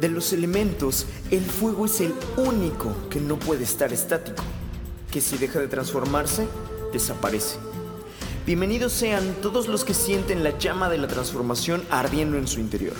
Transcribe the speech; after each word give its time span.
De 0.00 0.08
los 0.08 0.32
elementos, 0.32 1.04
el 1.30 1.44
fuego 1.44 1.84
es 1.84 2.00
el 2.00 2.14
único 2.38 2.96
que 3.10 3.20
no 3.20 3.38
puede 3.38 3.64
estar 3.64 3.92
estático, 3.92 4.42
que 5.10 5.20
si 5.20 5.36
deja 5.36 5.58
de 5.58 5.68
transformarse, 5.68 6.48
desaparece. 6.90 7.58
Bienvenidos 8.46 8.94
sean 8.94 9.34
todos 9.42 9.68
los 9.68 9.84
que 9.84 9.92
sienten 9.92 10.42
la 10.42 10.56
llama 10.56 10.88
de 10.88 10.96
la 10.96 11.06
transformación 11.06 11.82
ardiendo 11.90 12.38
en 12.38 12.48
su 12.48 12.60
interior, 12.60 12.94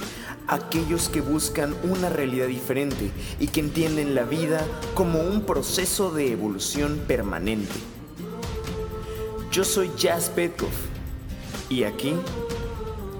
aquellos 0.46 1.08
que 1.08 1.22
buscan 1.22 1.74
una 1.84 2.10
realidad 2.10 2.48
diferente 2.48 3.10
y 3.38 3.46
que 3.46 3.60
entienden 3.60 4.14
la 4.14 4.24
vida 4.24 4.62
como 4.92 5.20
un 5.20 5.46
proceso 5.46 6.10
de 6.10 6.32
evolución 6.32 7.00
permanente. 7.08 7.80
Yo 9.50 9.64
soy 9.64 9.90
Jazz 9.96 10.28
Petkov 10.28 10.68
y 11.70 11.84
aquí 11.84 12.12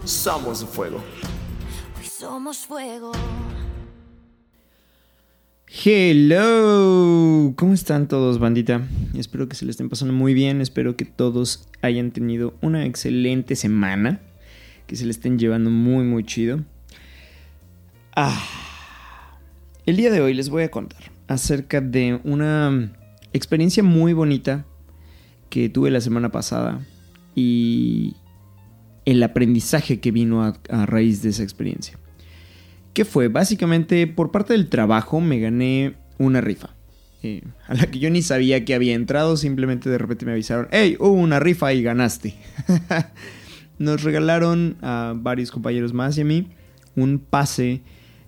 somos 0.04 0.66
fuego. 0.66 0.98
Hoy 1.98 2.06
somos 2.06 2.58
fuego. 2.58 3.12
Hello, 5.72 7.54
¿cómo 7.54 7.74
están 7.74 8.08
todos, 8.08 8.40
bandita? 8.40 8.82
Espero 9.14 9.48
que 9.48 9.54
se 9.54 9.64
le 9.64 9.70
estén 9.70 9.88
pasando 9.88 10.12
muy 10.12 10.34
bien, 10.34 10.60
espero 10.60 10.96
que 10.96 11.04
todos 11.04 11.68
hayan 11.80 12.10
tenido 12.10 12.54
una 12.60 12.84
excelente 12.86 13.54
semana, 13.54 14.20
que 14.88 14.96
se 14.96 15.04
le 15.04 15.12
estén 15.12 15.38
llevando 15.38 15.70
muy, 15.70 16.02
muy 16.02 16.24
chido. 16.24 16.64
Ah, 18.16 18.44
el 19.86 19.96
día 19.96 20.10
de 20.10 20.20
hoy 20.20 20.34
les 20.34 20.48
voy 20.48 20.64
a 20.64 20.72
contar 20.72 21.12
acerca 21.28 21.80
de 21.80 22.20
una 22.24 22.92
experiencia 23.32 23.84
muy 23.84 24.12
bonita 24.12 24.66
que 25.50 25.68
tuve 25.68 25.92
la 25.92 26.00
semana 26.00 26.32
pasada 26.32 26.84
y 27.36 28.16
el 29.04 29.22
aprendizaje 29.22 30.00
que 30.00 30.10
vino 30.10 30.42
a 30.42 30.86
raíz 30.86 31.22
de 31.22 31.28
esa 31.28 31.44
experiencia. 31.44 31.96
¿Qué 32.92 33.04
fue? 33.04 33.28
Básicamente, 33.28 34.06
por 34.06 34.30
parte 34.30 34.52
del 34.52 34.68
trabajo 34.68 35.20
me 35.20 35.38
gané 35.38 35.94
una 36.18 36.40
rifa. 36.40 36.70
eh, 37.22 37.42
a 37.68 37.74
la 37.74 37.86
que 37.86 37.98
yo 37.98 38.10
ni 38.10 38.22
sabía 38.22 38.64
que 38.64 38.74
había 38.74 38.94
entrado, 38.94 39.36
simplemente 39.36 39.90
de 39.90 39.98
repente 39.98 40.24
me 40.24 40.32
avisaron, 40.32 40.68
hey, 40.70 40.96
hubo 40.98 41.12
una 41.12 41.38
rifa 41.38 41.72
y 41.72 41.82
ganaste. 41.82 42.34
Nos 43.78 44.02
regalaron 44.02 44.76
a 44.82 45.14
varios 45.16 45.50
compañeros 45.50 45.92
más 45.92 46.16
y 46.18 46.22
a 46.22 46.24
mí 46.24 46.48
un 46.96 47.18
pase, 47.18 47.82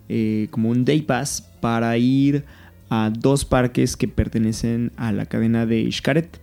eh, 0.08 0.48
como 0.50 0.70
un 0.70 0.84
day 0.84 1.02
pass, 1.02 1.48
para 1.60 1.96
ir 1.98 2.44
a 2.90 3.10
dos 3.10 3.44
parques 3.44 3.96
que 3.96 4.08
pertenecen 4.08 4.92
a 4.96 5.12
la 5.12 5.26
cadena 5.26 5.66
de 5.66 5.90
Xcaret. 5.90 6.40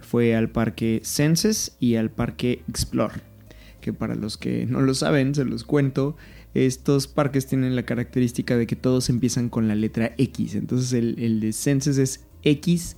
Fue 0.00 0.34
al 0.34 0.48
parque 0.48 1.00
Senses 1.04 1.76
y 1.78 1.96
al 1.96 2.10
parque 2.10 2.62
Explore. 2.68 3.20
Que 3.80 3.92
para 3.92 4.14
los 4.14 4.36
que 4.36 4.66
no 4.66 4.80
lo 4.80 4.94
saben, 4.94 5.34
se 5.34 5.44
los 5.44 5.64
cuento. 5.64 6.16
Estos 6.54 7.06
parques 7.06 7.46
tienen 7.46 7.76
la 7.76 7.84
característica 7.84 8.56
de 8.56 8.66
que 8.66 8.76
todos 8.76 9.08
empiezan 9.08 9.48
con 9.48 9.68
la 9.68 9.74
letra 9.74 10.14
X. 10.18 10.54
Entonces 10.54 10.92
el, 10.92 11.40
de 11.40 11.52
Senses 11.52 11.98
es 11.98 12.26
X-E-N-S-E-S, 12.42 12.94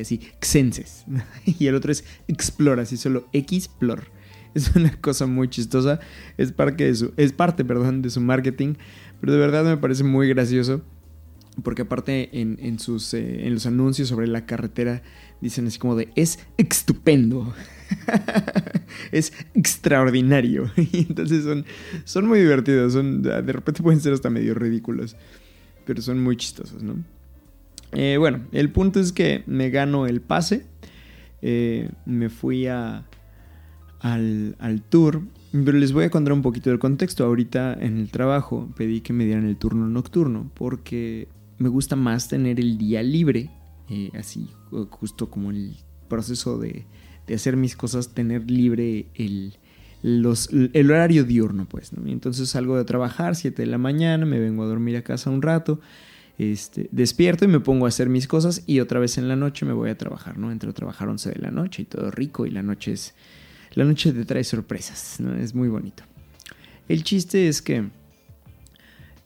así, 0.00 0.20
Xenses. 0.40 1.04
Y 1.58 1.66
el 1.66 1.74
otro 1.74 1.92
es 1.92 2.04
Explore, 2.28 2.82
así 2.82 2.96
solo 2.96 3.28
Xplore. 3.32 4.04
Es 4.54 4.74
una 4.74 4.98
cosa 5.00 5.26
muy 5.26 5.48
chistosa. 5.48 6.00
Es, 6.38 6.52
parte 6.52 6.84
de 6.84 6.94
su, 6.94 7.12
es 7.16 7.32
parte 7.32 7.64
perdón, 7.64 8.02
de 8.02 8.10
su 8.10 8.20
marketing. 8.20 8.74
Pero 9.20 9.32
de 9.32 9.38
verdad 9.38 9.64
me 9.64 9.76
parece 9.76 10.04
muy 10.04 10.28
gracioso. 10.28 10.82
Porque 11.62 11.82
aparte 11.82 12.28
en, 12.38 12.58
en 12.60 12.78
sus, 12.78 13.14
eh, 13.14 13.46
en 13.46 13.54
los 13.54 13.66
anuncios 13.66 14.08
sobre 14.08 14.26
la 14.26 14.44
carretera 14.44 15.02
dicen 15.40 15.66
así 15.66 15.78
como 15.78 15.96
de 15.96 16.08
es 16.14 16.38
estupendo. 16.58 17.54
es 19.12 19.32
extraordinario. 19.54 20.70
Y 20.76 21.06
entonces 21.08 21.44
son, 21.44 21.64
son 22.04 22.26
muy 22.26 22.40
divertidos. 22.40 22.92
Son, 22.92 23.22
de 23.22 23.40
repente 23.40 23.82
pueden 23.82 24.00
ser 24.00 24.12
hasta 24.12 24.30
medio 24.30 24.54
ridículos. 24.54 25.16
Pero 25.84 26.02
son 26.02 26.22
muy 26.22 26.36
chistosos, 26.36 26.82
¿no? 26.82 26.96
Eh, 27.92 28.16
bueno, 28.18 28.40
el 28.52 28.70
punto 28.70 29.00
es 29.00 29.12
que 29.12 29.42
me 29.46 29.70
gano 29.70 30.06
el 30.06 30.20
pase. 30.20 30.66
Eh, 31.42 31.90
me 32.04 32.28
fui 32.28 32.66
a, 32.66 33.06
al, 34.00 34.56
al, 34.58 34.82
tour. 34.82 35.22
Pero 35.52 35.78
les 35.78 35.92
voy 35.92 36.04
a 36.04 36.10
contar 36.10 36.32
un 36.32 36.42
poquito 36.42 36.70
del 36.70 36.78
contexto. 36.78 37.24
Ahorita 37.24 37.72
en 37.74 37.98
el 37.98 38.10
trabajo 38.10 38.68
pedí 38.76 39.00
que 39.00 39.12
me 39.12 39.24
dieran 39.24 39.46
el 39.46 39.56
turno 39.56 39.88
nocturno. 39.88 40.50
Porque 40.54 41.28
me 41.58 41.68
gusta 41.68 41.96
más 41.96 42.28
tener 42.28 42.60
el 42.60 42.78
día 42.78 43.02
libre. 43.02 43.50
Eh, 43.88 44.10
así, 44.18 44.48
justo 44.90 45.30
como 45.30 45.50
el 45.50 45.76
proceso 46.08 46.58
de, 46.58 46.86
de 47.26 47.34
hacer 47.34 47.56
mis 47.56 47.76
cosas, 47.76 48.14
tener 48.14 48.50
libre 48.50 49.06
el, 49.14 49.56
el 50.02 50.90
horario 50.90 51.24
diurno, 51.24 51.66
pues, 51.68 51.92
¿no? 51.92 52.08
Entonces 52.10 52.48
salgo 52.50 52.76
de 52.76 52.84
trabajar, 52.84 53.36
7 53.36 53.62
de 53.62 53.66
la 53.66 53.78
mañana, 53.78 54.26
me 54.26 54.38
vengo 54.38 54.62
a 54.62 54.66
dormir 54.66 54.96
a 54.96 55.02
casa 55.02 55.30
un 55.30 55.42
rato, 55.42 55.80
este, 56.38 56.88
despierto 56.92 57.44
y 57.44 57.48
me 57.48 57.60
pongo 57.60 57.86
a 57.86 57.88
hacer 57.88 58.08
mis 58.08 58.28
cosas 58.28 58.62
y 58.66 58.80
otra 58.80 59.00
vez 59.00 59.18
en 59.18 59.28
la 59.28 59.36
noche 59.36 59.64
me 59.64 59.72
voy 59.72 59.90
a 59.90 59.98
trabajar, 59.98 60.38
¿no? 60.38 60.52
Entro 60.52 60.70
a 60.70 60.74
trabajar 60.74 61.08
11 61.08 61.30
de 61.30 61.40
la 61.40 61.50
noche 61.50 61.82
y 61.82 61.84
todo 61.86 62.10
rico 62.10 62.46
y 62.46 62.50
la 62.50 62.62
noche 62.62 62.92
es... 62.92 63.14
La 63.74 63.84
noche 63.84 64.10
te 64.12 64.24
trae 64.24 64.42
sorpresas, 64.42 65.20
¿no? 65.20 65.34
Es 65.34 65.54
muy 65.54 65.68
bonito. 65.68 66.02
El 66.88 67.04
chiste 67.04 67.46
es 67.46 67.60
que 67.60 67.90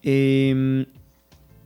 eh, 0.02 0.86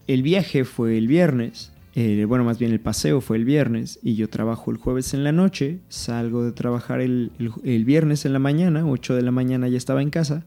el 0.06 0.22
viaje 0.22 0.64
fue 0.64 0.98
el 0.98 1.08
viernes 1.08 1.72
eh, 1.96 2.24
bueno, 2.26 2.42
más 2.42 2.58
bien 2.58 2.72
el 2.72 2.80
paseo 2.80 3.20
fue 3.20 3.36
el 3.36 3.44
viernes 3.44 4.00
y 4.02 4.16
yo 4.16 4.28
trabajo 4.28 4.72
el 4.72 4.78
jueves 4.78 5.14
en 5.14 5.22
la 5.22 5.30
noche, 5.30 5.78
salgo 5.88 6.44
de 6.44 6.50
trabajar 6.50 7.00
el, 7.00 7.30
el, 7.38 7.52
el, 7.62 7.84
viernes 7.84 8.24
en 8.24 8.32
la 8.32 8.40
mañana, 8.40 8.84
8 8.84 9.14
de 9.14 9.22
la 9.22 9.30
mañana 9.30 9.68
ya 9.68 9.76
estaba 9.76 10.02
en 10.02 10.10
casa 10.10 10.44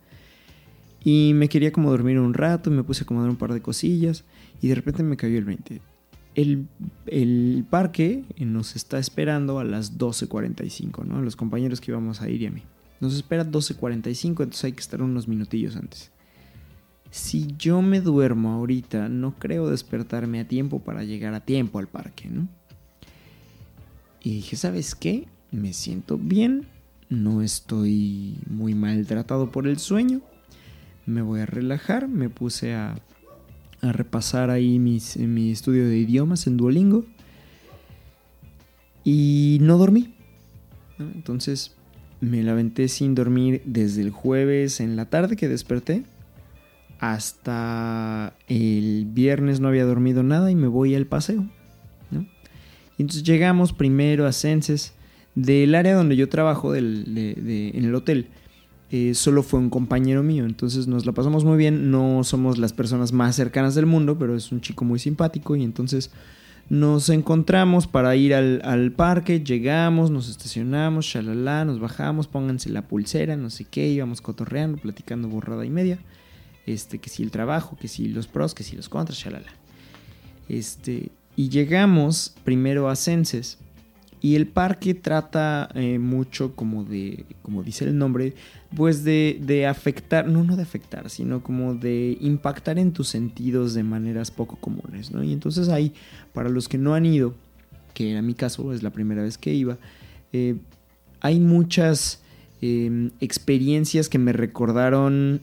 y 1.05 1.31
me 1.35 1.47
quería 1.47 1.71
como 1.71 1.89
dormir 1.89 2.19
un 2.19 2.33
rato, 2.33 2.69
me 2.69 2.83
puse 2.83 3.01
a 3.01 3.05
acomodar 3.05 3.29
un 3.29 3.37
par 3.37 3.53
de 3.53 3.61
cosillas 3.61 4.25
y 4.61 4.67
de 4.67 4.75
repente 4.75 5.03
me 5.03 5.15
cayó 5.15 5.37
el 5.37 5.45
20. 5.45 5.81
El, 6.35 6.67
el 7.05 7.65
parque 7.69 8.25
nos 8.39 8.75
está 8.75 8.99
esperando 8.99 9.57
a 9.57 9.63
las 9.63 9.97
12.45, 9.97 11.05
¿no? 11.05 11.21
Los 11.21 11.37
compañeros 11.37 11.79
que 11.79 11.91
íbamos 11.91 12.21
a 12.21 12.29
ir 12.29 12.41
y 12.41 12.47
a 12.47 12.51
mí. 12.51 12.63
Nos 12.99 13.15
espera 13.15 13.45
12.45, 13.45 14.27
entonces 14.27 14.65
hay 14.65 14.73
que 14.73 14.81
estar 14.81 15.01
unos 15.01 15.29
minutillos 15.29 15.77
antes 15.77 16.11
si 17.11 17.55
yo 17.57 17.81
me 17.81 18.01
duermo 18.01 18.53
ahorita, 18.53 19.09
no 19.09 19.33
creo 19.37 19.69
despertarme 19.69 20.39
a 20.39 20.47
tiempo 20.47 20.79
para 20.79 21.03
llegar 21.03 21.33
a 21.33 21.41
tiempo 21.41 21.79
al 21.79 21.87
parque, 21.87 22.29
¿no? 22.29 22.47
Y 24.21 24.31
dije, 24.31 24.55
¿sabes 24.55 24.95
qué? 24.95 25.27
Me 25.51 25.73
siento 25.73 26.17
bien, 26.17 26.67
no 27.09 27.41
estoy 27.41 28.37
muy 28.49 28.75
maltratado 28.75 29.51
por 29.51 29.67
el 29.67 29.77
sueño, 29.77 30.21
me 31.05 31.21
voy 31.21 31.39
a 31.39 31.45
relajar, 31.45 32.07
me 32.07 32.29
puse 32.29 32.73
a, 32.73 32.95
repasar 33.79 34.49
ahí 34.49 34.79
mi 34.79 35.51
estudio 35.51 35.87
de 35.87 35.99
idiomas 35.99 36.47
en 36.47 36.57
Duolingo 36.57 37.05
y 39.03 39.59
no 39.61 39.77
dormí. 39.77 40.13
Entonces 40.99 41.73
me 42.19 42.43
la 42.43 42.51
aventé 42.51 42.89
sin 42.89 43.15
dormir 43.15 43.61
desde 43.63 44.01
el 44.01 44.09
jueves 44.09 44.81
en 44.81 44.97
la 44.97 45.05
tarde 45.05 45.37
que 45.37 45.47
desperté 45.47 46.03
hasta 46.99 48.33
el 48.47 49.05
viernes 49.09 49.59
no 49.59 49.67
había 49.67 49.85
dormido 49.85 50.23
nada 50.23 50.49
y 50.51 50.55
me 50.55 50.67
voy 50.67 50.95
al 50.95 51.05
paseo. 51.05 51.45
¿no? 52.11 52.25
Y 52.97 53.01
entonces 53.01 53.23
llegamos 53.23 53.73
primero 53.73 54.25
a 54.25 54.31
Senses. 54.31 54.93
Del 55.35 55.75
área 55.75 55.93
donde 55.93 56.15
yo 56.15 56.29
trabajo, 56.29 56.73
en 56.73 57.13
el 57.15 57.93
hotel, 57.93 58.29
eh, 58.89 59.13
solo 59.13 59.43
fue 59.43 59.59
un 59.59 59.69
compañero 59.69 60.23
mío. 60.23 60.45
Entonces 60.45 60.87
nos 60.87 61.05
la 61.05 61.11
pasamos 61.11 61.45
muy 61.45 61.57
bien. 61.57 61.91
No 61.91 62.23
somos 62.23 62.57
las 62.57 62.73
personas 62.73 63.13
más 63.13 63.35
cercanas 63.35 63.75
del 63.75 63.85
mundo, 63.85 64.17
pero 64.17 64.35
es 64.35 64.51
un 64.51 64.61
chico 64.61 64.83
muy 64.83 64.97
simpático. 64.97 65.55
Y 65.55 65.63
entonces 65.63 66.09
nos 66.69 67.09
encontramos 67.09 67.85
para 67.85 68.15
ir 68.15 68.33
al, 68.33 68.61
al 68.65 68.91
parque. 68.91 69.43
Llegamos, 69.43 70.09
nos 70.09 70.27
estacionamos, 70.27 71.05
shalala, 71.05 71.65
nos 71.65 71.79
bajamos, 71.79 72.27
pónganse 72.27 72.71
la 72.71 72.87
pulsera, 72.87 73.37
no 73.37 73.51
sé 73.51 73.65
qué. 73.65 73.87
Íbamos 73.87 74.21
cotorreando, 74.21 74.79
platicando 74.79 75.27
borrada 75.27 75.67
y 75.67 75.69
media 75.69 75.99
este, 76.67 76.99
que 76.99 77.09
si 77.09 77.23
el 77.23 77.31
trabajo, 77.31 77.75
que 77.79 77.87
si 77.87 78.09
los 78.09 78.27
pros, 78.27 78.53
que 78.53 78.63
si 78.63 78.75
los 78.75 78.89
contras, 78.89 79.17
shalala. 79.17 79.51
Este, 80.47 81.09
y 81.35 81.49
llegamos 81.49 82.35
primero 82.43 82.89
a 82.89 82.95
Senses. 82.95 83.57
Y 84.19 84.35
el 84.35 84.47
parque 84.47 84.95
trata 84.95 85.69
eh, 85.75 85.99
mucho 85.99 86.55
como 86.55 86.83
de, 86.83 87.25
como 87.43 87.61
dice 87.61 87.85
el 87.85 87.97
nombre, 87.97 88.33
pues 88.75 89.03
de, 89.03 89.39
de, 89.39 89.67
afectar, 89.67 90.27
no, 90.27 90.43
no 90.43 90.55
de 90.55 90.63
afectar, 90.63 91.09
sino 91.11 91.43
como 91.43 91.75
de 91.75 92.17
impactar 92.19 92.79
en 92.79 92.93
tus 92.93 93.09
sentidos 93.09 93.75
de 93.75 93.83
maneras 93.83 94.31
poco 94.31 94.55
comunes, 94.55 95.11
¿no? 95.11 95.23
Y 95.23 95.33
entonces 95.33 95.69
ahí, 95.69 95.93
para 96.33 96.49
los 96.49 96.67
que 96.67 96.79
no 96.79 96.95
han 96.95 97.05
ido, 97.05 97.35
que 97.93 98.11
era 98.11 98.23
mi 98.23 98.33
caso, 98.33 98.73
es 98.73 98.81
la 98.81 98.89
primera 98.89 99.21
vez 99.21 99.37
que 99.37 99.53
iba, 99.53 99.77
eh, 100.33 100.55
hay 101.21 101.39
muchas 101.39 102.21
eh, 102.63 103.11
experiencias 103.19 104.09
que 104.09 104.17
me 104.17 104.33
recordaron 104.33 105.41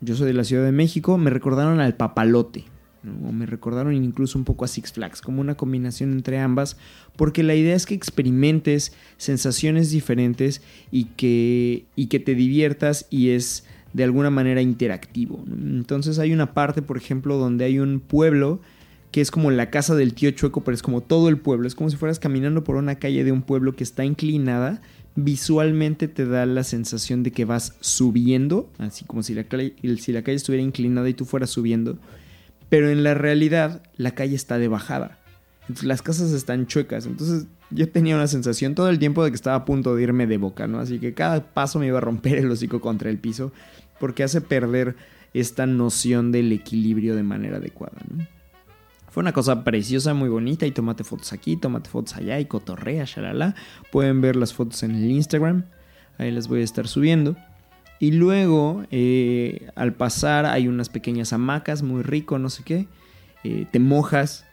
yo 0.00 0.14
soy 0.14 0.26
de 0.26 0.34
la 0.34 0.44
Ciudad 0.44 0.64
de 0.64 0.72
México, 0.72 1.18
me 1.18 1.30
recordaron 1.30 1.80
al 1.80 1.96
papalote. 1.96 2.64
¿no? 3.02 3.28
O 3.28 3.32
me 3.32 3.46
recordaron 3.46 3.94
incluso 3.94 4.38
un 4.38 4.44
poco 4.44 4.64
a 4.64 4.68
Six 4.68 4.92
Flags, 4.92 5.20
como 5.20 5.40
una 5.40 5.56
combinación 5.56 6.12
entre 6.12 6.38
ambas, 6.38 6.76
porque 7.16 7.42
la 7.42 7.54
idea 7.54 7.74
es 7.74 7.86
que 7.86 7.94
experimentes 7.94 8.92
sensaciones 9.16 9.90
diferentes 9.90 10.62
y 10.90 11.04
que, 11.04 11.86
y 11.94 12.06
que 12.06 12.18
te 12.18 12.34
diviertas 12.34 13.06
y 13.10 13.30
es 13.30 13.64
de 13.92 14.04
alguna 14.04 14.30
manera 14.30 14.60
interactivo. 14.60 15.42
Entonces 15.46 16.18
hay 16.18 16.32
una 16.32 16.52
parte, 16.52 16.82
por 16.82 16.96
ejemplo, 16.96 17.38
donde 17.38 17.64
hay 17.64 17.78
un 17.78 18.00
pueblo 18.00 18.60
que 19.10 19.22
es 19.22 19.30
como 19.30 19.50
la 19.50 19.70
casa 19.70 19.94
del 19.94 20.12
tío 20.12 20.30
Chueco, 20.32 20.62
pero 20.62 20.74
es 20.74 20.82
como 20.82 21.00
todo 21.00 21.30
el 21.30 21.38
pueblo. 21.38 21.66
Es 21.66 21.74
como 21.74 21.88
si 21.88 21.96
fueras 21.96 22.18
caminando 22.18 22.64
por 22.64 22.76
una 22.76 22.96
calle 22.96 23.24
de 23.24 23.32
un 23.32 23.40
pueblo 23.40 23.74
que 23.74 23.82
está 23.82 24.04
inclinada. 24.04 24.82
Visualmente 25.16 26.08
te 26.08 26.26
da 26.26 26.44
la 26.46 26.62
sensación 26.62 27.22
de 27.22 27.32
que 27.32 27.44
vas 27.44 27.74
subiendo, 27.80 28.70
así 28.78 29.04
como 29.04 29.22
si 29.22 29.34
la, 29.34 29.44
calle, 29.44 29.74
si 29.98 30.12
la 30.12 30.22
calle 30.22 30.36
estuviera 30.36 30.62
inclinada 30.62 31.08
y 31.08 31.14
tú 31.14 31.24
fueras 31.24 31.50
subiendo. 31.50 31.98
Pero 32.68 32.90
en 32.90 33.02
la 33.02 33.14
realidad 33.14 33.82
la 33.96 34.12
calle 34.12 34.36
está 34.36 34.58
de 34.58 34.68
bajada. 34.68 35.18
Entonces 35.62 35.84
las 35.84 36.02
casas 36.02 36.32
están 36.32 36.66
chuecas. 36.66 37.06
Entonces 37.06 37.46
yo 37.70 37.88
tenía 37.88 38.14
una 38.14 38.26
sensación 38.26 38.74
todo 38.74 38.88
el 38.88 38.98
tiempo 38.98 39.24
de 39.24 39.30
que 39.30 39.36
estaba 39.36 39.56
a 39.56 39.64
punto 39.64 39.96
de 39.96 40.02
irme 40.02 40.26
de 40.26 40.36
boca, 40.36 40.66
¿no? 40.66 40.78
Así 40.78 40.98
que 40.98 41.14
cada 41.14 41.42
paso 41.52 41.78
me 41.78 41.86
iba 41.86 41.98
a 41.98 42.02
romper 42.02 42.36
el 42.36 42.50
hocico 42.50 42.80
contra 42.80 43.10
el 43.10 43.18
piso 43.18 43.52
porque 43.98 44.22
hace 44.22 44.40
perder 44.40 44.96
esta 45.32 45.66
noción 45.66 46.30
del 46.30 46.52
equilibrio 46.52 47.16
de 47.16 47.22
manera 47.22 47.56
adecuada, 47.56 47.98
¿no? 48.10 48.35
Fue 49.16 49.22
una 49.22 49.32
cosa 49.32 49.64
preciosa, 49.64 50.12
muy 50.12 50.28
bonita 50.28 50.66
y 50.66 50.72
tómate 50.72 51.02
fotos 51.02 51.32
aquí, 51.32 51.56
tómate 51.56 51.88
fotos 51.88 52.16
allá 52.16 52.38
y 52.38 52.44
cotorrea, 52.44 53.04
shalala. 53.06 53.54
Pueden 53.90 54.20
ver 54.20 54.36
las 54.36 54.52
fotos 54.52 54.82
en 54.82 54.90
el 54.90 55.10
Instagram, 55.10 55.64
ahí 56.18 56.30
las 56.30 56.48
voy 56.48 56.60
a 56.60 56.64
estar 56.64 56.86
subiendo. 56.86 57.34
Y 57.98 58.10
luego, 58.10 58.84
eh, 58.90 59.70
al 59.74 59.94
pasar, 59.94 60.44
hay 60.44 60.68
unas 60.68 60.90
pequeñas 60.90 61.32
hamacas, 61.32 61.82
muy 61.82 62.02
rico, 62.02 62.38
no 62.38 62.50
sé 62.50 62.62
qué. 62.62 62.88
Eh, 63.42 63.64
te 63.70 63.78
mojas, 63.78 64.44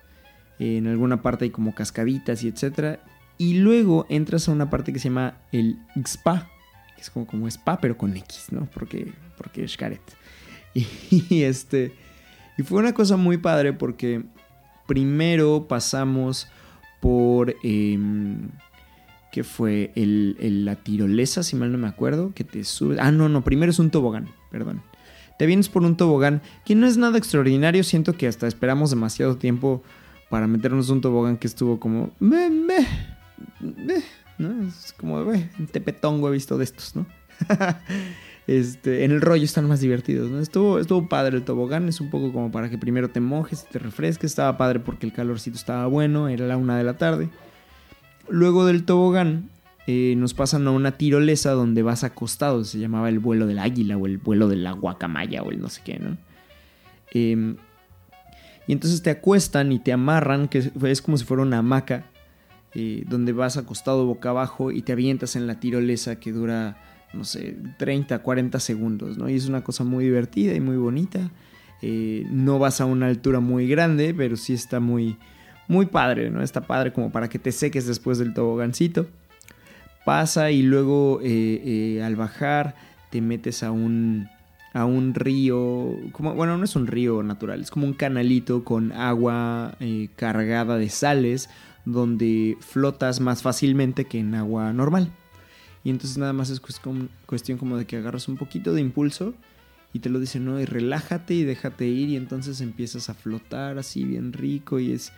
en 0.60 0.88
alguna 0.88 1.22
parte 1.22 1.44
hay 1.44 1.52
como 1.52 1.76
cascaditas 1.76 2.42
y 2.46 2.48
etcétera. 2.48 3.02
Y 3.38 3.56
luego 3.56 4.06
entras 4.08 4.48
a 4.48 4.54
una 4.54 4.70
parte 4.70 4.94
que 4.94 5.00
se 5.00 5.10
llama 5.10 5.40
el 5.52 5.78
spa, 6.06 6.50
que 6.96 7.02
es 7.02 7.10
como, 7.10 7.28
como 7.28 7.50
spa, 7.50 7.82
pero 7.82 7.98
con 7.98 8.16
X, 8.16 8.46
¿no? 8.52 8.70
Porque, 8.74 9.12
porque 9.38 9.66
es 9.66 9.76
caret. 9.76 10.00
Y, 10.74 11.44
este. 11.44 11.94
Y 12.58 12.64
fue 12.64 12.80
una 12.80 12.94
cosa 12.94 13.18
muy 13.18 13.36
padre 13.36 13.74
porque 13.74 14.24
primero 14.94 15.66
pasamos 15.68 16.48
por... 17.02 17.56
Em, 17.64 18.50
¿Qué 19.32 19.44
fue? 19.44 19.92
La 19.96 20.76
tirolesa, 20.76 21.42
si 21.42 21.56
mal 21.56 21.72
no 21.72 21.80
me 21.80 21.88
acuerdo, 21.88 22.32
que 22.36 22.44
te 22.44 22.64
sube... 22.64 22.98
Ah, 23.00 23.12
no, 23.12 23.28
no, 23.28 23.44
primero 23.44 23.72
es 23.72 23.80
un 23.80 23.90
tobogán, 23.90 24.30
perdón. 24.52 24.84
Te 25.40 25.48
vienes 25.48 25.68
por 25.68 25.82
un 25.82 25.98
tobogán, 25.98 26.44
que 26.64 26.76
no 26.76 26.86
es 26.86 26.98
nada 26.98 27.18
extraordinario, 27.18 27.84
siento 27.84 28.14
que 28.14 28.28
hasta 28.28 28.46
esperamos 28.46 28.92
demasiado 28.92 29.36
tiempo 29.36 29.82
para 30.30 30.46
meternos 30.46 30.92
un 30.92 31.02
tobogán 31.02 31.38
que 31.38 31.48
estuvo 31.48 31.80
como... 31.80 32.12
Es 34.40 34.94
como, 34.94 35.18
un 35.18 35.68
tepetongo 35.72 36.30
he 36.30 36.34
visto 36.34 36.60
de 36.60 36.66
estos, 36.66 36.96
¿no? 36.96 37.08
Este, 38.46 39.06
en 39.06 39.12
el 39.12 39.22
rollo 39.22 39.46
están 39.46 39.68
más 39.68 39.80
divertidos, 39.80 40.30
¿no? 40.30 40.40
Estuvo, 40.40 40.80
estuvo 40.80 41.08
padre 41.08 41.38
el 41.38 41.44
tobogán, 41.44 41.88
es 41.88 42.02
un 42.02 42.10
poco 42.10 42.34
como 42.34 42.52
para 42.52 42.70
que 42.70 42.78
primero 42.78 43.10
te 43.10 43.22
mojes 43.22 43.66
y 43.68 43.72
te 43.72 43.80
refresques. 43.80 44.32
Estaba 44.32 44.58
padre 44.58 44.80
porque 44.80 45.06
el 45.06 45.14
calorcito 45.14 45.56
estaba 45.56 45.88
bueno, 45.88 46.28
era 46.28 46.46
la 46.46 46.58
una 46.58 46.78
de 46.78 46.84
la 46.84 46.98
tarde. 46.98 47.30
Luego 48.28 48.66
del 48.66 48.84
tobogán, 48.84 49.50
eh, 49.88 50.16
nos 50.18 50.34
pasan 50.34 50.68
a 50.68 50.72
una 50.72 50.94
tirolesa 50.94 51.52
donde 51.52 51.84
vas 51.84 52.04
acostado, 52.04 52.64
se 52.64 52.80
llamaba 52.80 53.10
el 53.10 53.20
vuelo 53.20 53.48
del 53.48 53.60
águila 53.60 53.98
o 53.98 54.06
el 54.06 54.18
vuelo 54.18 54.48
de 54.48 54.56
la 54.56 54.72
guacamaya 54.72 55.42
o 55.44 55.52
el 55.52 55.60
no 55.60 55.70
sé 55.70 55.82
qué, 55.84 56.00
¿no? 56.00 56.18
Em, 57.12 57.58
y 58.66 58.72
entonces 58.72 59.04
te 59.04 59.10
acuestan 59.10 59.72
y 59.74 59.80
te 59.80 59.92
amarran, 59.92 60.48
que 60.48 60.72
es 60.84 61.02
como 61.02 61.18
si 61.18 61.26
fuera 61.26 61.44
una 61.44 61.58
hamaca, 61.58 62.06
eh, 62.76 63.04
donde 63.08 63.34
vas 63.34 63.58
acostado 63.58 64.06
boca 64.06 64.30
abajo 64.30 64.72
y 64.72 64.82
te 64.82 64.94
avientas 64.94 65.36
en 65.36 65.48
la 65.48 65.60
tirolesa 65.60 66.20
que 66.20 66.32
dura 66.32 66.78
no 67.14 67.24
sé, 67.24 67.56
30, 67.78 68.20
40 68.20 68.60
segundos, 68.60 69.18
¿no? 69.18 69.30
Y 69.30 69.36
es 69.36 69.48
una 69.48 69.64
cosa 69.64 69.84
muy 69.84 70.06
divertida 70.06 70.54
y 70.54 70.60
muy 70.60 70.78
bonita. 70.78 71.32
Eh, 71.82 72.26
no 72.30 72.60
vas 72.60 72.82
a 72.82 72.86
una 72.86 73.08
altura 73.08 73.40
muy 73.40 73.68
grande, 73.68 74.14
pero 74.14 74.36
sí 74.36 74.54
está 74.54 74.80
muy, 74.80 75.18
muy 75.68 75.86
padre, 75.86 76.30
¿no? 76.30 76.42
Está 76.42 76.62
padre 76.62 76.92
como 76.92 77.12
para 77.12 77.30
que 77.30 77.40
te 77.40 77.52
seques 77.52 77.86
después 77.86 78.18
del 78.18 78.34
tobogancito. 78.34 79.08
Pasa 80.06 80.52
y 80.52 80.64
luego 80.64 81.20
eh, 81.22 81.62
eh, 81.98 82.04
al 82.04 82.16
bajar 82.16 82.76
te 83.10 83.22
metes 83.22 83.64
a 83.64 83.72
un, 83.72 84.28
a 84.74 84.86
un 84.86 85.14
río, 85.14 85.98
como, 86.12 86.34
bueno, 86.34 86.58
no 86.58 86.64
es 86.64 86.76
un 86.76 86.88
río 86.88 87.22
natural, 87.22 87.62
es 87.62 87.70
como 87.70 87.86
un 87.86 87.94
canalito 87.94 88.64
con 88.64 88.92
agua 88.92 89.78
cargada 90.16 90.78
de 90.78 90.90
sales 90.90 91.50
donde 91.86 92.58
flotas 92.60 93.20
más 93.20 93.44
fácilmente 93.44 94.06
que 94.06 94.20
en 94.20 94.36
agua 94.36 94.74
normal. 94.74 95.12
Y 95.84 95.90
entonces 95.90 96.18
nada 96.18 96.34
más 96.34 96.50
es 96.50 96.60
cuestión 96.60 97.58
como 97.58 97.78
de 97.78 97.86
que 97.86 97.98
agarras 97.98 98.28
un 98.28 98.38
poquito 98.38 98.74
de 98.74 98.82
impulso 98.82 99.34
y 99.94 100.00
te 100.00 100.10
lo 100.10 100.20
dicen, 100.20 100.46
no, 100.46 100.60
y 100.60 100.66
relájate 100.66 101.36
y 101.36 101.44
déjate 101.44 101.86
ir 101.86 102.10
y 102.10 102.16
entonces 102.16 102.62
empiezas 102.62 103.10
a 103.10 103.14
flotar 103.14 103.78
así 103.78 104.04
bien 104.04 104.34
rico 104.34 104.80
y 104.80 104.92
es 104.92 105.14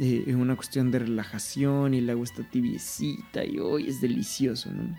eh, 0.00 0.34
una 0.34 0.56
cuestión 0.56 0.90
de 0.90 0.98
relajación 0.98 1.94
y 1.94 1.98
el 1.98 2.10
agua 2.10 2.24
está 2.24 2.42
tibiecita 2.42 3.44
y 3.44 3.58
hoy 3.58 3.88
es 3.88 4.00
delicioso, 4.00 4.70
¿no? 4.72 4.96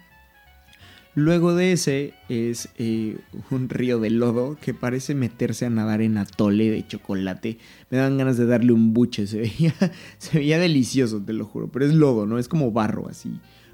Luego 1.16 1.56
de 1.56 1.74
ese 1.74 2.14
es 2.30 2.70
eh, 2.78 3.18
un 3.50 3.68
río 3.68 4.00
de 4.00 4.10
lodo 4.10 4.58
que 4.62 4.74
parece 4.74 5.16
meterse 5.16 5.66
a 5.66 5.70
nadar 5.70 6.02
en 6.02 6.18
atole 6.18 6.70
de 6.70 6.88
chocolate. 6.88 7.58
Me 7.90 7.98
dan 7.98 8.18
ganas 8.18 8.38
de 8.38 8.46
darle 8.46 8.74
un 8.74 8.94
buche, 8.94 9.26
se 9.26 9.40
veía, 9.40 9.74
se 10.18 10.38
veía 10.38 10.60
delicioso, 10.60 11.22
te 11.22 11.34
lo 11.34 11.46
juro, 11.46 11.68
pero 11.68 11.86
es 11.86 11.94
lodo, 11.94 12.26
¿no? 12.26 12.38
Es 12.38 12.48
como 12.48 12.72
barro 12.72 13.10
así, 13.10 13.32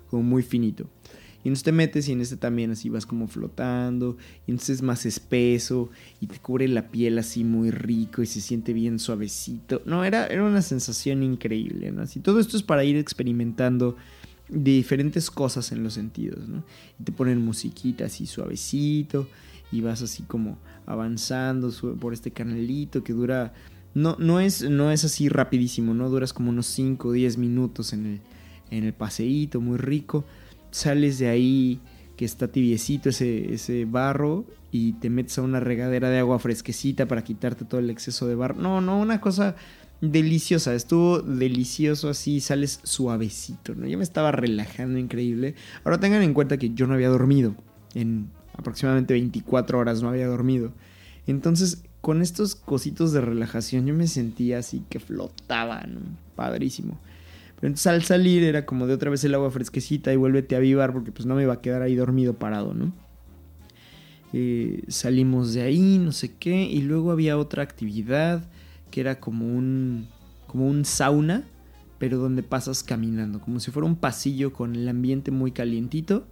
como 0.09 0.23
muy 0.23 0.43
finito. 0.43 0.89
Y 1.45 1.49
entonces 1.49 1.63
te 1.65 1.71
metes 1.71 2.09
y 2.09 2.11
en 2.11 2.21
este 2.21 2.37
también 2.37 2.71
así 2.71 2.89
vas 2.89 3.05
como 3.05 3.27
flotando. 3.27 4.17
Y 4.47 4.51
entonces 4.51 4.77
es 4.77 4.81
más 4.81 5.05
espeso 5.05 5.91
y 6.19 6.25
te 6.25 6.39
cubre 6.39 6.67
la 6.67 6.87
piel 6.87 7.19
así 7.19 7.43
muy 7.43 7.69
rico 7.69 8.23
y 8.23 8.25
se 8.25 8.41
siente 8.41 8.73
bien 8.73 8.97
suavecito. 8.97 9.83
No, 9.85 10.03
era, 10.03 10.25
era 10.25 10.43
una 10.43 10.63
sensación 10.63 11.21
increíble, 11.21 11.91
¿no? 11.91 12.01
Así, 12.01 12.19
todo 12.19 12.39
esto 12.39 12.57
es 12.57 12.63
para 12.63 12.83
ir 12.83 12.97
experimentando 12.97 13.95
diferentes 14.49 15.29
cosas 15.29 15.71
en 15.71 15.83
los 15.83 15.93
sentidos, 15.93 16.47
¿no? 16.47 16.63
Y 16.99 17.03
te 17.03 17.11
ponen 17.11 17.39
musiquita 17.45 18.05
así 18.05 18.25
suavecito 18.25 19.27
y 19.71 19.81
vas 19.81 20.01
así 20.01 20.23
como 20.23 20.57
avanzando 20.87 21.71
por 21.99 22.13
este 22.13 22.31
canalito 22.31 23.03
que 23.03 23.13
dura... 23.13 23.53
No, 23.93 24.15
no, 24.17 24.39
es, 24.39 24.67
no 24.67 24.89
es 24.89 25.05
así 25.05 25.29
rapidísimo, 25.29 25.93
¿no? 25.93 26.09
Duras 26.09 26.33
como 26.33 26.49
unos 26.49 26.65
5 26.65 27.07
o 27.07 27.11
10 27.11 27.37
minutos 27.37 27.93
en 27.93 28.05
el, 28.07 28.21
en 28.71 28.83
el 28.83 28.93
paseíto, 28.93 29.61
muy 29.61 29.77
rico 29.77 30.25
sales 30.75 31.19
de 31.19 31.29
ahí 31.29 31.79
que 32.17 32.25
está 32.25 32.49
tibiecito 32.49 33.09
ese, 33.09 33.53
ese 33.53 33.85
barro 33.85 34.45
y 34.71 34.93
te 34.93 35.09
metes 35.09 35.37
a 35.37 35.41
una 35.41 35.61
regadera 35.61 36.09
de 36.09 36.19
agua 36.19 36.37
fresquecita 36.37 37.07
para 37.07 37.23
quitarte 37.23 37.63
todo 37.63 37.79
el 37.79 37.89
exceso 37.89 38.27
de 38.27 38.35
barro. 38.35 38.55
No, 38.55 38.81
no, 38.81 38.99
una 38.99 39.21
cosa 39.21 39.55
deliciosa, 40.01 40.75
estuvo 40.75 41.19
delicioso 41.21 42.09
así, 42.09 42.41
sales 42.41 42.81
suavecito, 42.83 43.73
¿no? 43.73 43.87
Yo 43.87 43.97
me 43.97 44.03
estaba 44.03 44.33
relajando 44.33 44.99
increíble. 44.99 45.55
Ahora 45.85 45.99
tengan 45.99 46.21
en 46.21 46.33
cuenta 46.33 46.57
que 46.57 46.73
yo 46.73 46.87
no 46.87 46.93
había 46.93 47.07
dormido, 47.07 47.55
en 47.93 48.29
aproximadamente 48.57 49.13
24 49.13 49.79
horas 49.79 50.01
no 50.01 50.09
había 50.09 50.27
dormido. 50.27 50.73
Entonces, 51.25 51.83
con 52.01 52.21
estos 52.21 52.55
cositos 52.55 53.13
de 53.13 53.21
relajación 53.21 53.85
yo 53.85 53.93
me 53.93 54.07
sentía 54.07 54.59
así 54.59 54.83
que 54.89 54.99
flotaba. 54.99 55.85
Padrísimo. 56.35 56.99
Entonces 57.61 57.87
al 57.87 58.03
salir 58.03 58.43
era 58.43 58.65
como 58.65 58.87
de 58.87 58.93
otra 58.93 59.09
vez 59.09 59.23
el 59.23 59.33
agua 59.33 59.49
fresquecita 59.49 60.11
y 60.13 60.17
vuélvete 60.17 60.55
a 60.55 60.57
avivar 60.59 60.93
porque 60.93 61.11
pues 61.11 61.25
no 61.25 61.35
me 61.35 61.43
iba 61.43 61.53
a 61.53 61.61
quedar 61.61 61.81
ahí 61.81 61.95
dormido 61.95 62.33
parado, 62.33 62.73
¿no? 62.73 62.93
Eh, 64.33 64.83
salimos 64.89 65.53
de 65.53 65.61
ahí, 65.61 65.97
no 65.97 66.11
sé 66.11 66.35
qué, 66.37 66.63
y 66.63 66.81
luego 66.81 67.11
había 67.11 67.37
otra 67.37 67.63
actividad 67.63 68.43
que 68.91 69.01
era 69.01 69.19
como 69.19 69.45
un, 69.47 70.07
como 70.47 70.67
un 70.67 70.83
sauna, 70.83 71.43
pero 71.99 72.17
donde 72.17 72.43
pasas 72.43 72.83
caminando, 72.83 73.39
como 73.39 73.59
si 73.59 73.71
fuera 73.71 73.87
un 73.87 73.95
pasillo 73.95 74.51
con 74.51 74.75
el 74.75 74.87
ambiente 74.89 75.31
muy 75.31 75.51
calientito 75.51 76.27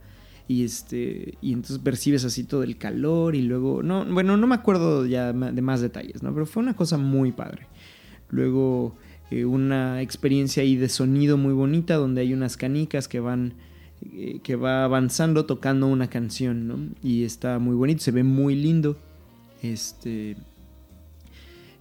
y 0.48 0.64
este 0.64 1.38
y 1.42 1.54
entonces 1.54 1.80
percibes 1.80 2.26
así 2.26 2.44
todo 2.44 2.64
el 2.64 2.78
calor 2.78 3.36
y 3.36 3.42
luego 3.42 3.82
no 3.82 4.06
bueno 4.06 4.36
no 4.36 4.46
me 4.46 4.56
acuerdo 4.56 5.06
ya 5.06 5.32
de 5.32 5.62
más 5.62 5.80
detalles 5.80 6.22
no 6.22 6.34
pero 6.34 6.46
fue 6.46 6.62
una 6.62 6.76
cosa 6.76 6.98
muy 6.98 7.32
padre 7.32 7.68
luego 8.30 8.98
eh, 9.32 9.46
una 9.46 10.02
experiencia 10.02 10.64
ahí 10.64 10.76
de 10.76 10.90
sonido 10.90 11.38
muy 11.38 11.54
bonita 11.54 11.96
donde 11.96 12.22
hay 12.22 12.34
unas 12.34 12.58
canicas 12.58 13.08
que 13.08 13.20
van 13.20 13.54
eh, 14.14 14.40
que 14.44 14.56
va 14.56 14.84
avanzando 14.84 15.46
tocando 15.46 15.88
una 15.88 16.10
canción 16.10 16.68
¿no? 16.68 16.78
y 17.02 17.24
está 17.24 17.58
muy 17.60 17.76
bonito 17.76 18.02
se 18.02 18.12
ve 18.12 18.24
muy 18.24 18.56
lindo. 18.56 18.98
Este 19.62 20.36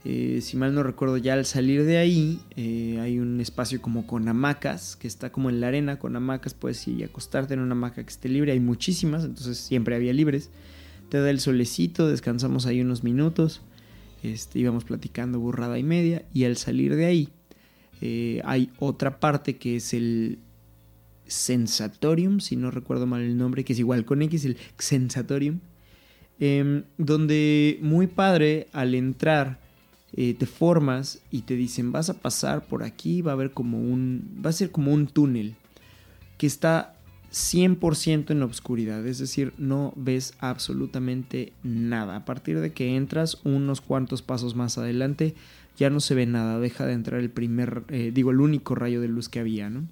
eh, 0.04 0.38
si 0.40 0.56
mal 0.56 0.74
no 0.74 0.82
recuerdo 0.82 1.16
ya 1.16 1.34
al 1.34 1.44
salir 1.44 1.84
de 1.84 1.98
ahí 1.98 2.40
hay 2.56 3.18
un 3.18 3.40
espacio 3.40 3.82
como 3.82 4.06
con 4.06 4.28
hamacas 4.28 4.96
que 4.96 5.06
está 5.06 5.30
como 5.30 5.50
en 5.50 5.60
la 5.60 5.68
arena 5.68 5.98
con 5.98 6.14
hamacas 6.16 6.54
puedes 6.54 6.86
ir 6.88 7.00
y 7.00 7.02
acostarte 7.02 7.54
en 7.54 7.60
una 7.60 7.72
hamaca 7.72 8.02
que 8.02 8.10
esté 8.10 8.28
libre 8.28 8.52
hay 8.52 8.60
muchísimas 8.60 9.24
entonces 9.24 9.58
siempre 9.58 9.96
había 9.96 10.12
libres. 10.12 10.50
Te 11.08 11.20
da 11.20 11.28
el 11.28 11.40
solecito 11.40 12.08
descansamos 12.08 12.66
ahí 12.66 12.80
unos 12.80 13.04
minutos 13.04 13.62
este, 14.22 14.58
íbamos 14.58 14.84
platicando 14.84 15.40
burrada 15.40 15.78
y 15.78 15.82
media 15.82 16.24
y 16.32 16.44
al 16.44 16.56
salir 16.56 16.94
de 16.96 17.06
ahí 17.06 17.28
eh, 18.00 18.40
hay 18.44 18.70
otra 18.78 19.20
parte 19.20 19.56
que 19.56 19.76
es 19.76 19.94
el 19.94 20.38
Sensatorium, 21.26 22.40
si 22.40 22.56
no 22.56 22.70
recuerdo 22.70 23.06
mal 23.06 23.22
el 23.22 23.36
nombre, 23.36 23.64
que 23.64 23.72
es 23.72 23.78
igual 23.78 24.04
con 24.04 24.22
X, 24.22 24.44
el 24.44 24.56
Sensatorium. 24.78 25.60
Em, 26.40 26.82
donde 26.98 27.78
muy 27.82 28.08
padre 28.08 28.66
al 28.72 28.96
entrar 28.96 29.60
eh, 30.14 30.34
te 30.34 30.46
formas 30.46 31.20
y 31.30 31.42
te 31.42 31.54
dicen 31.54 31.92
vas 31.92 32.10
a 32.10 32.14
pasar 32.14 32.66
por 32.66 32.82
aquí, 32.82 33.22
va 33.22 33.30
a 33.30 33.34
haber 33.34 33.52
como 33.52 33.78
un, 33.78 34.42
va 34.44 34.50
a 34.50 34.52
ser 34.52 34.72
como 34.72 34.92
un 34.92 35.06
túnel 35.06 35.54
que 36.38 36.48
está 36.48 36.96
100% 37.32 38.30
en 38.30 38.40
la 38.40 39.08
es 39.08 39.18
decir, 39.18 39.54
no 39.56 39.94
ves 39.96 40.34
absolutamente 40.38 41.52
nada. 41.62 42.16
A 42.16 42.24
partir 42.26 42.60
de 42.60 42.72
que 42.72 42.94
entras 42.94 43.38
unos 43.44 43.80
cuantos 43.80 44.20
pasos 44.20 44.54
más 44.54 44.76
adelante, 44.76 45.34
ya 45.78 45.88
no 45.88 46.00
se 46.00 46.14
ve 46.14 46.26
nada, 46.26 46.60
deja 46.60 46.84
de 46.84 46.92
entrar 46.92 47.20
el 47.20 47.30
primer, 47.30 47.84
eh, 47.88 48.10
digo, 48.12 48.30
el 48.30 48.40
único 48.40 48.74
rayo 48.74 49.00
de 49.00 49.08
luz 49.08 49.30
que 49.30 49.40
había, 49.40 49.70
¿no? 49.70 49.88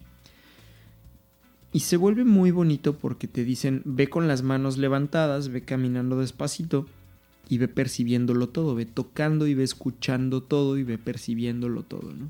Y 1.72 1.80
se 1.80 1.96
vuelve 1.96 2.24
muy 2.24 2.50
bonito 2.50 2.98
porque 2.98 3.26
te 3.26 3.44
dicen, 3.44 3.82
ve 3.84 4.08
con 4.08 4.28
las 4.28 4.42
manos 4.42 4.76
levantadas, 4.76 5.48
ve 5.48 5.62
caminando 5.62 6.18
despacito 6.18 6.86
y 7.48 7.58
ve 7.58 7.68
percibiéndolo 7.68 8.48
todo, 8.48 8.74
ve 8.74 8.86
tocando 8.86 9.46
y 9.46 9.54
ve 9.54 9.62
escuchando 9.62 10.42
todo 10.42 10.76
y 10.76 10.82
ve 10.82 10.98
percibiéndolo 10.98 11.84
todo, 11.84 12.12
¿no? 12.12 12.28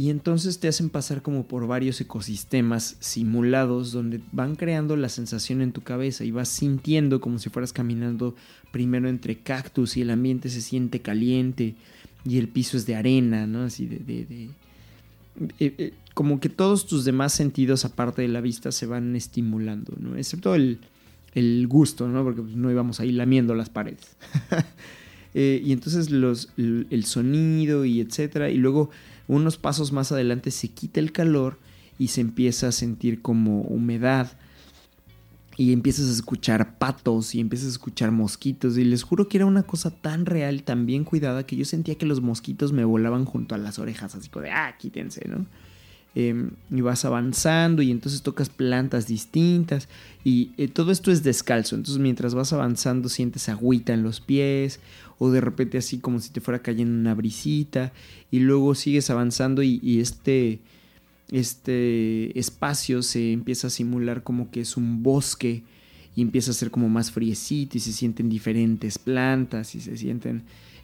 Y 0.00 0.08
entonces 0.08 0.60
te 0.60 0.66
hacen 0.66 0.88
pasar 0.88 1.20
como 1.20 1.46
por 1.46 1.66
varios 1.66 2.00
ecosistemas 2.00 2.96
simulados 3.00 3.92
donde 3.92 4.22
van 4.32 4.56
creando 4.56 4.96
la 4.96 5.10
sensación 5.10 5.60
en 5.60 5.72
tu 5.72 5.82
cabeza 5.82 6.24
y 6.24 6.30
vas 6.30 6.48
sintiendo 6.48 7.20
como 7.20 7.38
si 7.38 7.50
fueras 7.50 7.74
caminando 7.74 8.34
primero 8.72 9.10
entre 9.10 9.36
cactus 9.36 9.98
y 9.98 10.00
el 10.00 10.08
ambiente 10.08 10.48
se 10.48 10.62
siente 10.62 11.02
caliente 11.02 11.74
y 12.24 12.38
el 12.38 12.48
piso 12.48 12.78
es 12.78 12.86
de 12.86 12.96
arena, 12.96 13.46
¿no? 13.46 13.64
Así 13.64 13.84
de... 13.84 13.98
de, 13.98 14.44
eh, 15.58 15.74
eh, 15.76 15.92
como 16.14 16.40
que 16.40 16.48
todos 16.48 16.86
tus 16.86 17.04
demás 17.04 17.34
sentidos 17.34 17.84
aparte 17.84 18.22
de 18.22 18.28
la 18.28 18.40
vista 18.40 18.72
se 18.72 18.86
van 18.86 19.14
estimulando, 19.16 19.92
¿no? 19.98 20.16
Excepto 20.16 20.54
el, 20.54 20.78
el 21.34 21.66
gusto, 21.68 22.08
¿no? 22.08 22.24
Porque 22.24 22.40
pues, 22.40 22.56
no 22.56 22.70
íbamos 22.70 23.00
ahí 23.00 23.12
lamiendo 23.12 23.54
las 23.54 23.68
paredes. 23.68 24.16
eh, 25.34 25.60
y 25.62 25.72
entonces 25.72 26.08
los, 26.10 26.48
el, 26.56 27.04
sonido 27.04 27.84
y 27.84 28.00
etcétera. 28.00 28.48
Y 28.48 28.56
luego 28.56 28.88
unos 29.30 29.56
pasos 29.56 29.92
más 29.92 30.12
adelante 30.12 30.50
se 30.50 30.68
quita 30.68 31.00
el 31.00 31.12
calor 31.12 31.58
y 31.98 32.08
se 32.08 32.20
empieza 32.20 32.68
a 32.68 32.72
sentir 32.72 33.22
como 33.22 33.62
humedad. 33.62 34.32
Y 35.56 35.72
empiezas 35.72 36.08
a 36.08 36.12
escuchar 36.12 36.78
patos 36.78 37.34
y 37.34 37.40
empiezas 37.40 37.68
a 37.68 37.72
escuchar 37.72 38.12
mosquitos. 38.12 38.78
Y 38.78 38.84
les 38.84 39.02
juro 39.02 39.28
que 39.28 39.36
era 39.36 39.46
una 39.46 39.62
cosa 39.62 39.90
tan 39.90 40.24
real, 40.24 40.62
tan 40.62 40.86
bien 40.86 41.04
cuidada, 41.04 41.44
que 41.44 41.56
yo 41.56 41.64
sentía 41.66 41.96
que 41.96 42.06
los 42.06 42.22
mosquitos 42.22 42.72
me 42.72 42.84
volaban 42.84 43.26
junto 43.26 43.54
a 43.54 43.58
las 43.58 43.78
orejas, 43.78 44.14
así 44.14 44.30
como 44.30 44.44
de, 44.44 44.52
ah, 44.52 44.74
quítense, 44.78 45.28
¿no? 45.28 45.46
Eh, 46.16 46.50
y 46.70 46.80
vas 46.80 47.04
avanzando 47.04 47.82
y 47.82 47.92
entonces 47.92 48.22
tocas 48.22 48.48
plantas 48.48 49.06
distintas 49.06 49.88
y 50.24 50.50
eh, 50.56 50.66
todo 50.66 50.90
esto 50.90 51.12
es 51.12 51.22
descalzo, 51.22 51.76
entonces 51.76 52.02
mientras 52.02 52.34
vas 52.34 52.52
avanzando 52.52 53.08
sientes 53.08 53.48
agüita 53.48 53.92
en 53.92 54.02
los 54.02 54.20
pies 54.20 54.80
o 55.20 55.30
de 55.30 55.40
repente 55.40 55.78
así 55.78 55.98
como 55.98 56.18
si 56.18 56.30
te 56.30 56.40
fuera 56.40 56.62
cayendo 56.62 56.98
una 56.98 57.14
brisita 57.14 57.92
y 58.32 58.40
luego 58.40 58.74
sigues 58.74 59.08
avanzando 59.10 59.62
y, 59.62 60.00
este, 60.00 60.58
este 61.30 62.36
espacio 62.36 63.02
se 63.02 63.30
empieza 63.30 63.68
a 63.68 63.70
simular 63.70 64.24
como 64.24 64.50
que 64.50 64.62
es 64.62 64.76
un 64.76 65.04
bosque 65.04 65.62
y 66.16 66.22
empieza 66.22 66.50
a 66.50 66.54
ser 66.54 66.72
como 66.72 66.88
más 66.88 67.12
friecito 67.12 67.78
y 67.78 67.80
se 67.80 67.92
sienten 67.92 68.28
diferentes 68.28 68.98
plantas 68.98 69.76
y 69.76 69.80
se 69.80 69.96
sienten... 69.96 70.42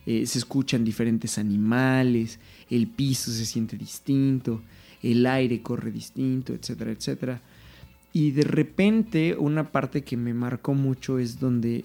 Eh, 0.09 0.25
se 0.25 0.38
escuchan 0.38 0.85
diferentes 0.85 1.37
animales, 1.37 2.38
el 2.71 2.87
piso 2.87 3.33
se 3.33 3.45
siente 3.45 3.76
distinto 3.76 4.62
el 5.02 5.26
aire 5.26 5.62
corre 5.62 5.90
distinto, 5.90 6.52
etcétera, 6.52 6.90
etcétera. 6.90 7.40
Y 8.12 8.31
de 8.31 8.43
repente 8.43 9.37
una 9.37 9.71
parte 9.71 10.02
que 10.02 10.16
me 10.16 10.35
marcó 10.35 10.75
mucho 10.75 11.19
es 11.19 11.38
donde 11.38 11.85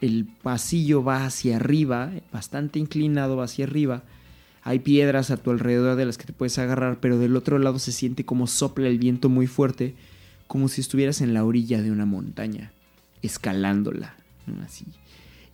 el 0.00 0.26
pasillo 0.42 1.02
va 1.02 1.24
hacia 1.24 1.56
arriba, 1.56 2.12
bastante 2.32 2.78
inclinado 2.78 3.42
hacia 3.42 3.64
arriba. 3.64 4.02
Hay 4.62 4.80
piedras 4.80 5.30
a 5.30 5.36
tu 5.36 5.50
alrededor 5.50 5.96
de 5.96 6.06
las 6.06 6.18
que 6.18 6.24
te 6.24 6.32
puedes 6.32 6.58
agarrar, 6.58 7.00
pero 7.00 7.18
del 7.18 7.36
otro 7.36 7.58
lado 7.58 7.78
se 7.78 7.92
siente 7.92 8.24
como 8.24 8.46
sopla 8.46 8.88
el 8.88 8.98
viento 8.98 9.28
muy 9.28 9.46
fuerte, 9.46 9.94
como 10.46 10.68
si 10.68 10.80
estuvieras 10.80 11.20
en 11.20 11.34
la 11.34 11.44
orilla 11.44 11.82
de 11.82 11.90
una 11.90 12.06
montaña, 12.06 12.72
escalándola, 13.22 14.14
así 14.64 14.86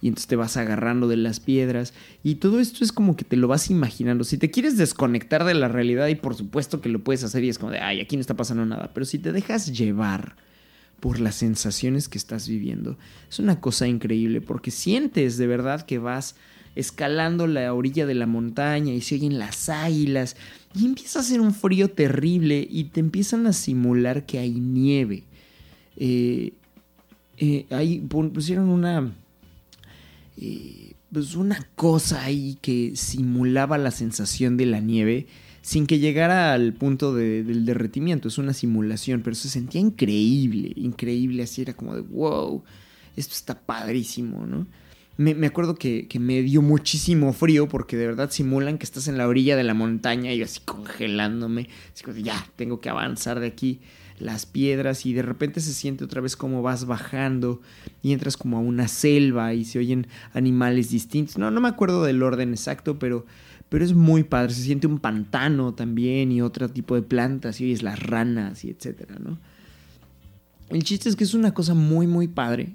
y 0.04 0.08
entonces 0.08 0.26
te 0.26 0.36
vas 0.36 0.58
agarrando 0.58 1.08
de 1.08 1.16
las 1.16 1.40
piedras 1.40 1.94
y 2.22 2.34
todo 2.34 2.60
esto 2.60 2.84
es 2.84 2.92
como 2.92 3.16
que 3.16 3.24
te 3.24 3.38
lo 3.38 3.48
vas 3.48 3.70
imaginando. 3.70 4.22
Si 4.24 4.36
te 4.36 4.50
quieres 4.50 4.76
desconectar 4.76 5.44
de 5.44 5.54
la 5.54 5.66
realidad 5.66 6.08
y 6.08 6.14
por 6.14 6.34
supuesto 6.34 6.82
que 6.82 6.90
lo 6.90 6.98
puedes 6.98 7.24
hacer 7.24 7.42
y 7.42 7.48
es 7.48 7.58
como 7.58 7.72
de, 7.72 7.78
ay, 7.78 8.02
aquí 8.02 8.14
no 8.14 8.20
está 8.20 8.34
pasando 8.34 8.66
nada, 8.66 8.90
pero 8.92 9.06
si 9.06 9.18
te 9.18 9.32
dejas 9.32 9.72
llevar 9.72 10.36
por 11.04 11.20
las 11.20 11.34
sensaciones 11.34 12.08
que 12.08 12.16
estás 12.16 12.48
viviendo, 12.48 12.96
es 13.28 13.38
una 13.38 13.60
cosa 13.60 13.86
increíble 13.86 14.40
porque 14.40 14.70
sientes 14.70 15.36
de 15.36 15.46
verdad 15.46 15.84
que 15.84 15.98
vas 15.98 16.34
escalando 16.76 17.46
la 17.46 17.74
orilla 17.74 18.06
de 18.06 18.14
la 18.14 18.26
montaña 18.26 18.94
y 18.94 19.02
se 19.02 19.16
oyen 19.16 19.38
las 19.38 19.68
águilas 19.68 20.34
y 20.74 20.86
empieza 20.86 21.18
a 21.18 21.22
hacer 21.22 21.42
un 21.42 21.52
frío 21.52 21.90
terrible 21.90 22.66
y 22.70 22.84
te 22.84 23.00
empiezan 23.00 23.46
a 23.46 23.52
simular 23.52 24.24
que 24.24 24.38
hay 24.38 24.52
nieve. 24.52 25.24
Eh, 25.98 26.54
eh, 27.36 27.66
ahí 27.68 27.98
pusieron 27.98 28.70
una 28.70 29.12
eh, 30.38 30.94
pues 31.12 31.34
una 31.34 31.68
cosa 31.76 32.24
ahí 32.24 32.56
que 32.62 32.96
simulaba 32.96 33.76
la 33.76 33.90
sensación 33.90 34.56
de 34.56 34.64
la 34.64 34.80
nieve 34.80 35.26
sin 35.64 35.86
que 35.86 35.98
llegara 35.98 36.52
al 36.52 36.74
punto 36.74 37.14
de, 37.14 37.42
del 37.42 37.64
derretimiento. 37.64 38.28
Es 38.28 38.36
una 38.36 38.52
simulación, 38.52 39.22
pero 39.22 39.34
se 39.34 39.48
sentía 39.48 39.80
increíble, 39.80 40.74
increíble. 40.76 41.42
Así 41.42 41.62
era 41.62 41.72
como 41.72 41.94
de 41.94 42.02
wow, 42.02 42.62
esto 43.16 43.32
está 43.32 43.58
padrísimo, 43.58 44.46
¿no? 44.46 44.66
Me, 45.16 45.34
me 45.34 45.46
acuerdo 45.46 45.74
que, 45.76 46.06
que, 46.06 46.18
me 46.18 46.42
dio 46.42 46.60
muchísimo 46.60 47.32
frío 47.32 47.66
porque 47.66 47.96
de 47.96 48.06
verdad 48.06 48.30
simulan 48.30 48.76
que 48.76 48.84
estás 48.84 49.08
en 49.08 49.16
la 49.16 49.26
orilla 49.26 49.56
de 49.56 49.64
la 49.64 49.72
montaña 49.72 50.34
y 50.34 50.42
así 50.42 50.60
congelándome. 50.62 51.70
Así 51.94 52.04
como 52.04 52.18
ya, 52.18 52.46
tengo 52.56 52.80
que 52.80 52.90
avanzar 52.90 53.40
de 53.40 53.46
aquí 53.46 53.80
las 54.18 54.44
piedras 54.44 55.06
y 55.06 55.14
de 55.14 55.22
repente 55.22 55.60
se 55.60 55.72
siente 55.72 56.04
otra 56.04 56.20
vez 56.20 56.36
como 56.36 56.60
vas 56.60 56.84
bajando 56.84 57.62
y 58.02 58.12
entras 58.12 58.36
como 58.36 58.58
a 58.58 58.60
una 58.60 58.86
selva 58.86 59.54
y 59.54 59.64
se 59.64 59.78
oyen 59.78 60.08
animales 60.34 60.90
distintos. 60.90 61.38
No, 61.38 61.50
no 61.50 61.60
me 61.62 61.68
acuerdo 61.68 62.04
del 62.04 62.22
orden 62.22 62.50
exacto, 62.50 62.98
pero, 62.98 63.24
pero 63.74 63.84
es 63.84 63.92
muy 63.92 64.22
padre. 64.22 64.54
Se 64.54 64.62
siente 64.62 64.86
un 64.86 65.00
pantano 65.00 65.74
también 65.74 66.30
y 66.30 66.40
otro 66.40 66.68
tipo 66.68 66.94
de 66.94 67.02
plantas 67.02 67.60
y 67.60 67.64
oyes 67.64 67.82
las 67.82 67.98
ranas 67.98 68.64
y 68.64 68.70
etcétera, 68.70 69.16
¿no? 69.18 69.36
El 70.68 70.84
chiste 70.84 71.08
es 71.08 71.16
que 71.16 71.24
es 71.24 71.34
una 71.34 71.52
cosa 71.54 71.74
muy, 71.74 72.06
muy 72.06 72.28
padre. 72.28 72.68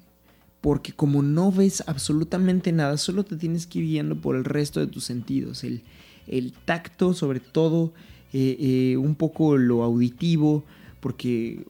Porque 0.59 0.91
como 0.91 1.23
no 1.23 1.53
ves 1.53 1.85
absolutamente 1.87 2.73
nada, 2.73 2.97
solo 2.97 3.23
te 3.23 3.37
tienes 3.37 3.65
que 3.65 3.79
ir 3.79 3.85
guiando 3.85 4.19
por 4.19 4.35
el 4.35 4.43
resto 4.43 4.81
de 4.81 4.87
tus 4.87 5.05
sentidos. 5.05 5.63
El, 5.63 5.83
el 6.27 6.51
tacto, 6.51 7.13
sobre 7.13 7.39
todo, 7.39 7.93
eh, 8.33 8.57
eh, 8.59 8.97
un 8.97 9.15
poco 9.15 9.55
lo 9.55 9.83
auditivo, 9.83 10.65
porque 10.99 11.65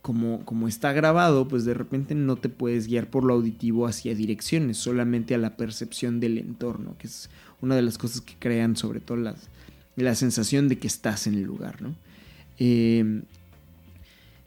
como, 0.00 0.44
como 0.44 0.66
está 0.66 0.92
grabado, 0.92 1.46
pues 1.46 1.64
de 1.64 1.74
repente 1.74 2.16
no 2.16 2.34
te 2.34 2.48
puedes 2.48 2.88
guiar 2.88 3.08
por 3.08 3.22
lo 3.22 3.34
auditivo 3.34 3.86
hacia 3.86 4.16
direcciones, 4.16 4.78
solamente 4.78 5.36
a 5.36 5.38
la 5.38 5.56
percepción 5.56 6.18
del 6.18 6.38
entorno, 6.38 6.96
que 6.98 7.06
es 7.06 7.30
una 7.62 7.76
de 7.76 7.82
las 7.82 7.96
cosas 7.96 8.20
que 8.20 8.34
crean 8.38 8.76
sobre 8.76 9.00
todo 9.00 9.16
la 9.96 10.14
sensación 10.14 10.68
de 10.68 10.78
que 10.78 10.86
estás 10.86 11.26
en 11.26 11.34
el 11.34 11.42
lugar, 11.42 11.80
¿no? 11.80 11.94
Eh, 12.58 13.22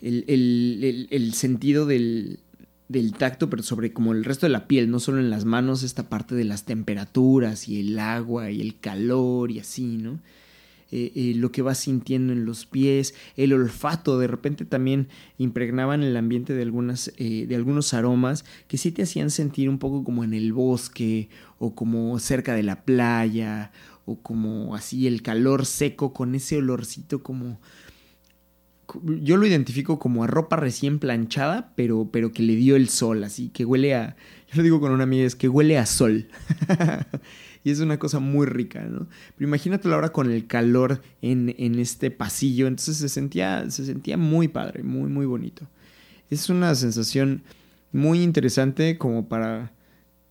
el, 0.02 0.24
el, 0.28 1.08
el, 1.10 1.34
sentido 1.34 1.86
del, 1.86 2.40
del 2.88 3.14
tacto, 3.14 3.50
pero 3.50 3.64
sobre 3.64 3.92
como 3.92 4.14
el 4.14 4.24
resto 4.24 4.46
de 4.46 4.52
la 4.52 4.68
piel, 4.68 4.92
no 4.92 5.00
solo 5.00 5.20
en 5.20 5.30
las 5.30 5.46
manos, 5.46 5.84
esta 5.84 6.08
parte 6.08 6.36
de 6.36 6.44
las 6.44 6.64
temperaturas 6.66 7.68
y 7.68 7.80
el 7.80 7.98
agua 7.98 8.52
y 8.52 8.62
el 8.62 8.80
calor 8.80 9.52
y 9.52 9.60
así, 9.60 9.98
¿no? 9.98 10.20
Eh, 10.92 11.12
eh, 11.16 11.34
lo 11.36 11.52
que 11.52 11.64
vas 11.64 11.80
sintiendo 11.80 12.32
en 12.32 12.46
los 12.46 12.68
pies, 12.68 13.16
el 13.38 13.54
olfato, 13.54 14.20
de 14.20 14.28
repente 14.28 14.66
también 14.66 15.08
impregnaban 15.40 16.04
el 16.04 16.16
ambiente 16.16 16.54
de, 16.54 16.62
algunas, 16.62 17.12
eh, 17.18 17.48
de 17.48 17.56
algunos 17.56 17.94
aromas 17.96 18.46
que 18.68 18.78
sí 18.78 18.92
te 18.92 19.02
hacían 19.02 19.32
sentir 19.32 19.68
un 19.68 19.80
poco 19.80 20.04
como 20.04 20.24
en 20.24 20.36
el 20.36 20.54
bosque 20.54 21.30
o 21.58 21.74
como 21.74 22.20
cerca 22.20 22.54
de 22.54 22.62
la 22.62 22.84
playa 22.84 23.72
o 24.06 24.20
como 24.22 24.76
así 24.76 25.08
el 25.08 25.24
calor 25.24 25.66
seco 25.66 26.14
con 26.14 26.36
ese 26.36 26.58
olorcito 26.58 27.24
como... 27.24 27.60
Yo 29.04 29.38
lo 29.38 29.48
identifico 29.48 29.98
como 29.98 30.24
a 30.24 30.28
ropa 30.28 30.56
recién 30.56 31.00
planchada, 31.00 31.74
pero, 31.76 32.10
pero 32.12 32.32
que 32.32 32.44
le 32.44 32.56
dio 32.56 32.76
el 32.76 32.88
sol, 32.90 33.24
así 33.24 33.50
que 33.50 33.66
huele 33.66 33.96
a... 33.96 34.16
Yo 34.48 34.58
lo 34.58 34.64
digo 34.64 34.80
con 34.80 34.92
una 34.92 35.04
amiga, 35.04 35.26
es 35.26 35.36
que 35.36 35.50
huele 35.50 35.80
a 35.80 35.88
sol. 35.88 36.28
y 37.66 37.72
es 37.72 37.80
una 37.80 37.98
cosa 37.98 38.20
muy 38.20 38.46
rica, 38.46 38.84
¿no? 38.84 39.08
Pero 39.36 39.48
imagínatelo 39.48 39.96
ahora 39.96 40.10
con 40.14 40.32
el 40.32 40.46
calor 40.46 41.02
en, 41.24 41.56
en 41.58 41.80
este 41.80 42.12
pasillo, 42.12 42.68
entonces 42.68 42.98
se 42.98 43.10
sentía, 43.10 43.70
se 43.72 43.86
sentía 43.86 44.18
muy 44.18 44.48
padre, 44.48 44.84
muy, 44.84 45.10
muy 45.10 45.26
bonito. 45.26 45.68
Es 46.30 46.48
una 46.52 46.76
sensación 46.76 47.42
muy 47.92 48.22
interesante 48.22 49.00
como 49.00 49.28
para, 49.28 49.74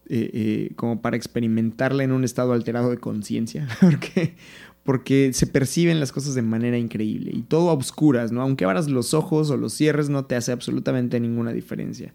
eh, 0.08 0.30
eh, 0.32 0.72
como 0.76 1.02
para 1.02 1.16
experimentarla 1.16 2.04
en 2.04 2.12
un 2.12 2.22
estado 2.22 2.52
alterado 2.52 2.90
de 2.90 2.98
conciencia, 2.98 3.66
porque, 3.80 4.36
porque 4.84 5.32
se 5.32 5.48
perciben 5.48 5.98
las 5.98 6.12
cosas 6.12 6.36
de 6.36 6.42
manera 6.42 6.78
increíble 6.78 7.32
y 7.34 7.42
todo 7.42 7.70
a 7.70 7.72
oscuras, 7.72 8.30
¿no? 8.30 8.42
Aunque 8.42 8.64
abras 8.64 8.88
los 8.88 9.12
ojos 9.12 9.50
o 9.50 9.56
los 9.56 9.72
cierres 9.72 10.08
no 10.08 10.24
te 10.24 10.36
hace 10.36 10.52
absolutamente 10.52 11.18
ninguna 11.18 11.52
diferencia. 11.52 12.14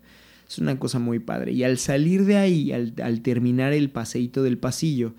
Es 0.50 0.58
una 0.58 0.80
cosa 0.80 0.98
muy 0.98 1.20
padre. 1.20 1.52
Y 1.52 1.64
al 1.64 1.78
salir 1.78 2.26
de 2.26 2.38
ahí, 2.38 2.72
al, 2.72 2.94
al 3.04 3.22
terminar 3.22 3.72
el 3.72 3.92
paseíto 3.92 4.42
del 4.42 4.58
pasillo, 4.58 5.14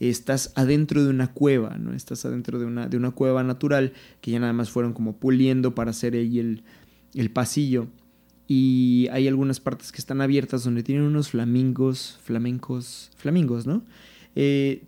estás 0.00 0.52
adentro 0.56 1.04
de 1.04 1.10
una 1.10 1.28
cueva, 1.32 1.76
¿no? 1.76 1.92
Estás 1.92 2.24
adentro 2.24 2.58
de 2.58 2.64
una, 2.64 2.88
de 2.88 2.96
una 2.96 3.10
cueva 3.10 3.42
natural 3.44 3.92
que 4.22 4.30
ya 4.30 4.40
nada 4.40 4.54
más 4.54 4.70
fueron 4.70 4.94
como 4.94 5.16
puliendo 5.16 5.74
para 5.74 5.90
hacer 5.90 6.14
ahí 6.14 6.38
el, 6.38 6.62
el 7.14 7.30
pasillo. 7.30 7.88
Y 8.48 9.06
hay 9.12 9.28
algunas 9.28 9.60
partes 9.60 9.92
que 9.92 9.98
están 9.98 10.22
abiertas 10.22 10.64
donde 10.64 10.82
tienen 10.82 11.04
unos 11.04 11.30
flamingos, 11.30 12.18
flamencos, 12.24 13.10
flamingos, 13.16 13.66
¿no? 13.66 13.84
Eh, 14.34 14.84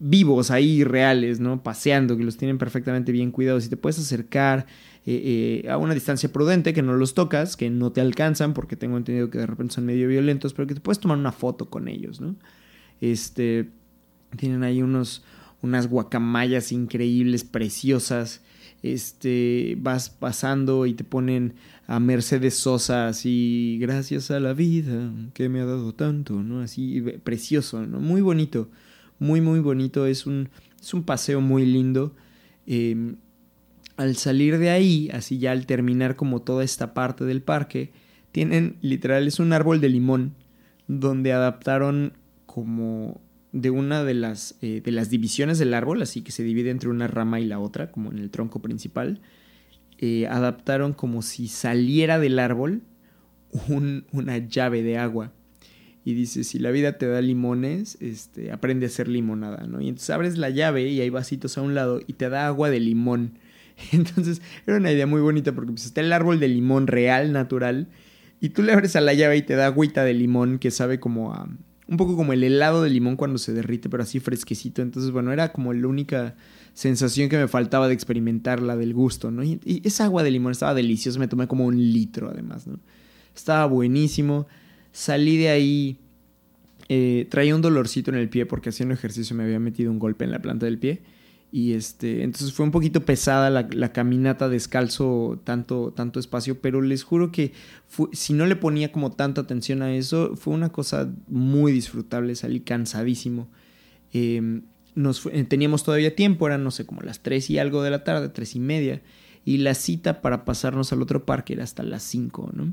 vivos 0.00 0.50
ahí, 0.50 0.82
reales, 0.84 1.40
¿no? 1.40 1.62
Paseando, 1.62 2.16
que 2.16 2.24
los 2.24 2.36
tienen 2.36 2.58
perfectamente 2.58 3.12
bien 3.12 3.30
cuidados 3.30 3.64
y 3.64 3.68
te 3.68 3.76
puedes 3.76 3.98
acercar 3.98 4.66
eh, 5.04 5.62
eh, 5.64 5.70
a 5.70 5.78
una 5.78 5.94
distancia 5.94 6.32
prudente, 6.32 6.72
que 6.72 6.82
no 6.82 6.94
los 6.94 7.14
tocas, 7.14 7.56
que 7.56 7.70
no 7.70 7.90
te 7.90 8.00
alcanzan, 8.00 8.54
porque 8.54 8.76
tengo 8.76 8.96
entendido 8.96 9.30
que 9.30 9.38
de 9.38 9.46
repente 9.46 9.74
son 9.74 9.84
medio 9.84 10.06
violentos, 10.06 10.54
pero 10.54 10.68
que 10.68 10.74
te 10.74 10.80
puedes 10.80 11.00
tomar 11.00 11.18
una 11.18 11.32
foto 11.32 11.68
con 11.68 11.88
ellos, 11.88 12.20
¿no? 12.20 12.36
Este, 13.00 13.68
tienen 14.36 14.62
ahí 14.62 14.80
unos, 14.80 15.24
unas 15.60 15.88
guacamayas 15.88 16.70
increíbles, 16.70 17.42
preciosas. 17.42 18.42
Este, 18.84 19.76
vas 19.80 20.10
pasando 20.10 20.86
y 20.86 20.94
te 20.94 21.04
ponen 21.04 21.54
a 21.86 22.00
Mercedes 22.00 22.54
Sosa 22.54 23.08
así, 23.08 23.78
gracias 23.80 24.30
a 24.30 24.40
la 24.40 24.54
vida 24.54 25.12
que 25.34 25.48
me 25.48 25.60
ha 25.60 25.64
dado 25.64 25.94
tanto, 25.94 26.42
¿no? 26.42 26.60
Así, 26.60 27.00
precioso, 27.24 27.84
¿no? 27.86 28.00
Muy 28.00 28.20
bonito, 28.20 28.70
muy, 29.18 29.40
muy 29.40 29.58
bonito. 29.58 30.06
Es 30.06 30.26
un, 30.26 30.48
es 30.80 30.94
un 30.94 31.02
paseo 31.02 31.40
muy 31.40 31.66
lindo. 31.66 32.14
Em, 32.66 33.16
al 33.96 34.16
salir 34.16 34.58
de 34.58 34.70
ahí, 34.70 35.10
así 35.12 35.38
ya 35.38 35.52
al 35.52 35.66
terminar 35.66 36.16
como 36.16 36.42
toda 36.42 36.64
esta 36.64 36.94
parte 36.94 37.24
del 37.24 37.42
parque, 37.42 37.92
tienen, 38.32 38.76
literal, 38.80 39.26
es 39.26 39.38
un 39.38 39.52
árbol 39.52 39.80
de 39.80 39.88
limón, 39.88 40.34
donde 40.88 41.32
adaptaron 41.32 42.14
como 42.46 43.20
de 43.52 43.70
una 43.70 44.02
de 44.04 44.14
las, 44.14 44.56
eh, 44.62 44.80
de 44.82 44.92
las 44.92 45.10
divisiones 45.10 45.58
del 45.58 45.74
árbol, 45.74 46.02
así 46.02 46.22
que 46.22 46.32
se 46.32 46.42
divide 46.42 46.70
entre 46.70 46.88
una 46.88 47.06
rama 47.06 47.40
y 47.40 47.44
la 47.44 47.58
otra, 47.58 47.92
como 47.92 48.10
en 48.10 48.18
el 48.18 48.30
tronco 48.30 48.60
principal, 48.60 49.20
eh, 49.98 50.26
adaptaron 50.26 50.94
como 50.94 51.22
si 51.22 51.48
saliera 51.48 52.18
del 52.18 52.38
árbol 52.38 52.82
una 54.12 54.38
llave 54.38 54.82
de 54.82 54.98
agua. 54.98 55.32
Y 56.04 56.14
dice, 56.14 56.42
si 56.42 56.58
la 56.58 56.72
vida 56.72 56.98
te 56.98 57.06
da 57.06 57.20
limones, 57.20 57.96
este, 58.00 58.50
aprende 58.50 58.86
a 58.86 58.88
hacer 58.88 59.06
limonada, 59.06 59.66
¿no? 59.66 59.80
Y 59.80 59.88
entonces 59.88 60.10
abres 60.10 60.36
la 60.36 60.50
llave 60.50 60.88
y 60.88 61.00
hay 61.00 61.10
vasitos 61.10 61.56
a 61.58 61.62
un 61.62 61.74
lado 61.74 62.00
y 62.06 62.14
te 62.14 62.28
da 62.28 62.48
agua 62.48 62.70
de 62.70 62.80
limón. 62.80 63.38
Entonces 63.92 64.42
era 64.66 64.76
una 64.76 64.92
idea 64.92 65.06
muy 65.06 65.20
bonita 65.20 65.52
porque 65.52 65.72
pues, 65.72 65.86
está 65.86 66.00
el 66.00 66.12
árbol 66.12 66.40
de 66.40 66.48
limón 66.48 66.86
real, 66.86 67.32
natural, 67.32 67.88
y 68.40 68.50
tú 68.50 68.62
le 68.62 68.72
abres 68.72 68.96
a 68.96 69.00
la 69.00 69.14
llave 69.14 69.36
y 69.36 69.42
te 69.42 69.54
da 69.54 69.66
agüita 69.66 70.04
de 70.04 70.14
limón 70.14 70.58
que 70.58 70.70
sabe 70.70 70.98
como 70.98 71.32
a 71.32 71.48
un 71.92 71.98
poco 71.98 72.16
como 72.16 72.32
el 72.32 72.42
helado 72.42 72.82
de 72.82 72.88
limón 72.88 73.16
cuando 73.16 73.36
se 73.36 73.52
derrite, 73.52 73.90
pero 73.90 74.02
así 74.02 74.18
fresquecito. 74.18 74.80
Entonces, 74.80 75.10
bueno, 75.10 75.30
era 75.30 75.52
como 75.52 75.74
la 75.74 75.86
única 75.86 76.34
sensación 76.72 77.28
que 77.28 77.36
me 77.36 77.48
faltaba 77.48 77.86
de 77.86 77.92
experimentar 77.92 78.62
la 78.62 78.76
del 78.76 78.94
gusto, 78.94 79.30
¿no? 79.30 79.44
Y, 79.44 79.60
esa 79.84 80.06
agua 80.06 80.22
de 80.22 80.30
limón 80.30 80.52
estaba 80.52 80.72
deliciosa, 80.72 81.18
me 81.18 81.28
tomé 81.28 81.46
como 81.46 81.66
un 81.66 81.76
litro 81.76 82.30
además, 82.30 82.66
¿no? 82.66 82.78
Estaba 83.36 83.66
buenísimo. 83.66 84.46
Salí 84.90 85.36
de 85.36 85.50
ahí, 85.50 85.98
eh, 86.88 87.26
traía 87.30 87.54
un 87.54 87.60
dolorcito 87.60 88.10
en 88.10 88.16
el 88.16 88.30
pie 88.30 88.46
porque 88.46 88.70
haciendo 88.70 88.94
ejercicio 88.94 89.36
me 89.36 89.44
había 89.44 89.58
metido 89.58 89.90
un 89.90 89.98
golpe 89.98 90.24
en 90.24 90.30
la 90.30 90.40
planta 90.40 90.64
del 90.64 90.78
pie. 90.78 91.02
Y 91.54 91.74
este, 91.74 92.22
entonces 92.22 92.54
fue 92.54 92.64
un 92.64 92.72
poquito 92.72 93.04
pesada 93.04 93.50
la, 93.50 93.92
caminata 93.92 94.48
descalzo, 94.48 95.38
tanto, 95.44 95.92
tanto 95.94 96.18
espacio, 96.18 96.62
pero 96.62 96.80
les 96.80 97.02
juro 97.02 97.30
que 97.30 97.52
si 98.12 98.32
no 98.32 98.46
le 98.46 98.56
ponía 98.56 98.90
como 98.90 99.12
tanta 99.12 99.42
atención 99.42 99.82
a 99.82 99.94
eso, 99.94 100.34
fue 100.34 100.54
una 100.54 100.72
cosa 100.72 101.12
muy 101.28 101.70
disfrutable, 101.72 102.34
salí 102.36 102.60
cansadísimo. 102.60 103.50
Em, 104.14 104.62
nos 104.94 105.26
eh, 105.26 105.44
teníamos 105.44 105.84
todavía 105.84 106.16
tiempo, 106.16 106.46
eran 106.46 106.64
no 106.64 106.70
sé, 106.70 106.86
como 106.86 107.02
las 107.02 107.20
tres 107.20 107.50
y 107.50 107.58
algo 107.58 107.82
de 107.82 107.90
la 107.90 108.02
tarde, 108.02 108.30
tres 108.30 108.56
y 108.56 108.60
media, 108.60 109.02
y 109.44 109.58
la 109.58 109.74
cita 109.74 110.22
para 110.22 110.46
pasarnos 110.46 110.90
al 110.94 111.02
otro 111.02 111.26
parque 111.26 111.52
era 111.52 111.64
hasta 111.64 111.82
las 111.82 112.02
cinco, 112.02 112.48
¿no? 112.54 112.72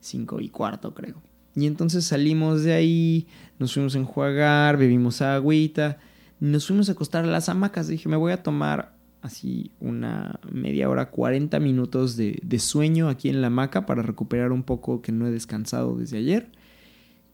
Cinco 0.00 0.40
y 0.42 0.50
cuarto, 0.50 0.92
creo. 0.92 1.22
Y 1.56 1.64
entonces 1.64 2.04
salimos 2.04 2.64
de 2.64 2.74
ahí, 2.74 3.28
nos 3.58 3.72
fuimos 3.72 3.94
a 3.94 3.98
enjuagar, 3.98 4.76
bebimos 4.76 5.22
agüita 5.22 5.98
nos 6.40 6.66
fuimos 6.66 6.88
a 6.88 6.92
acostar 6.92 7.24
a 7.24 7.28
las 7.28 7.48
hamacas. 7.48 7.86
Dije, 7.88 8.08
me 8.08 8.16
voy 8.16 8.32
a 8.32 8.42
tomar 8.42 8.96
así 9.22 9.70
una 9.78 10.40
media 10.50 10.88
hora, 10.88 11.10
40 11.10 11.60
minutos 11.60 12.16
de, 12.16 12.58
sueño 12.58 13.08
aquí 13.08 13.28
en 13.28 13.42
la 13.42 13.48
hamaca 13.48 13.84
para 13.84 14.02
recuperar 14.02 14.50
un 14.50 14.62
poco 14.62 15.02
que 15.02 15.12
no 15.12 15.26
he 15.26 15.30
descansado 15.30 15.96
desde 15.96 16.18
ayer. 16.18 16.50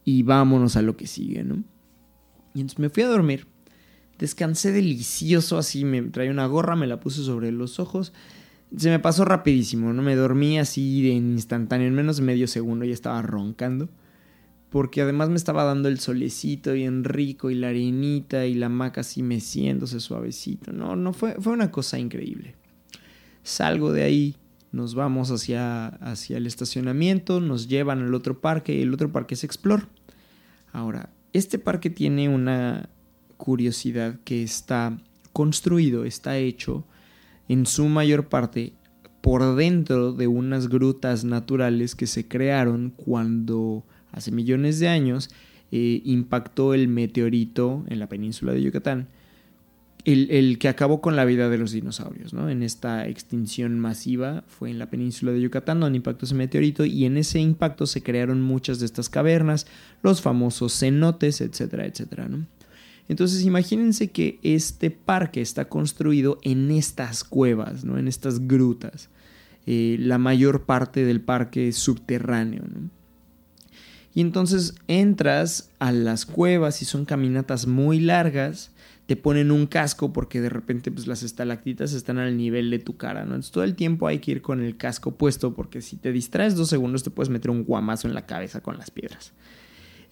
Y 0.04 0.22
vámonos 0.22 0.76
a 0.76 0.82
lo 0.82 0.96
que 0.96 1.06
sigue, 1.06 1.44
¿no? 1.44 1.64
Y 2.54 2.60
entonces 2.60 2.78
me 2.78 2.90
fui 2.90 3.04
a 3.04 3.08
dormir. 3.08 3.46
Descansé 4.18 4.72
delicioso, 4.72 5.58
así 5.58 5.84
me 5.84 6.02
traía 6.02 6.30
una 6.30 6.46
gorra, 6.46 6.74
me 6.74 6.86
la 6.86 7.00
puse 7.00 7.22
sobre 7.22 7.52
los 7.52 7.78
ojos. 7.78 8.12
Se 8.76 8.90
me 8.90 8.98
pasó 8.98 9.24
rapidísimo, 9.24 9.92
¿no? 9.92 10.02
Me 10.02 10.16
dormí 10.16 10.58
así 10.58 11.02
de 11.02 11.10
instantáneo, 11.10 11.86
en 11.86 11.94
menos 11.94 12.16
de 12.16 12.22
medio 12.22 12.48
segundo 12.48 12.84
ya 12.84 12.94
estaba 12.94 13.22
roncando 13.22 13.88
porque 14.70 15.02
además 15.02 15.28
me 15.28 15.36
estaba 15.36 15.64
dando 15.64 15.88
el 15.88 16.00
solecito 16.00 16.72
bien 16.72 17.04
rico 17.04 17.50
y 17.50 17.54
la 17.54 17.68
arenita 17.68 18.46
y 18.46 18.54
la 18.54 18.68
maca 18.68 19.02
así 19.02 19.22
meciéndose 19.22 20.00
suavecito. 20.00 20.72
No, 20.72 20.96
no 20.96 21.12
fue, 21.12 21.34
fue 21.40 21.52
una 21.52 21.70
cosa 21.70 21.98
increíble. 21.98 22.54
Salgo 23.42 23.92
de 23.92 24.02
ahí, 24.02 24.36
nos 24.72 24.94
vamos 24.94 25.30
hacia, 25.30 25.86
hacia 25.86 26.36
el 26.36 26.46
estacionamiento, 26.46 27.40
nos 27.40 27.68
llevan 27.68 28.02
al 28.02 28.14
otro 28.14 28.40
parque 28.40 28.74
y 28.76 28.82
el 28.82 28.92
otro 28.92 29.12
parque 29.12 29.34
es 29.34 29.44
Explore. 29.44 29.84
Ahora, 30.72 31.10
este 31.32 31.58
parque 31.58 31.88
tiene 31.88 32.28
una 32.28 32.88
curiosidad 33.36 34.18
que 34.24 34.42
está 34.42 34.98
construido, 35.32 36.04
está 36.04 36.38
hecho 36.38 36.84
en 37.48 37.66
su 37.66 37.86
mayor 37.86 38.28
parte 38.28 38.72
por 39.20 39.54
dentro 39.56 40.12
de 40.12 40.26
unas 40.26 40.68
grutas 40.68 41.24
naturales 41.24 41.94
que 41.94 42.06
se 42.06 42.28
crearon 42.28 42.90
cuando 42.90 43.84
hace 44.12 44.30
millones 44.30 44.78
de 44.78 44.88
años, 44.88 45.30
eh, 45.72 46.00
impactó 46.04 46.74
el 46.74 46.88
meteorito 46.88 47.84
en 47.88 47.98
la 47.98 48.08
península 48.08 48.52
de 48.52 48.62
Yucatán, 48.62 49.08
el, 50.04 50.58
que 50.60 50.68
acabó 50.68 51.00
con 51.00 51.16
la 51.16 51.24
vida 51.24 51.48
de 51.48 51.58
los 51.58 51.72
dinosaurios. 51.72 52.32
¿no? 52.32 52.48
En 52.48 52.62
esta 52.62 53.08
extinción 53.08 53.80
masiva 53.80 54.44
fue 54.46 54.70
en 54.70 54.78
la 54.78 54.88
península 54.88 55.32
de 55.32 55.40
Yucatán 55.40 55.80
donde 55.80 55.96
impactó 55.96 56.26
ese 56.26 56.36
meteorito 56.36 56.84
y 56.84 57.04
en 57.04 57.16
ese 57.16 57.40
impacto 57.40 57.86
se 57.86 58.04
crearon 58.04 58.40
muchas 58.40 58.78
de 58.78 58.86
estas 58.86 59.08
cavernas, 59.08 59.66
los 60.02 60.22
famosos 60.22 60.78
cenotes, 60.78 61.40
etcétera, 61.40 61.86
etcétera. 61.86 62.28
¿no? 62.28 62.46
Entonces 63.08 63.44
imagínense 63.44 64.12
que 64.12 64.38
este 64.44 64.92
parque 64.92 65.40
está 65.40 65.68
construido 65.68 66.38
en 66.42 66.70
estas 66.70 67.24
cuevas, 67.24 67.84
¿no? 67.84 67.98
en 67.98 68.06
estas 68.06 68.46
grutas. 68.46 69.08
Eh, 69.66 69.96
la 69.98 70.18
mayor 70.18 70.64
parte 70.66 71.04
del 71.04 71.20
parque 71.20 71.66
es 71.66 71.78
subterráneo. 71.78 72.62
¿no? 72.72 72.90
Y 74.16 74.22
entonces 74.22 74.74
entras 74.88 75.68
a 75.78 75.92
las 75.92 76.24
cuevas 76.24 76.80
y 76.80 76.86
son 76.86 77.04
caminatas 77.04 77.66
muy 77.66 78.00
largas, 78.00 78.70
te 79.04 79.14
ponen 79.14 79.50
un 79.50 79.66
casco 79.66 80.14
porque 80.14 80.40
de 80.40 80.48
repente 80.48 80.90
pues 80.90 81.06
las 81.06 81.22
estalactitas 81.22 81.92
están 81.92 82.16
al 82.16 82.34
nivel 82.34 82.70
de 82.70 82.78
tu 82.78 82.96
cara, 82.96 83.26
¿no? 83.26 83.32
Entonces 83.32 83.52
todo 83.52 83.64
el 83.64 83.74
tiempo 83.74 84.06
hay 84.06 84.20
que 84.20 84.30
ir 84.30 84.40
con 84.40 84.62
el 84.62 84.78
casco 84.78 85.10
puesto 85.10 85.52
porque 85.52 85.82
si 85.82 85.96
te 85.96 86.12
distraes 86.12 86.54
dos 86.56 86.70
segundos 86.70 87.02
te 87.02 87.10
puedes 87.10 87.28
meter 87.28 87.50
un 87.50 87.64
guamazo 87.64 88.08
en 88.08 88.14
la 88.14 88.24
cabeza 88.24 88.62
con 88.62 88.78
las 88.78 88.90
piedras. 88.90 89.34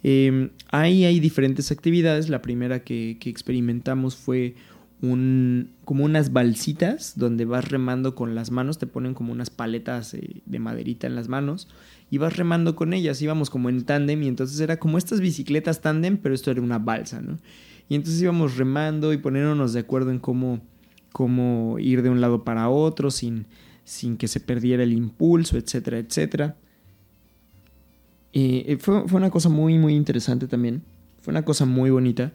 Em, 0.03 0.51
ahí 0.71 1.07
hay 1.07 1.19
diferentes 1.19 1.73
actividades. 1.73 2.29
La 2.29 2.43
primera 2.43 2.81
que, 2.81 3.17
experimentamos 3.23 4.17
fue 4.17 4.55
un, 5.01 5.71
como 5.87 6.05
unas 6.05 6.31
balsitas 6.31 7.14
donde 7.17 7.47
vas 7.47 7.71
remando 7.71 8.14
con 8.14 8.35
las 8.35 8.51
manos, 8.51 8.77
te 8.77 8.87
ponen 8.87 9.14
como 9.14 9.33
unas 9.33 9.49
paletas 9.49 10.12
eh, 10.12 10.43
de 10.45 10.59
maderita 10.59 11.07
en 11.07 11.14
las 11.14 11.29
manos 11.29 11.69
ibas 12.14 12.37
remando 12.37 12.77
con 12.77 12.92
ellas, 12.92 13.20
íbamos 13.20 13.50
como 13.50 13.68
en 13.68 13.85
tándem 13.85 14.22
y 14.22 14.29
entonces 14.29 14.61
era 14.61 14.79
como 14.79 14.98
estas 14.98 15.20
bicicletas 15.20 15.81
tándem, 15.81 16.16
pero 16.16 16.35
esto 16.35 16.50
era 16.50 16.61
una 16.61 16.79
balsa, 16.79 17.20
¿no? 17.20 17.38
Y 17.88 17.94
entonces 17.94 18.22
íbamos 18.22 18.57
remando 18.57 19.12
y 19.12 19.18
poniéndonos 19.18 19.72
de 19.72 19.81
acuerdo 19.81 20.11
en 20.11 20.18
cómo, 20.18 20.61
cómo 21.12 21.79
ir 21.79 22.03
de 22.03 22.11
un 22.11 22.20
lado 22.20 22.44
para 22.44 22.68
otro 22.68 23.11
sin, 23.11 23.46
sin 23.85 24.16
que 24.16 24.29
se 24.29 24.40
perdiera 24.40 24.83
el 24.83 24.92
impulso, 24.92 25.59
etcétera, 25.59 25.98
etcétera. 25.98 26.57
Eh, 28.33 28.79
fue, 28.81 29.05
una 29.12 29.31
cosa 29.31 29.48
muy, 29.48 29.79
muy 29.79 29.94
interesante 29.94 30.48
también. 30.48 30.83
Fue 31.20 31.31
una 31.31 31.44
cosa 31.44 31.66
muy 31.66 31.90
bonita. 31.90 32.33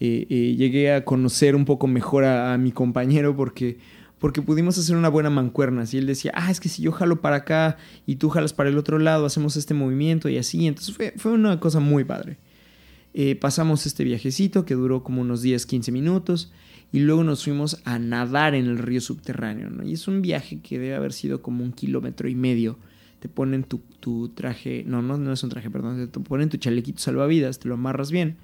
Eh, 0.00 0.26
eh, 0.28 0.54
llegué 0.56 0.92
a 0.92 1.04
conocer 1.04 1.56
un 1.56 1.64
poco 1.64 1.86
mejor 1.86 2.24
a, 2.24 2.56
mi 2.58 2.70
compañero 2.70 3.34
porque 3.34 3.78
porque 4.18 4.42
pudimos 4.42 4.78
hacer 4.78 4.96
una 4.96 5.08
buena 5.08 5.30
mancuerna. 5.30 5.86
Si 5.86 5.98
él 5.98 6.06
decía, 6.06 6.32
ah, 6.34 6.50
es 6.50 6.60
que 6.60 6.68
si 6.68 6.82
yo 6.82 6.92
jalo 6.92 7.20
para 7.20 7.36
acá 7.36 7.76
y 8.06 8.16
tú 8.16 8.28
jalas 8.30 8.52
para 8.52 8.68
el 8.68 8.78
otro 8.78 8.98
lado, 8.98 9.26
hacemos 9.26 9.56
este 9.56 9.74
movimiento 9.74 10.28
y 10.28 10.38
así. 10.38 10.66
Entonces 10.66 10.96
fue, 11.16 11.32
una 11.32 11.60
cosa 11.60 11.80
muy 11.80 12.04
padre. 12.04 12.38
Eh, 13.14 13.36
pasamos 13.36 13.86
este 13.86 14.04
viajecito 14.04 14.64
que 14.64 14.74
duró 14.74 15.02
como 15.02 15.22
unos 15.22 15.42
10, 15.42 15.66
15 15.66 15.92
minutos 15.92 16.52
y 16.92 17.00
luego 17.00 17.24
nos 17.24 17.44
fuimos 17.44 17.80
a 17.84 17.98
nadar 17.98 18.54
en 18.54 18.66
el 18.66 18.78
río 18.78 19.00
subterráneo. 19.00 19.70
Y 19.84 19.94
es 19.94 20.08
un 20.08 20.22
viaje 20.22 20.60
que 20.60 20.78
debe 20.78 20.94
haber 20.94 21.12
sido 21.12 21.42
como 21.42 21.64
un 21.64 21.72
kilómetro 21.72 22.28
y 22.28 22.34
medio 22.34 22.78
te 23.20 23.28
ponen 23.28 23.64
tu, 23.64 23.78
tu 24.00 24.28
traje, 24.28 24.84
no, 24.86 25.02
no, 25.02 25.18
no 25.18 25.32
es 25.32 25.42
un 25.42 25.50
traje, 25.50 25.70
perdón, 25.70 26.08
te 26.08 26.20
ponen 26.20 26.48
tu 26.48 26.56
chalequito 26.56 27.00
salvavidas, 27.00 27.58
te 27.58 27.68
lo 27.68 27.74
amarras 27.74 28.10
bien 28.10 28.36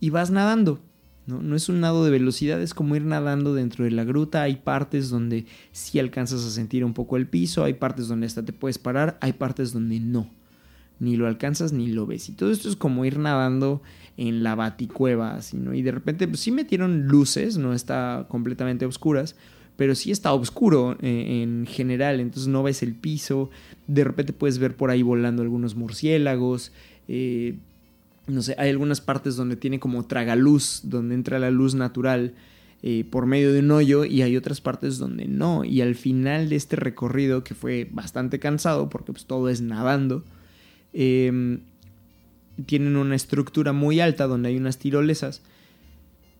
y 0.00 0.10
vas 0.10 0.30
nadando. 0.30 0.80
¿No? 1.26 1.42
no 1.42 1.56
es 1.56 1.68
un 1.68 1.80
nado 1.80 2.04
de 2.04 2.10
velocidad, 2.10 2.60
es 2.60 2.74
como 2.74 2.96
ir 2.96 3.04
nadando 3.04 3.54
dentro 3.54 3.84
de 3.84 3.90
la 3.90 4.04
gruta. 4.04 4.42
Hay 4.42 4.56
partes 4.56 5.10
donde 5.10 5.46
sí 5.72 5.98
alcanzas 5.98 6.44
a 6.44 6.50
sentir 6.50 6.84
un 6.84 6.94
poco 6.94 7.16
el 7.16 7.26
piso, 7.26 7.64
hay 7.64 7.74
partes 7.74 8.08
donde 8.08 8.26
hasta 8.26 8.44
te 8.44 8.52
puedes 8.52 8.78
parar, 8.78 9.18
hay 9.20 9.32
partes 9.32 9.72
donde 9.72 10.00
no. 10.00 10.28
Ni 11.00 11.16
lo 11.16 11.26
alcanzas 11.26 11.72
ni 11.72 11.88
lo 11.88 12.06
ves. 12.06 12.28
Y 12.28 12.32
todo 12.32 12.50
esto 12.50 12.68
es 12.68 12.76
como 12.76 13.04
ir 13.04 13.18
nadando 13.18 13.82
en 14.16 14.42
la 14.42 14.54
baticueva, 14.54 15.34
así, 15.34 15.56
¿no? 15.56 15.74
Y 15.74 15.82
de 15.82 15.90
repente, 15.90 16.28
pues 16.28 16.40
sí 16.40 16.52
metieron 16.52 17.06
luces, 17.06 17.56
no 17.56 17.72
está 17.72 18.26
completamente 18.28 18.86
oscuras, 18.86 19.34
pero 19.76 19.94
sí 19.94 20.10
está 20.10 20.32
oscuro 20.32 20.96
eh, 21.00 21.42
en 21.42 21.66
general, 21.66 22.20
entonces 22.20 22.48
no 22.48 22.62
ves 22.62 22.82
el 22.82 22.94
piso. 22.94 23.50
De 23.86 24.04
repente 24.04 24.32
puedes 24.32 24.58
ver 24.58 24.76
por 24.76 24.90
ahí 24.90 25.02
volando 25.02 25.42
algunos 25.42 25.74
murciélagos. 25.74 26.72
Eh, 27.08 27.56
no 28.26 28.42
sé, 28.42 28.54
hay 28.58 28.70
algunas 28.70 29.00
partes 29.00 29.36
donde 29.36 29.56
tiene 29.56 29.80
como 29.80 30.06
tragaluz, 30.06 30.82
donde 30.84 31.14
entra 31.14 31.38
la 31.38 31.50
luz 31.50 31.74
natural 31.74 32.34
eh, 32.84 33.04
por 33.08 33.26
medio 33.26 33.52
de 33.52 33.60
un 33.60 33.70
hoyo 33.70 34.04
y 34.04 34.22
hay 34.22 34.36
otras 34.36 34.60
partes 34.60 34.98
donde 34.98 35.26
no. 35.26 35.64
Y 35.64 35.80
al 35.80 35.94
final 35.94 36.48
de 36.48 36.56
este 36.56 36.76
recorrido, 36.76 37.44
que 37.44 37.54
fue 37.54 37.88
bastante 37.90 38.38
cansado 38.38 38.88
porque 38.88 39.12
pues 39.12 39.26
todo 39.26 39.48
es 39.48 39.60
nadando, 39.60 40.24
em, 40.92 41.60
tienen 42.66 42.96
una 42.96 43.14
estructura 43.16 43.72
muy 43.72 44.00
alta 44.00 44.26
donde 44.26 44.50
hay 44.50 44.56
unas 44.56 44.78
tirolesas, 44.78 45.42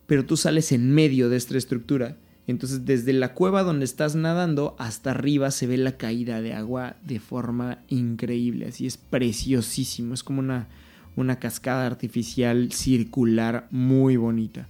pero 0.07 0.25
tú 0.25 0.37
sales 0.37 0.73
en 0.73 0.93
medio 0.93 1.29
de 1.29 1.37
esta 1.37 1.57
estructura. 1.57 2.17
Entonces 2.47 2.85
desde 2.85 3.13
la 3.13 3.35
cueva 3.35 3.63
donde 3.63 3.85
estás 3.85 4.17
nadando 4.17 4.75
hasta 4.79 5.13
arriba 5.13 5.51
se 5.53 5.67
ve 5.69 5.77
la 5.77 5.97
caída 5.97 6.43
de 6.43 6.55
agua 6.55 6.97
de 7.05 7.21
forma 7.21 7.79
increíble, 7.89 8.67
así 8.67 8.87
es 8.87 8.97
preciosísimo, 8.97 10.13
es 10.13 10.25
como 10.25 10.41
una 10.41 10.69
una 11.17 11.39
cascada 11.39 11.87
artificial 11.87 12.73
circular 12.73 13.69
muy 13.71 14.17
bonita. 14.17 14.69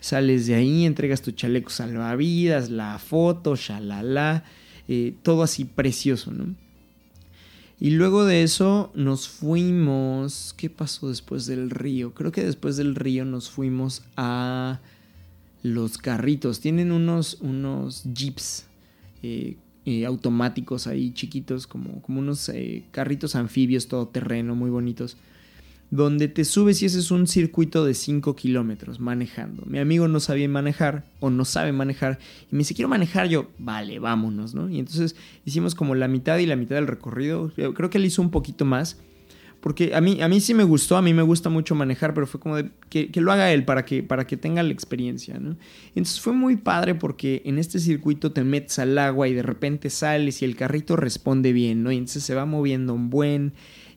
Sales 0.00 0.46
de 0.46 0.54
ahí, 0.54 0.84
entregas 0.84 1.22
tu 1.22 1.30
chaleco 1.30 1.70
salvavidas, 1.70 2.68
la 2.68 2.98
foto, 2.98 3.56
shalala, 3.56 4.44
eh, 4.86 5.14
todo 5.22 5.42
así 5.42 5.64
precioso, 5.64 6.30
¿no? 6.30 6.54
Y 7.80 7.90
luego 7.90 8.24
de 8.24 8.42
eso 8.42 8.92
nos 8.94 9.28
fuimos. 9.28 10.54
¿Qué 10.56 10.70
pasó 10.70 11.08
después 11.08 11.46
del 11.46 11.70
río? 11.70 12.14
Creo 12.14 12.32
que 12.32 12.44
después 12.44 12.76
del 12.76 12.94
río 12.94 13.24
nos 13.24 13.50
fuimos 13.50 14.02
a 14.16 14.80
los 15.62 15.98
carritos. 15.98 16.60
Tienen 16.60 16.92
unos, 16.92 17.38
unos 17.40 18.04
jeeps 18.14 18.66
eh, 19.22 19.56
eh, 19.86 20.06
automáticos 20.06 20.86
ahí 20.86 21.12
chiquitos, 21.12 21.66
como, 21.66 22.00
como 22.02 22.20
unos 22.20 22.50
carritos 22.90 23.34
anfibios 23.34 23.88
todoterreno 23.88 24.54
muy 24.54 24.70
bonitos 24.70 25.16
donde 25.94 26.26
te 26.26 26.44
subes 26.44 26.82
y 26.82 26.86
ese 26.86 26.98
es 26.98 27.12
un 27.12 27.28
circuito 27.28 27.84
de 27.84 27.94
5 27.94 28.34
kilómetros 28.34 28.98
manejando. 28.98 29.62
Mi 29.64 29.78
amigo 29.78 30.08
no 30.08 30.18
sabía 30.18 30.48
manejar 30.48 31.04
o 31.20 31.30
no 31.30 31.44
sabe 31.44 31.70
manejar 31.70 32.18
y 32.50 32.56
me 32.56 32.58
dice, 32.58 32.74
quiero 32.74 32.88
manejar 32.88 33.28
yo, 33.28 33.48
vale, 33.58 34.00
vámonos, 34.00 34.54
¿no? 34.54 34.68
Y 34.68 34.80
entonces 34.80 35.14
hicimos 35.44 35.76
como 35.76 35.94
la 35.94 36.08
mitad 36.08 36.38
y 36.38 36.46
la 36.46 36.56
mitad 36.56 36.74
del 36.74 36.88
recorrido, 36.88 37.52
creo 37.54 37.90
que 37.90 37.98
él 37.98 38.06
hizo 38.06 38.22
un 38.22 38.32
poquito 38.32 38.64
más, 38.64 38.98
porque 39.60 39.94
a 39.94 40.00
mí, 40.00 40.20
a 40.20 40.28
mí 40.28 40.40
sí 40.40 40.52
me 40.52 40.64
gustó, 40.64 40.96
a 40.96 41.02
mí 41.02 41.14
me 41.14 41.22
gusta 41.22 41.48
mucho 41.48 41.76
manejar, 41.76 42.12
pero 42.12 42.26
fue 42.26 42.40
como 42.40 42.56
de 42.56 42.70
que, 42.88 43.08
lo 43.14 43.30
haga 43.30 43.52
él 43.52 43.64
para 43.64 43.84
que, 43.84 44.02
para 44.02 44.26
que 44.26 44.36
tenga 44.36 44.64
la 44.64 44.72
experiencia, 44.72 45.38
¿no? 45.38 45.56
Entonces 45.90 46.20
fue 46.20 46.32
muy 46.32 46.56
padre 46.56 46.96
porque 46.96 47.40
en 47.44 47.60
este 47.60 47.78
circuito 47.78 48.32
te 48.32 48.42
metes 48.42 48.80
al 48.80 48.98
agua 48.98 49.28
y 49.28 49.32
de 49.32 49.44
repente 49.44 49.90
sales 49.90 50.42
y 50.42 50.44
el 50.44 50.56
carrito 50.56 50.96
responde 50.96 51.52
bien, 51.52 51.84
¿no? 51.84 51.92
Y 51.92 51.98
entonces 51.98 52.24
se 52.24 52.34
va 52.34 52.46
moviendo 52.46 52.94
un 52.94 53.10
buen 53.10 53.52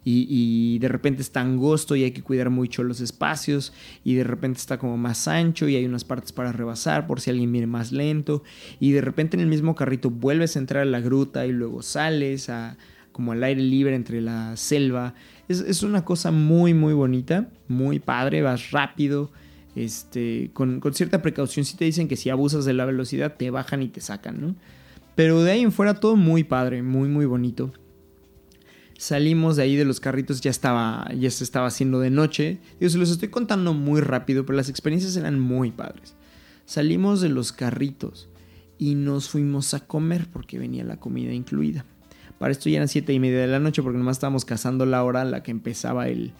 y, 0.09 0.79
de 0.79 0.87
repente 0.87 1.21
está 1.21 1.41
angosto 1.41 1.95
y 1.95 2.03
hay 2.03 2.11
que 2.11 2.21
cuidar 2.21 2.49
mucho 2.49 2.83
los 2.83 3.01
espacios 3.01 3.73
y 4.05 4.15
de 4.15 4.23
repente 4.23 4.59
está 4.59 4.77
como 4.77 4.97
más 4.97 5.27
ancho 5.27 5.67
y 5.67 5.75
hay 5.75 5.85
unas 5.85 6.05
partes 6.05 6.31
para 6.31 6.53
rebasar 6.53 7.07
por 7.07 7.19
si 7.19 7.29
alguien 7.29 7.51
viene 7.51 7.67
más 7.67 7.91
lento 7.91 8.43
y 8.79 8.91
de 8.91 9.01
repente 9.01 9.35
en 9.35 9.41
el 9.41 9.47
mismo 9.47 9.75
carrito 9.75 10.09
vuelves 10.09 10.55
a 10.55 10.59
entrar 10.59 10.83
a 10.83 10.85
la 10.85 11.01
gruta 11.01 11.45
y 11.45 11.51
luego 11.51 11.81
sales 11.81 12.49
a, 12.49 12.77
como 13.11 13.33
al 13.33 13.43
aire 13.43 13.61
libre 13.61 13.95
entre 13.95 14.21
la 14.21 14.55
selva. 14.55 15.13
Es, 15.49 15.83
una 15.83 16.05
cosa 16.05 16.31
muy 16.31 16.73
muy 16.73 16.93
bonita, 16.93 17.49
muy 17.67 17.99
padre, 17.99 18.41
vas 18.41 18.71
rápido. 18.71 19.31
Este, 19.75 20.49
con, 20.53 20.79
con 20.79 20.95
cierta 20.95 21.21
precaución, 21.21 21.63
si 21.63 21.77
te 21.77 21.85
dicen 21.85 22.07
que 22.07 22.15
si 22.15 22.31
abusas 22.31 22.65
de 22.65 22.73
la 22.73 22.85
velocidad 22.85 23.35
te 23.37 23.51
bajan 23.51 23.83
y 23.83 23.89
te 23.89 24.01
sacan, 24.01 24.41
¿no? 24.41 24.55
Pero 25.15 25.43
de 25.43 25.51
ahí 25.51 25.61
en 25.61 25.71
fuera 25.71 25.99
todo 25.99 26.15
muy 26.15 26.43
padre, 26.43 26.81
muy 26.81 27.09
muy 27.09 27.25
bonito. 27.25 27.71
Salimos 28.97 29.55
de 29.55 29.63
ahí 29.63 29.75
de 29.75 29.85
los 29.85 29.99
carritos, 29.99 30.41
ya 30.41 30.49
estaba, 30.49 31.07
ya 31.13 31.29
se 31.29 31.43
estaba 31.43 31.67
haciendo 31.67 31.99
de 31.99 32.09
noche. 32.09 32.57
Digo, 32.79 32.89
se 32.89 32.97
los 32.97 33.11
estoy 33.11 33.29
contando 33.29 33.73
muy 33.73 34.01
rápido, 34.01 34.43
pero 34.45 34.57
las 34.57 34.69
experiencias 34.69 35.15
eran 35.15 35.39
muy 35.39 35.71
padres. 35.71 36.15
Salimos 36.65 37.21
de 37.21 37.29
los 37.29 37.51
carritos 37.51 38.27
y 38.79 38.95
nos 38.95 39.29
fuimos 39.29 39.75
a 39.75 39.81
comer 39.81 40.27
porque 40.33 40.57
venía 40.57 40.83
la 40.83 40.97
comida 40.97 41.31
incluida. 41.31 41.85
Para 42.39 42.51
esto 42.51 42.69
ya 42.69 42.77
eran 42.77 42.87
siete 42.87 43.13
y 43.13 43.19
media 43.19 43.39
de 43.39 43.47
la 43.47 43.59
noche 43.59 43.83
porque 43.83 43.99
nomás 43.99 44.17
estábamos 44.17 44.45
cazando 44.45 44.85
la 44.87 45.03
hora 45.03 45.21
en 45.21 45.31
la 45.31 45.43
que 45.43 45.51
empezaba 45.51 46.07
el, 46.07 46.33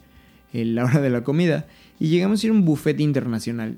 la 0.51 0.85
hora 0.85 0.99
de 0.99 1.11
la 1.11 1.23
comida. 1.23 1.67
Y 1.99 2.07
llegamos 2.09 2.41
a 2.41 2.47
ir 2.47 2.51
a 2.51 2.55
un 2.55 2.65
buffet 2.65 2.99
internacional. 2.99 3.77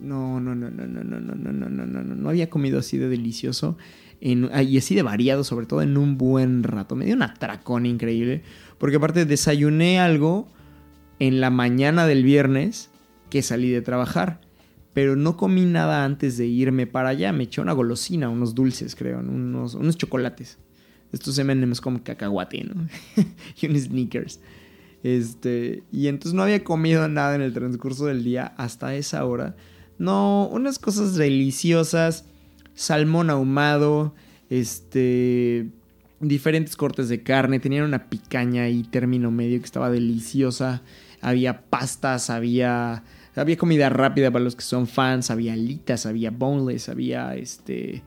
no, 0.00 0.40
no, 0.40 0.56
no, 0.56 0.70
no, 0.70 0.86
no, 0.86 1.04
no, 1.04 1.20
no, 1.20 1.34
no, 1.34 1.52
no, 1.52 1.86
no, 1.86 2.02
no, 2.02 2.14
no 2.16 2.28
había 2.28 2.50
comido 2.50 2.80
así 2.80 2.98
de 2.98 3.08
delicioso 3.08 3.76
y 4.20 4.78
así 4.78 4.94
de 4.94 5.02
variado, 5.02 5.44
sobre 5.44 5.66
todo 5.66 5.82
en 5.82 5.96
un 5.96 6.16
buen 6.16 6.62
rato. 6.62 6.96
Me 6.96 7.04
dio 7.04 7.14
un 7.14 7.22
atracón 7.22 7.86
increíble, 7.86 8.42
porque 8.78 8.96
aparte 8.96 9.24
desayuné 9.24 10.00
algo 10.00 10.48
en 11.18 11.40
la 11.40 11.50
mañana 11.50 12.06
del 12.06 12.24
viernes 12.24 12.90
que 13.30 13.42
salí 13.42 13.70
de 13.70 13.82
trabajar, 13.82 14.40
pero 14.92 15.16
no 15.16 15.36
comí 15.36 15.64
nada 15.64 16.04
antes 16.04 16.36
de 16.36 16.46
irme 16.46 16.86
para 16.86 17.10
allá. 17.10 17.32
Me 17.32 17.44
eché 17.44 17.60
una 17.60 17.72
golosina, 17.72 18.28
unos 18.28 18.54
dulces, 18.54 18.94
creo, 18.94 19.20
unos, 19.20 19.74
unos 19.74 19.96
chocolates. 19.96 20.58
Estos 21.12 21.38
M&M's 21.38 21.80
como 21.80 22.02
cacahuate, 22.02 22.64
¿no? 22.64 22.88
y 23.60 23.66
unos 23.66 23.82
sneakers. 23.82 24.40
Este, 25.02 25.82
y 25.92 26.06
entonces 26.08 26.34
no 26.34 26.42
había 26.42 26.64
comido 26.64 27.06
nada 27.08 27.34
en 27.34 27.42
el 27.42 27.52
transcurso 27.52 28.06
del 28.06 28.24
día 28.24 28.54
hasta 28.56 28.94
esa 28.94 29.24
hora. 29.24 29.54
No, 29.98 30.48
unas 30.50 30.78
cosas 30.78 31.14
deliciosas 31.14 32.24
salmón 32.74 33.30
ahumado, 33.30 34.14
este, 34.50 35.66
diferentes 36.20 36.76
cortes 36.76 37.08
de 37.08 37.22
carne, 37.22 37.60
tenían 37.60 37.84
una 37.84 38.08
picaña 38.08 38.68
y 38.68 38.82
término 38.82 39.30
medio 39.30 39.58
que 39.58 39.64
estaba 39.64 39.90
deliciosa, 39.90 40.82
había 41.20 41.62
pastas, 41.62 42.30
había, 42.30 43.04
había 43.34 43.56
comida 43.56 43.88
rápida 43.88 44.30
para 44.30 44.44
los 44.44 44.56
que 44.56 44.62
son 44.62 44.86
fans, 44.86 45.30
había 45.30 45.54
alitas, 45.54 46.06
había 46.06 46.30
boneless, 46.30 46.88
había 46.88 47.34
este, 47.34 48.02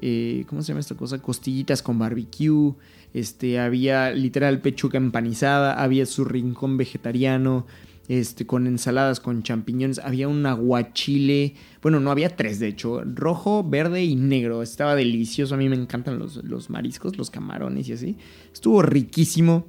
eh, 0.00 0.44
¿cómo 0.48 0.62
se 0.62 0.68
llama 0.68 0.80
esta 0.80 0.96
cosa? 0.96 1.18
Costillitas 1.18 1.82
con 1.82 1.98
barbecue, 1.98 2.74
este, 3.14 3.60
había 3.60 4.10
literal 4.10 4.60
pechuga 4.60 4.96
empanizada, 4.96 5.82
había 5.82 6.06
su 6.06 6.24
rincón 6.24 6.76
vegetariano, 6.76 7.66
este, 8.12 8.46
con 8.46 8.66
ensaladas, 8.66 9.20
con 9.20 9.42
champiñones. 9.42 9.98
Había 9.98 10.28
un 10.28 10.44
aguachile. 10.44 11.54
Bueno, 11.80 11.98
no 11.98 12.10
había 12.10 12.36
tres, 12.36 12.60
de 12.60 12.68
hecho. 12.68 13.02
Rojo, 13.04 13.64
verde 13.64 14.04
y 14.04 14.16
negro. 14.16 14.62
Estaba 14.62 14.94
delicioso. 14.94 15.54
A 15.54 15.58
mí 15.58 15.70
me 15.70 15.76
encantan 15.76 16.18
los, 16.18 16.68
mariscos, 16.68 17.16
los 17.16 17.30
camarones 17.30 17.88
y 17.88 17.94
así. 17.94 18.18
Estuvo 18.52 18.82
riquísimo. 18.82 19.66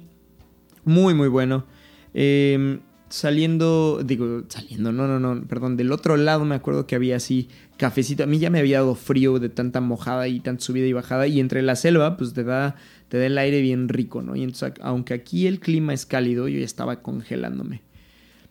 Muy, 0.84 1.14
muy 1.14 1.28
bueno. 1.28 1.64
Em, 2.12 2.80
saliendo, 3.08 4.02
digo, 4.04 4.42
saliendo, 4.48 4.92
no, 4.92 5.08
no, 5.08 5.18
no, 5.18 5.46
perdón, 5.46 5.78
del 5.78 5.90
otro 5.90 6.16
lado 6.16 6.44
me 6.44 6.54
acuerdo 6.54 6.86
que 6.86 6.96
había 6.96 7.16
así 7.16 7.48
cafecito. 7.78 8.24
A 8.24 8.26
mí 8.26 8.38
ya 8.38 8.50
me 8.50 8.58
había 8.58 8.80
dado 8.80 8.94
frío 8.94 9.38
de 9.38 9.48
tanta 9.48 9.80
mojada 9.80 10.28
y 10.28 10.40
tanta 10.40 10.62
subida 10.62 10.86
y 10.86 10.92
bajada. 10.92 11.26
Y 11.26 11.40
entre 11.40 11.62
la 11.62 11.76
selva, 11.76 12.18
pues 12.18 12.34
te 12.34 12.44
da, 12.44 12.76
te 13.08 13.16
da 13.16 13.24
el 13.24 13.38
aire 13.38 13.62
bien 13.62 13.88
rico, 13.88 14.20
¿no? 14.20 14.36
Y 14.36 14.42
entonces, 14.42 14.74
aunque 14.82 15.14
aquí 15.14 15.46
el 15.46 15.60
clima 15.60 15.94
es 15.94 16.04
cálido, 16.04 16.46
yo 16.46 16.58
ya 16.58 16.66
estaba 16.66 17.00
congelándome. 17.00 17.80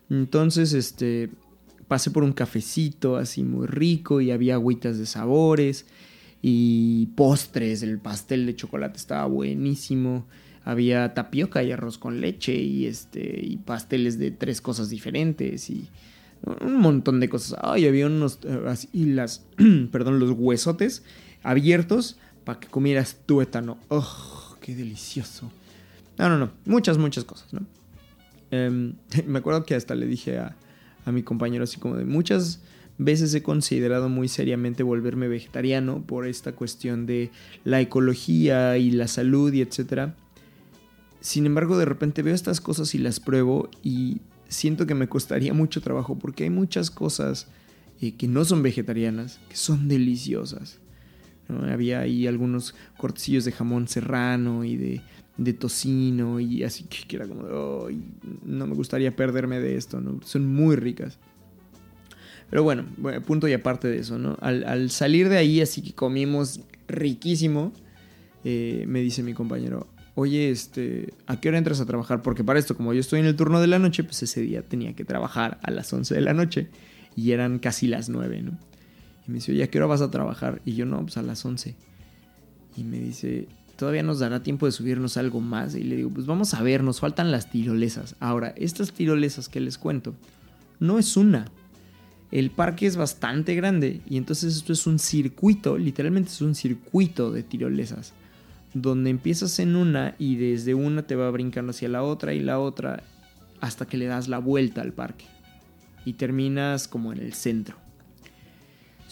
Entonces, 0.09 0.73
este, 0.73 1.29
pasé 1.87 2.11
por 2.11 2.23
un 2.23 2.33
cafecito 2.33 3.17
así 3.17 3.43
muy 3.43 3.67
rico 3.67 4.21
y 4.21 4.31
había 4.31 4.55
agüitas 4.55 4.97
de 4.97 5.05
sabores 5.05 5.85
y 6.41 7.07
postres, 7.15 7.83
el 7.83 7.99
pastel 7.99 8.45
de 8.45 8.55
chocolate 8.55 8.97
estaba 8.97 9.25
buenísimo. 9.27 10.25
Había 10.65 11.13
tapioca 11.13 11.61
y 11.63 11.71
arroz 11.71 11.97
con 11.97 12.21
leche 12.21 12.55
y 12.55 12.85
este 12.85 13.39
y 13.45 13.57
pasteles 13.57 14.17
de 14.17 14.31
tres 14.31 14.61
cosas 14.61 14.89
diferentes 14.89 15.69
y 15.69 15.87
un 16.61 16.75
montón 16.75 17.19
de 17.19 17.29
cosas. 17.29 17.59
Ay, 17.61 17.85
había 17.87 18.07
unos 18.07 18.39
eh, 18.43 18.61
así 18.67 18.89
las 18.93 19.45
perdón, 19.91 20.19
los 20.19 20.31
huesotes 20.31 21.03
abiertos 21.43 22.17
para 22.43 22.59
que 22.59 22.67
comieras 22.67 23.17
tuétano. 23.25 23.77
¡Oh, 23.89 24.57
qué 24.61 24.75
delicioso! 24.75 25.51
No, 26.17 26.29
no, 26.29 26.37
no, 26.37 26.51
muchas 26.65 26.97
muchas 26.97 27.23
cosas, 27.23 27.53
¿no? 27.53 27.61
Em, 28.53 28.93
me 29.25 29.39
acuerdo 29.39 29.65
que 29.65 29.73
hasta 29.73 29.95
le 29.95 30.05
dije 30.05 30.37
a, 30.37 30.55
mi 31.11 31.23
compañero 31.23 31.65
así 31.65 31.81
como 31.81 31.97
de 31.97 32.05
muchas 32.05 32.61
veces 32.97 33.33
he 33.33 33.43
considerado 33.43 34.07
muy 34.07 34.29
seriamente 34.29 34.83
volverme 34.83 35.27
vegetariano 35.27 36.01
por 36.01 36.25
esta 36.25 36.53
cuestión 36.53 37.05
de 37.05 37.29
la 37.65 37.81
ecología 37.81 38.77
y 38.77 38.91
la 38.91 39.09
salud 39.09 39.51
y 39.51 39.61
etcétera. 39.61 40.15
Sin 41.19 41.45
embargo, 41.45 41.77
de 41.77 41.85
repente 41.85 42.21
veo 42.21 42.33
estas 42.33 42.61
cosas 42.61 42.95
y 42.95 42.99
las 42.99 43.19
pruebo 43.19 43.69
y 43.81 44.21
siento 44.47 44.85
que 44.85 44.95
me 44.95 45.09
costaría 45.09 45.53
mucho 45.53 45.81
trabajo 45.81 46.17
porque 46.17 46.43
hay 46.43 46.49
muchas 46.49 46.89
cosas 46.89 47.47
eh, 47.99 48.15
que 48.15 48.27
no 48.27 48.45
son 48.45 48.63
vegetarianas, 48.63 49.41
que 49.49 49.57
son 49.57 49.89
deliciosas. 49.89 50.79
Había 51.49 51.99
ahí 51.99 52.27
algunos 52.27 52.75
cortecillos 52.97 53.43
de 53.43 53.51
jamón 53.51 53.89
serrano 53.89 54.63
y 54.63 54.77
de, 54.77 55.01
de 55.37 55.53
tocino 55.53 56.39
y 56.39 56.63
así 56.63 56.83
que 56.83 57.15
era 57.15 57.27
como, 57.27 57.43
no 58.45 58.67
me 58.67 58.75
gustaría 58.75 59.15
perderme 59.15 59.59
de 59.59 59.77
esto, 59.77 59.99
¿no? 59.99 60.19
Son 60.23 60.45
muy 60.45 60.75
ricas. 60.75 61.17
Pero 62.49 62.63
bueno, 62.63 62.85
punto 63.25 63.47
y 63.47 63.53
aparte 63.53 63.87
de 63.87 63.97
eso, 63.97 64.19
¿no? 64.19 64.37
Al, 64.39 64.91
salir 64.91 65.29
de 65.29 65.37
ahí, 65.37 65.59
así 65.61 65.81
que 65.81 65.93
comimos 65.93 66.61
riquísimo, 66.87 67.73
eh, 68.43 68.85
me 68.87 69.01
dice 69.01 69.23
mi 69.23 69.33
compañero, 69.33 69.87
oye, 70.15 70.51
este, 70.51 71.13
¿a 71.25 71.39
qué 71.39 71.49
hora 71.49 71.57
entras 71.57 71.79
a 71.79 71.85
trabajar? 71.85 72.21
Porque 72.21 72.43
para 72.43 72.59
esto, 72.59 72.77
como 72.77 72.93
yo 72.93 72.99
estoy 72.99 73.21
en 73.21 73.25
el 73.25 73.35
turno 73.35 73.59
de 73.59 73.67
la 73.67 73.79
noche, 73.79 74.03
pues 74.03 74.21
ese 74.21 74.41
día 74.41 74.61
tenía 74.61 74.93
que 74.93 75.03
trabajar 75.05 75.59
a 75.63 75.71
las 75.71 75.91
11 75.91 76.13
de 76.13 76.21
la 76.21 76.33
noche 76.33 76.67
y 77.15 77.31
eran 77.31 77.57
casi 77.57 77.87
las 77.87 78.09
9, 78.09 78.43
¿no? 78.43 78.59
Y 79.27 79.31
me 79.31 79.35
dice, 79.35 79.51
oye, 79.51 79.63
¿a 79.63 79.67
qué 79.67 79.79
hora 79.79 79.87
vas 79.87 80.01
a 80.01 80.11
trabajar? 80.11 80.61
Y 80.65 80.75
yo, 80.75 80.85
no, 80.85 81.01
pues 81.01 81.17
a 81.17 81.23
las 81.23 81.43
11. 81.43 81.75
Y 82.75 82.83
me 82.83 82.99
dice, 82.99 83.47
todavía 83.83 84.01
nos 84.01 84.19
dará 84.19 84.41
tiempo 84.41 84.65
de 84.65 84.71
subirnos 84.71 85.17
algo 85.17 85.41
más. 85.41 85.75
Y 85.75 85.83
le 85.83 85.97
digo, 85.97 86.09
pues 86.09 86.25
vamos 86.25 86.53
a 86.53 86.63
ver, 86.63 86.85
nos 86.85 87.01
faltan 87.01 87.31
las 87.31 87.51
tirolesas. 87.51 88.15
Ahora, 88.21 88.53
estas 88.55 88.93
tirolesas 88.93 89.49
que 89.49 89.59
les 89.59 89.77
cuento, 89.77 90.13
no 90.79 90.99
es 90.99 91.17
una. 91.17 91.47
El 92.31 92.49
parque 92.49 92.87
es 92.87 92.95
bastante 92.95 93.55
grande 93.55 93.99
y 94.09 94.15
entonces 94.15 94.55
esto 94.55 94.71
es 94.71 94.87
un 94.87 94.99
circuito, 94.99 95.77
literalmente 95.77 96.29
es 96.29 96.39
un 96.39 96.55
circuito 96.55 97.29
de 97.29 97.43
tirolesas 97.43 98.13
donde 98.73 99.09
empiezas 99.09 99.59
en 99.59 99.75
una 99.75 100.15
y 100.17 100.37
desde 100.37 100.73
una 100.73 101.03
te 101.03 101.17
va 101.17 101.29
brincando 101.29 101.71
hacia 101.71 101.89
la 101.89 102.03
otra 102.03 102.33
y 102.33 102.39
la 102.39 102.59
otra 102.59 103.03
hasta 103.59 103.85
que 103.85 103.97
le 103.97 104.05
das 104.05 104.29
la 104.29 104.39
vuelta 104.39 104.79
al 104.79 104.93
parque 104.93 105.25
y 106.05 106.13
terminas 106.13 106.87
como 106.87 107.11
en 107.11 107.19
el 107.19 107.33
centro. 107.33 107.82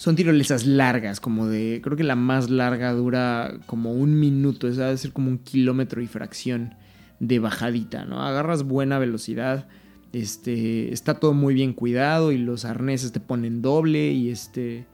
Son 0.02 0.16
tirolesas 0.16 0.66
largas, 0.66 1.20
como 1.20 1.46
de, 1.46 1.80
creo 1.80 1.96
que 1.96 2.02
la 2.02 2.16
más 2.16 2.50
larga 2.50 2.92
dura 2.92 3.54
como 3.66 3.92
un 3.92 4.18
minuto, 4.18 4.66
es 4.66 4.76
debe 4.76 4.96
ser 4.96 5.12
como 5.12 5.28
un 5.28 5.38
kilómetro 5.38 6.02
y 6.02 6.08
fracción 6.08 6.74
de 7.20 7.38
bajadita, 7.38 8.04
¿no? 8.04 8.20
Agarras 8.20 8.64
buena 8.64 8.98
velocidad, 8.98 9.68
este, 10.12 10.92
está 10.92 11.20
todo 11.20 11.34
muy 11.34 11.54
bien 11.54 11.72
cuidado 11.72 12.32
y 12.32 12.38
los 12.38 12.64
arneses 12.64 13.12
te 13.12 13.20
ponen 13.20 13.62
doble 13.62 14.10
y 14.10 14.30
este, 14.30 14.86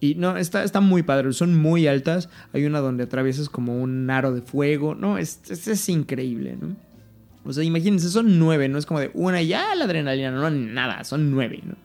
y 0.00 0.16
no, 0.16 0.36
está, 0.36 0.64
está 0.64 0.80
muy 0.80 1.04
padre, 1.04 1.32
son 1.34 1.54
muy 1.56 1.86
altas. 1.86 2.28
Hay 2.52 2.64
una 2.64 2.80
donde 2.80 3.04
atraviesas 3.04 3.48
como 3.48 3.80
un 3.80 4.10
aro 4.10 4.34
de 4.34 4.42
fuego. 4.42 4.96
No, 4.96 5.18
es, 5.18 5.40
es, 5.48 5.88
increíble, 5.88 6.58
¿no? 6.60 6.74
O 7.44 7.52
sea, 7.52 7.62
imagínense, 7.62 8.08
son 8.08 8.40
nueve, 8.40 8.68
no 8.68 8.78
es 8.78 8.86
como 8.86 8.98
de 8.98 9.12
una 9.14 9.40
y 9.40 9.46
ya 9.46 9.72
la 9.76 9.84
adrenalina, 9.84 10.32
no, 10.32 10.50
nada, 10.50 11.04
son 11.04 11.30
nueve, 11.30 11.60
¿no? 11.64 11.76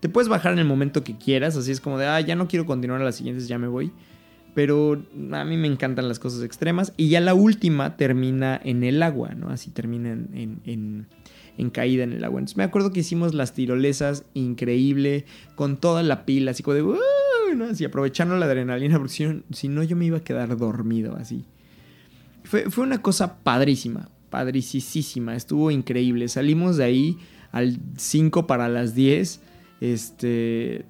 Te 0.00 0.08
puedes 0.08 0.28
bajar 0.28 0.52
en 0.52 0.60
el 0.60 0.64
momento 0.64 1.02
que 1.02 1.16
quieras, 1.16 1.56
así 1.56 1.72
es 1.72 1.80
como 1.80 1.98
de, 1.98 2.06
ah, 2.06 2.20
ya 2.20 2.36
no 2.36 2.46
quiero 2.46 2.66
continuar 2.66 3.00
a 3.00 3.04
las 3.04 3.16
siguientes, 3.16 3.48
ya 3.48 3.58
me 3.58 3.66
voy. 3.66 3.92
Pero 4.54 5.02
a 5.32 5.44
mí 5.44 5.56
me 5.56 5.68
encantan 5.68 6.08
las 6.08 6.18
cosas 6.18 6.42
extremas. 6.42 6.92
Y 6.96 7.08
ya 7.10 7.20
la 7.20 7.34
última 7.34 7.96
termina 7.96 8.60
en 8.62 8.82
el 8.82 9.02
agua, 9.02 9.34
¿no? 9.34 9.50
Así 9.50 9.70
termina 9.70 10.10
en, 10.10 11.06
en, 11.56 11.70
caída 11.70 12.04
en 12.04 12.12
el 12.12 12.24
agua. 12.24 12.40
Entonces 12.40 12.56
me 12.56 12.64
acuerdo 12.64 12.92
que 12.92 13.00
hicimos 13.00 13.34
las 13.34 13.52
tirolesas 13.54 14.24
increíble, 14.34 15.26
con 15.54 15.76
toda 15.76 16.02
la 16.02 16.24
pila, 16.24 16.52
así 16.52 16.62
como 16.62 16.74
de, 16.74 16.98
Así 17.70 17.84
aprovechando 17.84 18.36
la 18.36 18.46
adrenalina, 18.46 18.98
porque 18.98 19.42
si 19.52 19.68
no, 19.68 19.82
yo 19.82 19.96
me 19.96 20.04
iba 20.04 20.18
a 20.18 20.24
quedar 20.24 20.56
dormido 20.56 21.16
así. 21.16 21.44
Fue, 22.44 22.70
fue 22.70 22.84
una 22.84 23.00
cosa 23.00 23.38
padrísima, 23.38 24.10
padricísima, 24.30 25.34
estuvo 25.34 25.70
increíble. 25.70 26.28
Salimos 26.28 26.76
de 26.76 26.84
ahí 26.84 27.18
al 27.52 27.78
5 27.96 28.46
para 28.46 28.68
las 28.68 28.94
10. 28.94 29.40
Este. 29.80 30.84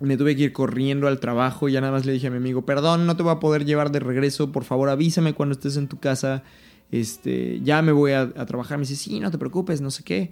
Me 0.00 0.16
tuve 0.16 0.36
que 0.36 0.44
ir 0.44 0.52
corriendo 0.52 1.08
al 1.08 1.18
trabajo. 1.18 1.68
Ya 1.68 1.80
nada 1.80 1.92
más 1.92 2.06
le 2.06 2.12
dije 2.12 2.28
a 2.28 2.30
mi 2.30 2.36
amigo: 2.36 2.64
Perdón, 2.64 3.06
no 3.06 3.16
te 3.16 3.22
voy 3.22 3.32
a 3.32 3.40
poder 3.40 3.64
llevar 3.64 3.90
de 3.90 4.00
regreso. 4.00 4.52
Por 4.52 4.64
favor, 4.64 4.88
avísame 4.88 5.34
cuando 5.34 5.54
estés 5.54 5.76
en 5.76 5.88
tu 5.88 5.98
casa. 5.98 6.42
Este, 6.90 7.60
ya 7.62 7.82
me 7.82 7.92
voy 7.92 8.12
a, 8.12 8.32
trabajar. 8.46 8.78
Me 8.78 8.82
dice: 8.82 8.96
Sí, 8.96 9.20
no 9.20 9.30
te 9.30 9.38
preocupes, 9.38 9.80
no 9.80 9.90
sé 9.90 10.04
qué 10.04 10.30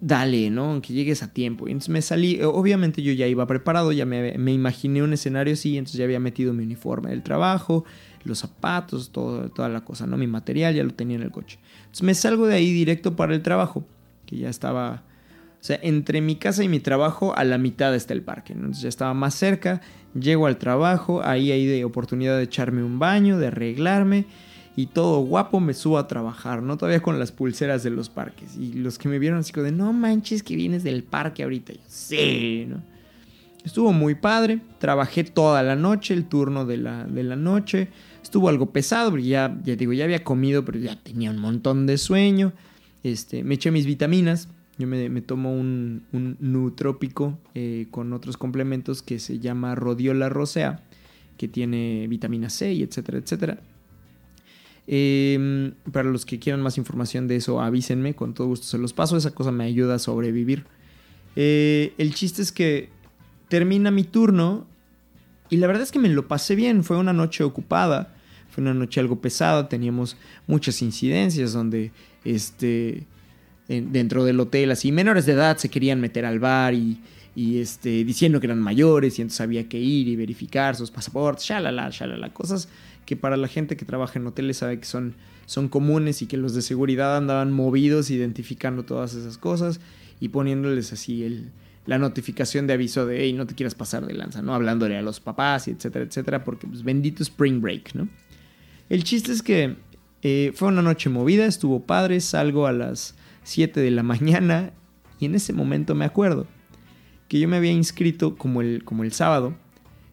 dale, 0.00 0.50
¿no? 0.50 0.72
Aunque 0.72 0.92
llegues 0.92 1.22
a 1.22 1.32
tiempo. 1.32 1.66
Y 1.66 1.72
entonces 1.72 1.88
me 1.88 2.02
salí, 2.02 2.40
obviamente 2.42 3.02
yo 3.02 3.12
ya 3.12 3.26
iba 3.26 3.46
preparado, 3.46 3.90
ya 3.90 4.04
me, 4.04 4.52
imaginé 4.52 5.02
un 5.02 5.14
escenario 5.14 5.54
así, 5.54 5.78
entonces 5.78 5.98
ya 5.98 6.04
había 6.04 6.20
metido 6.20 6.52
mi 6.52 6.64
uniforme 6.64 7.10
del 7.10 7.22
trabajo, 7.22 7.84
los 8.24 8.38
zapatos, 8.38 9.10
toda 9.10 9.68
la 9.68 9.82
cosa, 9.82 10.06
¿no? 10.06 10.18
Mi 10.18 10.26
material 10.26 10.74
ya 10.74 10.84
lo 10.84 10.92
tenía 10.92 11.16
en 11.16 11.22
el 11.22 11.30
coche. 11.30 11.58
Entonces 11.78 12.02
me 12.02 12.14
salgo 12.14 12.46
de 12.46 12.56
ahí 12.56 12.72
directo 12.72 13.16
para 13.16 13.34
el 13.34 13.42
trabajo, 13.42 13.84
que 14.26 14.36
ya 14.36 14.50
estaba, 14.50 15.04
o 15.64 15.66
sea, 15.66 15.80
entre 15.82 16.20
mi 16.20 16.36
casa 16.36 16.62
y 16.62 16.68
mi 16.68 16.78
trabajo 16.78 17.34
a 17.38 17.42
la 17.42 17.56
mitad 17.56 17.94
está 17.94 18.12
el 18.12 18.20
parque, 18.20 18.52
Entonces 18.52 18.82
ya 18.82 18.88
estaba 18.90 19.14
más 19.14 19.34
cerca, 19.34 19.80
llego 20.12 20.46
al 20.46 20.58
trabajo, 20.58 21.22
ahí 21.24 21.52
hay 21.52 21.64
de 21.64 21.86
oportunidad 21.86 22.36
de 22.36 22.42
echarme 22.42 22.84
un 22.84 22.98
baño, 22.98 23.38
de 23.38 23.46
arreglarme 23.46 24.26
y 24.76 24.88
todo 24.88 25.20
guapo 25.20 25.60
me 25.60 25.72
subo 25.72 25.96
a 25.96 26.06
trabajar, 26.06 26.62
¿no? 26.62 26.76
Todavía 26.76 27.00
con 27.00 27.18
las 27.18 27.32
pulseras 27.32 27.82
de 27.82 27.88
los 27.88 28.10
parques. 28.10 28.58
Y 28.58 28.74
los 28.74 28.98
que 28.98 29.08
me 29.08 29.18
vieron 29.18 29.38
así 29.38 29.54
como 29.54 29.64
de, 29.64 29.72
no 29.72 29.94
manches 29.94 30.42
que 30.42 30.54
vienes 30.54 30.84
del 30.84 31.02
parque 31.02 31.44
ahorita. 31.44 31.72
yo, 31.72 31.80
sí, 31.86 32.66
¿no? 32.68 32.82
Estuvo 33.64 33.94
muy 33.94 34.16
padre, 34.16 34.60
trabajé 34.78 35.24
toda 35.24 35.62
la 35.62 35.76
noche, 35.76 36.12
el 36.12 36.26
turno 36.26 36.66
de 36.66 36.76
la, 36.76 37.04
de 37.04 37.22
la 37.22 37.36
noche. 37.36 37.88
Estuvo 38.22 38.50
algo 38.50 38.70
pesado, 38.70 39.08
porque 39.08 39.24
ya, 39.24 39.58
ya 39.64 39.76
digo, 39.76 39.94
ya 39.94 40.04
había 40.04 40.22
comido, 40.22 40.62
pero 40.62 40.78
ya 40.78 41.02
tenía 41.02 41.30
un 41.30 41.38
montón 41.38 41.86
de 41.86 41.96
sueño. 41.96 42.52
Este, 43.02 43.42
me 43.44 43.54
eché 43.54 43.70
mis 43.70 43.86
vitaminas. 43.86 44.50
Yo 44.78 44.88
me, 44.88 45.20
tomo 45.20 45.54
un, 45.54 46.04
un 46.12 46.36
nutrópico 46.40 47.38
eh, 47.54 47.86
con 47.90 48.12
otros 48.12 48.36
complementos 48.36 49.02
que 49.02 49.20
se 49.20 49.38
llama 49.38 49.74
Rodiola 49.76 50.28
rosea, 50.28 50.82
que 51.36 51.46
tiene 51.46 52.06
vitamina 52.08 52.50
C 52.50 52.72
y 52.72 52.82
etcétera, 52.82 53.18
etcétera. 53.18 53.60
Em, 54.86 55.72
para 55.92 56.10
los 56.10 56.26
que 56.26 56.38
quieran 56.38 56.60
más 56.60 56.76
información 56.76 57.26
de 57.26 57.36
eso, 57.36 57.60
avísenme, 57.60 58.14
con 58.14 58.34
todo 58.34 58.48
gusto 58.48 58.66
se 58.66 58.78
los 58.78 58.92
paso, 58.92 59.16
esa 59.16 59.30
cosa 59.30 59.50
me 59.50 59.64
ayuda 59.64 59.94
a 59.94 59.98
sobrevivir. 59.98 60.64
Eh, 61.36 61.94
el 61.96 62.14
chiste 62.14 62.42
es 62.42 62.52
que 62.52 62.90
termina 63.48 63.90
mi 63.90 64.04
turno 64.04 64.66
y 65.50 65.56
la 65.56 65.66
verdad 65.66 65.82
es 65.84 65.92
que 65.92 65.98
me 65.98 66.08
lo 66.08 66.28
pasé 66.28 66.54
bien, 66.54 66.84
fue 66.84 66.98
una 66.98 67.12
noche 67.12 67.44
ocupada, 67.44 68.14
fue 68.50 68.62
una 68.62 68.74
noche 68.74 69.00
algo 69.00 69.20
pesada, 69.20 69.68
teníamos 69.68 70.16
muchas 70.46 70.82
incidencias 70.82 71.52
donde 71.52 71.92
este, 72.24 73.06
dentro 73.68 74.24
del 74.24 74.38
hotel 74.40 74.70
así 74.70 74.92
menores 74.92 75.26
de 75.26 75.32
edad 75.32 75.56
se 75.56 75.70
querían 75.70 76.00
meter 76.00 76.26
al 76.26 76.38
bar 76.38 76.74
y, 76.74 76.98
y 77.34 77.58
este, 77.58 78.04
diciendo 78.04 78.40
que 78.40 78.46
eran 78.46 78.60
mayores 78.60 79.18
y 79.18 79.22
entonces 79.22 79.40
había 79.40 79.68
que 79.68 79.78
ir 79.78 80.08
y 80.08 80.16
verificar 80.16 80.76
sus 80.76 80.90
pasaportes, 80.90 81.44
shalala, 81.44 81.90
shalala, 81.90 82.32
cosas 82.32 82.68
que 83.06 83.16
para 83.16 83.36
la 83.36 83.48
gente 83.48 83.76
que 83.76 83.84
trabaja 83.84 84.18
en 84.18 84.26
hoteles 84.26 84.58
sabe 84.58 84.78
que 84.78 84.86
son, 84.86 85.14
son 85.46 85.68
comunes 85.68 86.22
y 86.22 86.26
que 86.26 86.36
los 86.36 86.54
de 86.54 86.62
seguridad 86.62 87.16
andaban 87.16 87.52
movidos 87.52 88.10
identificando 88.10 88.84
todas 88.84 89.14
esas 89.14 89.36
cosas 89.38 89.80
y 90.20 90.28
poniéndoles 90.28 90.92
así 90.92 91.24
el, 91.24 91.50
la 91.86 91.98
notificación 91.98 92.66
de 92.66 92.74
aviso 92.74 93.04
de, 93.06 93.22
hey, 93.22 93.32
no 93.32 93.46
te 93.46 93.54
quieras 93.54 93.74
pasar 93.74 94.06
de 94.06 94.14
lanza, 94.14 94.40
¿no? 94.40 94.54
Hablándole 94.54 94.96
a 94.96 95.02
los 95.02 95.20
papás 95.20 95.68
y 95.68 95.72
etcétera, 95.72 96.04
etcétera, 96.04 96.44
porque 96.44 96.66
pues 96.66 96.82
bendito 96.82 97.22
Spring 97.22 97.60
Break, 97.60 97.94
¿no? 97.94 98.08
El 98.88 99.04
chiste 99.04 99.32
es 99.32 99.42
que 99.42 99.76
eh, 100.22 100.52
fue 100.54 100.68
una 100.68 100.82
noche 100.82 101.10
movida, 101.10 101.46
estuvo 101.46 101.80
padre, 101.80 102.20
salgo 102.20 102.66
a 102.66 102.72
las 102.72 103.14
7 103.44 103.80
de 103.80 103.90
la 103.90 104.02
mañana 104.02 104.72
y 105.20 105.26
en 105.26 105.34
ese 105.34 105.52
momento 105.52 105.94
me 105.94 106.04
acuerdo 106.04 106.46
que 107.28 107.38
yo 107.38 107.48
me 107.48 107.56
había 107.56 107.72
inscrito 107.72 108.36
como 108.36 108.60
el, 108.60 108.84
como 108.84 109.04
el 109.04 109.12
sábado, 109.12 109.54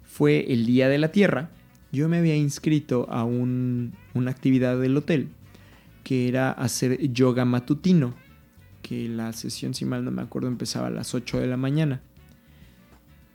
fue 0.04 0.52
el 0.54 0.66
Día 0.66 0.88
de 0.88 0.98
la 0.98 1.12
Tierra, 1.12 1.50
yo 1.92 2.08
me 2.08 2.18
había 2.18 2.36
inscrito 2.36 3.08
a 3.10 3.26
una 3.26 3.92
actividad 4.32 4.80
del 4.80 4.96
hotel 4.96 5.30
que 6.04 6.28
era 6.28 6.52
hacer 6.52 7.12
yoga 7.12 7.46
matutino, 7.46 8.14
que 8.82 9.08
la 9.08 9.34
sesión, 9.34 9.74
si 9.74 9.86
mal 9.86 10.04
no 10.04 10.12
me 10.12 10.22
acuerdo, 10.22 10.48
empezaba 10.48 10.88
a 10.88 10.92
las 10.92 11.14
8 11.14 11.40
de 11.40 11.48
la 11.48 11.58
mañana. 11.58 12.02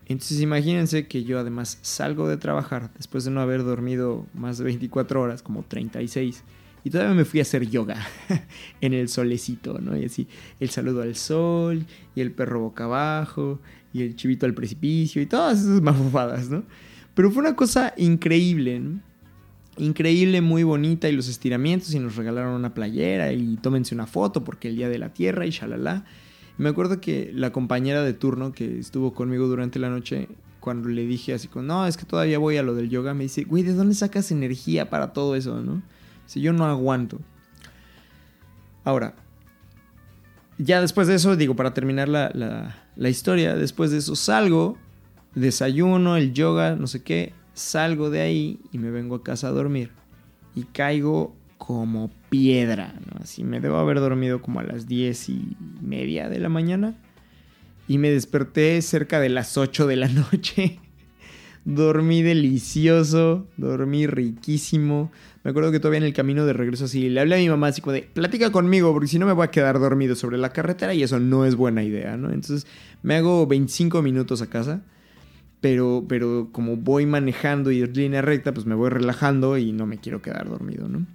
Entonces 0.07 0.41
imagínense 0.41 1.07
que 1.07 1.25
yo 1.25 1.39
además 1.39 1.79
salgo 1.83 2.29
de 2.29 2.37
trabajar 2.37 2.93
después 2.95 3.25
de 3.25 3.31
no 3.31 3.41
haber 3.41 3.65
dormido 3.65 4.27
más 4.35 4.59
de 4.59 4.65
24 4.65 5.21
horas, 5.21 5.43
como 5.43 5.65
36, 5.65 6.45
y 6.87 6.91
todavía 6.91 7.17
me 7.17 7.25
fui 7.25 7.41
a 7.41 7.43
hacer 7.43 7.69
yoga 7.69 7.97
en 8.81 8.95
el 8.95 9.09
solecito, 9.09 9.81
¿no? 9.81 9.97
Y 9.97 10.05
así, 10.05 10.29
el 10.61 10.71
saludo 10.71 11.03
al 11.03 11.17
sol, 11.17 11.85
y 12.15 12.21
el 12.21 12.31
perro 12.31 12.61
boca 12.61 12.85
abajo, 12.85 13.59
y 13.93 14.03
el 14.03 14.15
chivito 14.15 14.47
al 14.47 14.55
precipicio, 14.55 15.21
y 15.21 15.27
todas 15.27 15.63
esas 15.63 15.83
mafufadas, 15.83 16.49
¿no? 16.49 16.63
Pero 17.15 17.33
fue 17.33 17.41
una 17.41 17.57
cosa 17.57 17.93
increíble, 17.97 18.79
¿no? 18.79 19.01
Increíble, 19.79 20.41
muy 20.43 20.63
bonita, 20.63 21.09
y 21.09 21.13
los 21.17 21.27
estiramientos, 21.27 21.93
y 21.93 21.99
nos 21.99 22.15
regalaron 22.15 22.55
una 22.55 22.73
playera, 22.73 23.33
y 23.33 23.57
tómense 23.57 23.93
una 23.93 24.07
foto 24.07 24.45
porque 24.45 24.69
el 24.69 24.77
Día 24.77 24.89
de 24.89 24.99
la 24.99 25.13
Tierra, 25.13 25.45
y 25.45 25.51
shalala. 25.51 26.05
Me 26.57 26.69
acuerdo 26.69 27.01
que 27.01 27.33
la 27.35 27.51
compañera 27.51 28.05
de 28.05 28.13
turno 28.13 28.53
que 28.53 28.79
estuvo 28.79 29.13
conmigo 29.13 29.49
durante 29.49 29.81
la 29.81 29.91
noche, 29.91 30.29
cuando 30.61 30.89
le 30.89 31.05
dije 31.05 31.35
así 31.35 31.49
como, 31.49 31.65
no, 31.65 31.89
es 31.89 31.97
que 31.97 32.07
todavía 32.07 32.39
voy 32.39 32.59
a 32.59 32.63
lo 32.63 32.77
del 32.77 32.91
yoga, 32.91 33.13
me 33.13 33.25
dice, 33.25 33.43
güey, 33.43 33.65
¿de 33.65 33.75
dónde 33.75 33.97
sacas 33.97 34.31
energía 34.31 34.89
para 34.89 35.13
todo 35.13 35.35
eso, 35.35 35.61
no? 35.63 35.83
Si 36.27 36.41
yo 36.41 36.53
no 36.53 36.67
aguanto. 36.67 37.21
Ahora, 38.85 39.15
ya 40.59 40.81
después 40.81 41.09
de 41.09 41.17
eso, 41.17 41.37
digo, 41.37 41.57
para 41.57 41.75
terminar 41.75 42.09
la, 42.09 42.31
la 42.97 43.09
historia, 43.09 43.55
después 43.55 43.91
de 43.91 43.99
eso 43.99 44.17
salgo, 44.17 44.79
desayuno, 45.35 46.17
el 46.17 46.33
yoga, 46.33 46.77
no 46.77 46.87
sé 46.87 47.03
qué, 47.03 47.33
salgo 47.55 48.11
de 48.11 48.21
ahí 48.21 48.61
y 48.73 48.79
me 48.79 48.91
vengo 48.91 49.17
a 49.17 49.23
casa 49.23 49.49
a 49.49 49.53
dormir. 49.53 49.91
Y 50.55 50.65
caigo 50.65 51.35
como 51.59 52.11
piedra, 52.31 52.95
¿no? 53.07 53.21
Así 53.23 53.45
me 53.45 53.61
debo 53.61 53.77
haber 53.77 54.01
dormido 54.01 54.41
como 54.41 54.61
a 54.61 54.63
las 54.65 54.87
diez 54.87 55.29
y 55.29 55.57
media 55.81 56.29
de 56.29 56.39
la 56.39 56.49
mañana. 56.49 56.95
Y 57.89 57.99
me 57.99 58.11
desperté 58.11 58.81
cerca 58.83 59.21
de 59.21 59.29
las 59.29 59.57
8 59.57 59.87
de 59.87 59.97
la 59.97 60.09
noche. 60.33 60.81
dormí 61.65 62.23
delicioso, 62.23 63.47
dormí 63.57 64.07
riquísimo. 64.07 65.11
Me 65.47 65.51
acuerdo 65.51 65.71
que 65.71 65.79
todavía 65.79 65.99
en 65.99 66.05
el 66.05 66.13
camino 66.13 66.45
de 66.45 66.53
regreso 66.53 66.87
así, 66.87 67.09
le 67.09 67.21
hablé 67.21 67.37
a 67.37 67.39
mi 67.39 67.49
mamá 67.49 67.69
así 67.69 67.81
como 67.81 67.93
de, 67.93 68.03
platica 68.03 68.51
conmigo, 68.51 68.93
porque 68.93 69.07
si 69.07 69.17
no 69.17 69.27
me 69.27 69.33
voy 69.33 69.45
a 69.45 69.51
quedar 69.53 69.79
dormido 69.79 70.17
sobre 70.17 70.39
la 70.39 70.51
carretera 70.51 70.93
y 70.93 71.05
eso 71.05 71.21
no 71.21 71.45
es 71.45 71.55
buena 71.55 71.85
idea, 71.85 72.17
¿no? 72.17 72.33
Entonces 72.33 72.67
me 73.05 73.15
hago 73.15 73.47
25 73.47 74.03
minutos 74.03 74.43
a 74.43 74.49
casa 74.49 74.83
pero, 75.61 76.05
pero 76.09 76.49
como 76.51 76.77
voy 76.77 77.07
manejando 77.07 77.71
y 77.71 77.81
es 77.81 77.97
línea 77.97 78.23
recta, 78.23 78.53
pues 78.53 78.67
me 78.67 78.75
voy 78.75 78.91
relajando 78.91 79.57
y 79.57 79.71
no 79.71 79.87
me 79.87 79.99
quiero 79.99 80.21
quedar 80.21 80.49
dormido, 80.49 80.89
¿no? 80.89 81.07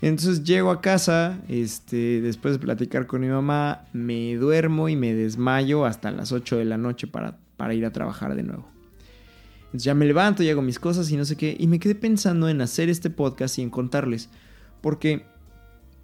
Entonces 0.00 0.42
llego 0.42 0.72
a 0.72 0.80
casa, 0.80 1.38
este, 1.48 2.20
después 2.20 2.54
de 2.54 2.58
platicar 2.58 3.06
con 3.06 3.20
mi 3.20 3.28
mamá, 3.28 3.84
me 3.92 4.34
duermo 4.34 4.88
y 4.88 4.96
me 4.96 5.14
desmayo 5.14 5.84
hasta 5.84 6.10
las 6.10 6.32
8 6.32 6.56
de 6.56 6.64
la 6.64 6.78
noche 6.78 7.06
para, 7.06 7.38
para 7.56 7.74
ir 7.74 7.86
a 7.86 7.92
trabajar 7.92 8.34
de 8.34 8.42
nuevo. 8.42 8.68
Ya 9.72 9.94
me 9.94 10.04
levanto 10.04 10.42
y 10.42 10.50
hago 10.50 10.62
mis 10.62 10.78
cosas 10.78 11.10
y 11.10 11.16
no 11.16 11.24
sé 11.24 11.36
qué, 11.36 11.56
y 11.58 11.66
me 11.66 11.78
quedé 11.78 11.94
pensando 11.94 12.48
en 12.48 12.60
hacer 12.60 12.88
este 12.88 13.10
podcast 13.10 13.58
y 13.58 13.62
en 13.62 13.70
contarles, 13.70 14.28
porque 14.80 15.24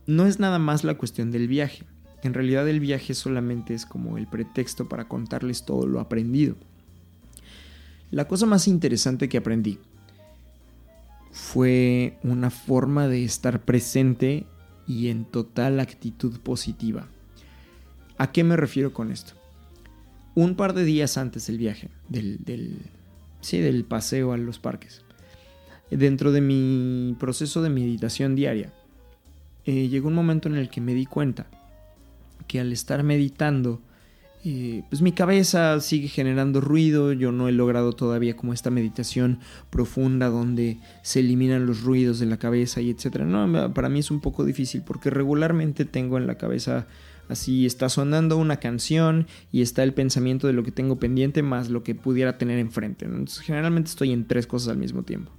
no 0.07 0.27
es 0.27 0.39
nada 0.39 0.59
más 0.59 0.85
la 0.85 0.97
cuestión 0.97 1.31
del 1.31 1.49
viaje. 1.49 1.85
En 2.23 2.35
realidad 2.35 2.69
el 2.69 2.81
viaje 2.81 3.15
solamente 3.15 3.75
es 3.75 3.87
como 3.87 4.19
el 4.19 4.27
pretexto 4.27 4.89
para 4.89 5.07
contarles 5.07 5.65
todo 5.65 5.87
lo 5.87 6.01
aprendido. 6.01 6.57
La 8.11 8.27
cosa 8.27 8.47
más 8.47 8.67
interesante 8.69 9.29
que 9.29 9.37
aprendí 9.37 9.79
fue 11.31 12.19
una 12.23 12.51
forma 12.51 13.07
de 13.07 13.23
estar 13.23 13.61
presente 13.61 14.47
y 14.87 15.09
en 15.09 15.25
total 15.27 15.79
actitud 15.79 16.39
positiva. 16.41 17.07
¿A 18.17 18.33
qué 18.33 18.43
me 18.43 18.57
refiero 18.57 18.93
con 18.93 19.13
esto? 19.13 19.35
Un 20.35 20.57
par 20.57 20.73
de 20.73 20.85
días 20.85 21.19
antes 21.19 21.47
del 21.47 21.59
viaje, 21.59 21.91
del, 22.09 22.81
sí, 23.41 23.59
del 23.59 23.85
paseo 23.85 24.33
a 24.33 24.37
los 24.37 24.59
parques, 24.59 25.03
dentro 25.91 26.33
de 26.33 26.41
mi 26.41 27.17
proceso 27.19 27.63
de 27.63 27.71
meditación 27.71 28.35
diaria, 28.35 28.73
eh, 29.65 29.89
llegó 29.89 30.09
un 30.09 30.15
momento 30.15 30.49
en 30.49 30.57
el 30.57 30.71
que 30.71 30.81
me 30.81 30.95
di 30.95 31.07
cuenta 31.07 31.47
que 32.47 32.61
al 32.61 32.73
estar 32.73 33.03
meditando 33.03 33.81
pues 34.89 35.03
mi 35.03 35.13
cabeza 35.13 35.81
sigue 35.81 36.09
generando 36.09 36.61
ruido, 36.61 37.13
yo 37.13 37.33
no 37.33 37.49
he 37.49 37.53
logrado 37.53 37.93
todavía 37.93 38.37
como 38.37 38.53
esta 38.53 38.71
meditación 38.71 39.41
profunda 39.71 40.29
donde 40.29 40.79
se 41.03 41.21
eliminan 41.21 41.67
los 41.67 41.83
ruidos 41.83 42.19
de 42.19 42.27
la 42.27 42.39
cabeza 42.39 42.81
y 42.81 42.91
etcétera. 42.91 43.25
No, 43.25 43.75
para 43.75 43.89
mí 43.89 43.99
es 43.99 44.11
un 44.11 44.21
poco 44.21 44.45
difícil 44.45 44.83
porque 44.83 45.11
regularmente 45.11 45.85
tengo 45.85 46.17
en 46.17 46.27
la 46.27 46.37
cabeza 46.37 46.87
así 47.29 47.67
está 47.67 47.89
sonando 47.89 48.37
una 48.37 48.59
canción 48.59 49.27
y 49.53 49.63
está 49.63 49.83
el 49.83 49.95
pensamiento 49.95 50.47
de 50.47 50.53
lo 50.53 50.63
que 50.63 50.73
tengo 50.73 50.99
pendiente 50.99 51.43
más 51.43 51.69
lo 51.69 51.83
que 51.83 51.95
pudiera 51.95 52.39
tener 52.39 52.59
enfrente. 52.59 53.05
Entonces 53.05 53.41
generalmente 53.41 53.91
estoy 53.91 54.13
en 54.13 54.27
tres 54.27 54.47
cosas 54.47 54.69
al 54.71 54.79
mismo 54.79 55.03
tiempo. 55.03 55.33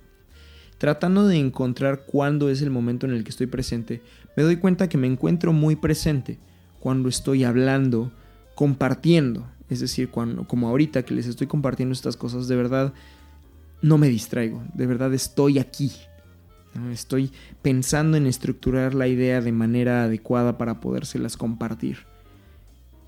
Tratando 0.78 1.28
de 1.28 1.38
encontrar 1.38 2.06
cuándo 2.06 2.50
es 2.50 2.62
el 2.62 2.70
momento 2.70 3.06
en 3.06 3.14
el 3.14 3.24
que 3.24 3.32
estoy 3.32 3.48
presente, 3.48 4.02
me 4.38 4.44
doy 4.44 4.56
cuenta 4.56 4.88
que 4.88 4.98
me 4.98 5.08
encuentro 5.08 5.52
muy 5.52 5.76
presente 5.76 6.40
cuando 6.80 7.10
estoy 7.10 7.44
hablando, 7.44 8.12
compartiendo. 8.56 9.46
Es 9.70 9.82
decir, 9.82 10.10
cuando, 10.10 10.48
como 10.48 10.70
ahorita 10.70 11.04
que 11.04 11.14
les 11.14 11.28
estoy 11.28 11.48
compartiendo 11.48 11.94
estas 11.94 12.16
cosas, 12.16 12.48
de 12.48 12.56
verdad 12.56 12.94
no 13.82 13.98
me 13.98 14.08
distraigo, 14.10 14.64
de 14.74 14.86
verdad 14.88 15.14
estoy 15.14 15.60
aquí. 15.60 15.92
Estoy 16.92 17.32
pensando 17.62 18.18
en 18.18 18.28
estructurar 18.28 18.94
la 18.94 19.08
idea 19.08 19.42
de 19.42 19.52
manera 19.52 20.04
adecuada 20.04 20.58
para 20.58 20.80
podérselas 20.80 21.38
compartir. 21.38 21.98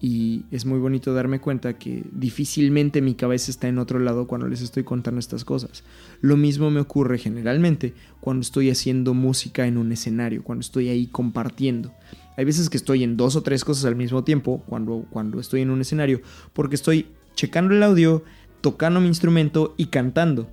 Y 0.03 0.45
es 0.49 0.65
muy 0.65 0.79
bonito 0.79 1.13
darme 1.13 1.39
cuenta 1.39 1.77
que 1.77 2.03
difícilmente 2.11 3.03
mi 3.03 3.13
cabeza 3.13 3.51
está 3.51 3.67
en 3.67 3.77
otro 3.77 3.99
lado 3.99 4.25
cuando 4.25 4.47
les 4.47 4.61
estoy 4.61 4.83
contando 4.83 5.19
estas 5.19 5.45
cosas. 5.45 5.83
Lo 6.21 6.37
mismo 6.37 6.71
me 6.71 6.79
ocurre 6.79 7.19
generalmente 7.19 7.93
cuando 8.19 8.41
estoy 8.41 8.71
haciendo 8.71 9.13
música 9.13 9.67
en 9.67 9.77
un 9.77 9.91
escenario, 9.91 10.43
cuando 10.43 10.61
estoy 10.61 10.89
ahí 10.89 11.05
compartiendo. 11.05 11.93
Hay 12.35 12.45
veces 12.45 12.71
que 12.71 12.77
estoy 12.77 13.03
en 13.03 13.15
dos 13.15 13.35
o 13.35 13.43
tres 13.43 13.63
cosas 13.63 13.85
al 13.85 13.95
mismo 13.95 14.23
tiempo 14.23 14.63
cuando, 14.65 15.05
cuando 15.11 15.39
estoy 15.39 15.61
en 15.61 15.69
un 15.69 15.81
escenario, 15.81 16.21
porque 16.53 16.75
estoy 16.75 17.05
checando 17.35 17.75
el 17.75 17.83
audio, 17.83 18.23
tocando 18.61 19.01
mi 19.01 19.07
instrumento 19.07 19.75
y 19.77 19.87
cantando. 19.87 20.49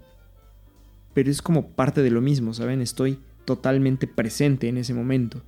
Pero 1.14 1.30
es 1.30 1.42
como 1.42 1.70
parte 1.70 2.02
de 2.02 2.10
lo 2.10 2.20
mismo, 2.20 2.54
¿saben? 2.54 2.80
Estoy 2.80 3.18
totalmente 3.44 4.06
presente 4.06 4.68
en 4.68 4.76
ese 4.76 4.94
momento. 4.94 5.42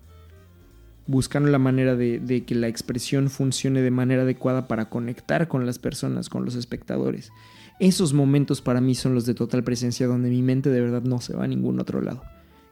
Buscando 1.06 1.50
la 1.50 1.58
manera 1.58 1.96
de, 1.96 2.44
que 2.46 2.54
la 2.54 2.68
expresión 2.68 3.30
funcione 3.30 3.82
de 3.82 3.90
manera 3.90 4.22
adecuada 4.22 4.68
para 4.68 4.88
conectar 4.88 5.48
con 5.48 5.66
las 5.66 5.78
personas, 5.78 6.28
con 6.28 6.44
los 6.44 6.54
espectadores. 6.54 7.30
Esos 7.78 8.12
momentos 8.12 8.62
para 8.62 8.80
mí 8.80 8.94
son 8.94 9.14
los 9.14 9.26
de 9.26 9.34
total 9.34 9.64
presencia 9.64 10.06
donde 10.06 10.30
mi 10.30 10.42
mente 10.42 10.70
de 10.70 10.80
verdad 10.80 11.02
no 11.02 11.20
se 11.20 11.34
va 11.34 11.44
a 11.44 11.48
ningún 11.48 11.80
otro 11.80 12.00
lado. 12.00 12.22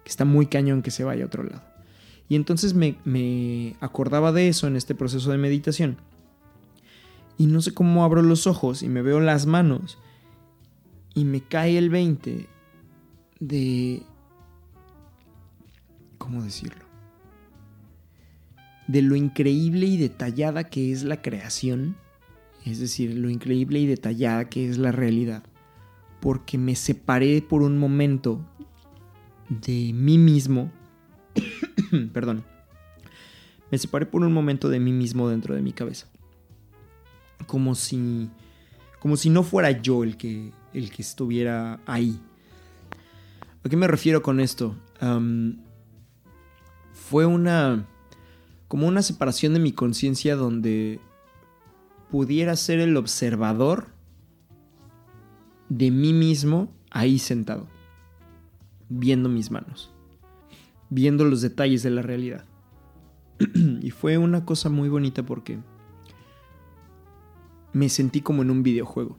Que 0.05 0.11
está 0.11 0.25
muy 0.25 0.47
cañón 0.47 0.83
que 0.83 0.91
se 0.91 1.05
vaya 1.05 1.25
a 1.25 1.27
otro 1.27 1.43
lado. 1.43 1.63
Y 2.29 2.37
entonces 2.37 2.75
me, 2.75 3.77
acordaba 3.81 4.33
de 4.33 4.49
eso 4.49 4.67
en 4.67 4.77
este 4.77 4.95
proceso 4.95 5.31
de 5.31 5.39
meditación. 5.39 5.97
Y 7.39 7.47
no 7.47 7.63
sé 7.63 7.73
cómo 7.73 8.05
abro 8.05 8.23
los 8.23 8.47
ojos 8.47 8.83
y 8.83 8.89
me 8.89 9.03
veo 9.03 9.21
las 9.21 9.47
manos 9.47 9.99
y 11.15 11.25
me 11.25 11.41
cae 11.41 11.79
el 11.79 11.89
20 11.89 12.47
de... 13.41 14.03
¿Cómo 16.19 16.43
decirlo? 16.43 16.85
De 18.87 19.03
lo 19.03 19.17
increíble 19.17 19.87
y 19.87 19.97
detallada 19.97 20.65
que 20.65 20.93
es 20.93 21.05
la 21.05 21.23
creación, 21.23 21.97
es 22.65 22.81
decir, 22.81 23.15
lo 23.15 23.31
increíble 23.31 23.81
y 23.81 23.87
detallada 23.87 24.49
que 24.49 24.69
es 24.69 24.79
la 24.79 24.93
realidad, 24.93 25.45
porque 26.21 26.59
me 26.59 26.75
separé 26.75 27.43
por 27.43 27.63
un 27.63 27.79
momento 27.79 28.45
de 29.49 29.93
mí 29.95 30.19
mismo 30.19 30.71
perdón, 32.13 32.45
me 33.71 33.79
separé 33.79 34.07
por 34.07 34.23
un 34.23 34.33
momento 34.33 34.69
de 34.69 34.81
mí 34.81 34.93
mismo 34.93 35.29
dentro 35.29 35.55
de 35.55 35.63
mi 35.63 35.73
cabeza. 35.73 36.07
Como 37.47 37.75
si, 37.75 38.31
como 38.99 39.17
si 39.17 39.31
no 39.31 39.43
fuera 39.43 39.71
yo 39.71 40.05
el 40.05 40.17
que, 40.17 40.53
el 40.75 40.91
que 40.91 41.03
estuviera 41.03 41.81
ahí. 41.87 42.21
¿A 43.69 43.71
qué 43.71 43.77
me 43.77 43.87
refiero 43.87 44.23
con 44.23 44.41
esto? 44.41 44.75
fue 46.95 47.27
una, 47.27 47.87
como 48.67 48.89
una 48.89 49.03
separación 49.03 49.53
de 49.53 49.61
mi 49.61 49.73
conciencia 49.73 50.37
donde 50.37 51.01
pudiera 52.11 52.57
ser 52.57 52.81
el 52.81 52.97
observador 52.97 53.89
de 55.69 55.91
mí 55.91 56.15
mismo 56.15 56.73
ahí 56.91 57.19
sentado, 57.19 57.67
viendo 58.89 59.29
mis 59.29 59.51
manos 59.51 59.93
viendo 60.89 61.27
los 61.27 61.43
detalles 61.43 61.83
de 61.83 61.91
la 61.91 62.01
realidad. 62.01 62.47
y 63.83 63.91
fue 63.91 64.17
una 64.17 64.47
cosa 64.47 64.71
muy 64.71 64.89
bonita 64.89 65.23
porque 65.25 65.59
me 67.75 67.91
sentí 67.91 68.23
como 68.23 68.41
en 68.41 68.51
un 68.51 68.63
videojuego. 68.63 69.19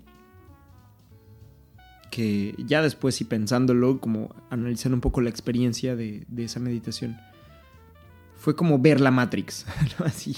Que 2.12 2.56
ya 2.58 2.82
después 2.82 3.22
y 3.22 3.26
pensándolo, 3.26 4.00
como 4.00 4.36
analizando 4.50 4.96
un 4.96 5.02
poco 5.02 5.22
la 5.22 5.30
experiencia 5.30 5.96
de, 5.96 6.26
esa 6.38 6.60
meditación, 6.60 7.18
fue 8.36 8.56
como 8.56 8.80
ver 8.80 9.00
la 9.00 9.12
Matrix, 9.12 9.66
así, 10.06 10.36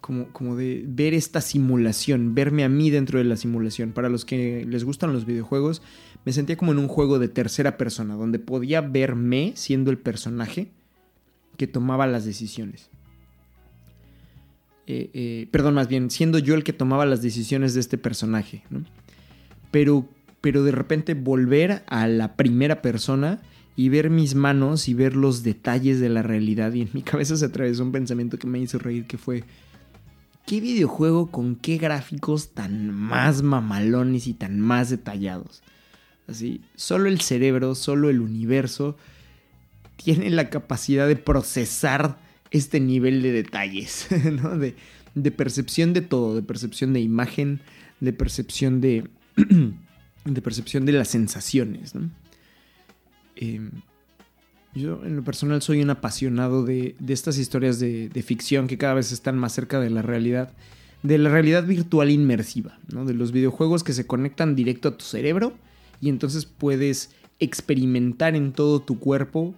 como, 0.00 0.28
como 0.32 0.56
de 0.56 0.84
ver 0.86 1.14
esta 1.14 1.40
simulación, 1.40 2.34
verme 2.34 2.64
a 2.64 2.68
mí 2.68 2.90
dentro 2.90 3.18
de 3.18 3.24
la 3.24 3.36
simulación. 3.36 3.92
Para 3.92 4.08
los 4.08 4.24
que 4.24 4.66
les 4.68 4.84
gustan 4.84 5.12
los 5.12 5.24
videojuegos, 5.24 5.82
me 6.24 6.32
sentía 6.32 6.56
como 6.56 6.72
en 6.72 6.78
un 6.78 6.88
juego 6.88 7.18
de 7.18 7.28
tercera 7.28 7.76
persona, 7.76 8.14
donde 8.14 8.38
podía 8.38 8.80
verme 8.80 9.52
siendo 9.54 9.90
el 9.90 9.98
personaje 9.98 10.68
que 11.56 11.66
tomaba 11.66 12.06
las 12.06 12.24
decisiones. 12.24 12.90
Eh, 14.90 15.10
eh, 15.12 15.48
perdón, 15.50 15.74
más 15.74 15.86
bien, 15.86 16.10
siendo 16.10 16.38
yo 16.38 16.54
el 16.54 16.64
que 16.64 16.72
tomaba 16.72 17.04
las 17.04 17.20
decisiones 17.20 17.74
de 17.74 17.80
este 17.80 17.98
personaje, 17.98 18.62
Pero, 19.70 20.08
pero 20.40 20.62
de 20.62 20.72
repente 20.72 21.14
volver 21.14 21.82
a 21.86 22.06
la 22.06 22.36
primera 22.36 22.82
persona 22.82 23.40
y 23.76 23.88
ver 23.90 24.10
mis 24.10 24.34
manos 24.34 24.88
y 24.88 24.94
ver 24.94 25.14
los 25.14 25.42
detalles 25.42 26.00
de 26.00 26.08
la 26.08 26.22
realidad. 26.22 26.72
Y 26.72 26.82
en 26.82 26.90
mi 26.92 27.02
cabeza 27.02 27.36
se 27.36 27.44
atravesó 27.44 27.84
un 27.84 27.92
pensamiento 27.92 28.38
que 28.38 28.46
me 28.46 28.58
hizo 28.58 28.78
reír, 28.78 29.06
que 29.06 29.18
fue, 29.18 29.44
¿qué 30.46 30.60
videojuego 30.60 31.30
con 31.30 31.56
qué 31.56 31.78
gráficos 31.78 32.54
tan 32.54 32.92
más 32.92 33.42
mamalones 33.42 34.26
y 34.26 34.34
tan 34.34 34.58
más 34.58 34.90
detallados? 34.90 35.62
Así, 36.26 36.60
solo 36.74 37.08
el 37.08 37.20
cerebro, 37.20 37.74
solo 37.74 38.10
el 38.10 38.20
universo 38.20 38.96
tiene 39.96 40.30
la 40.30 40.50
capacidad 40.50 41.08
de 41.08 41.16
procesar 41.16 42.18
este 42.50 42.80
nivel 42.80 43.22
de 43.22 43.32
detalles, 43.32 44.08
¿no? 44.42 44.56
De, 44.56 44.74
de 45.14 45.30
percepción 45.30 45.92
de 45.92 46.00
todo, 46.00 46.34
de 46.34 46.42
percepción 46.42 46.92
de 46.92 47.00
imagen, 47.00 47.60
de 48.00 48.12
percepción 48.12 48.80
de, 48.80 49.08
de 50.34 50.42
percepción 50.42 50.86
de 50.86 50.92
las 50.92 51.08
sensaciones. 51.08 51.92
Em, 53.36 53.70
yo 54.74 55.04
en 55.04 55.16
lo 55.16 55.24
personal 55.24 55.62
soy 55.62 55.82
un 55.82 55.90
apasionado 55.90 56.64
de, 56.64 56.94
de 56.98 57.14
estas 57.14 57.38
historias 57.38 57.78
de, 57.78 58.08
de, 58.08 58.22
ficción 58.22 58.66
que 58.66 58.78
cada 58.78 58.94
vez 58.94 59.12
están 59.12 59.38
más 59.38 59.52
cerca 59.52 59.80
de 59.80 59.90
la 59.90 60.02
realidad, 60.02 60.52
de 61.02 61.18
la 61.18 61.30
realidad 61.30 61.64
virtual 61.64 62.10
inmersiva, 62.10 62.78
¿no? 62.92 63.04
de 63.04 63.14
los 63.14 63.32
videojuegos 63.32 63.84
que 63.84 63.92
se 63.92 64.06
conectan 64.06 64.54
directo 64.54 64.88
a 64.88 64.96
tu 64.96 65.04
cerebro 65.04 65.54
y 66.00 66.08
entonces 66.08 66.46
puedes 66.46 67.10
experimentar 67.40 68.34
en 68.34 68.52
todo 68.52 68.80
tu 68.80 68.98
cuerpo 68.98 69.54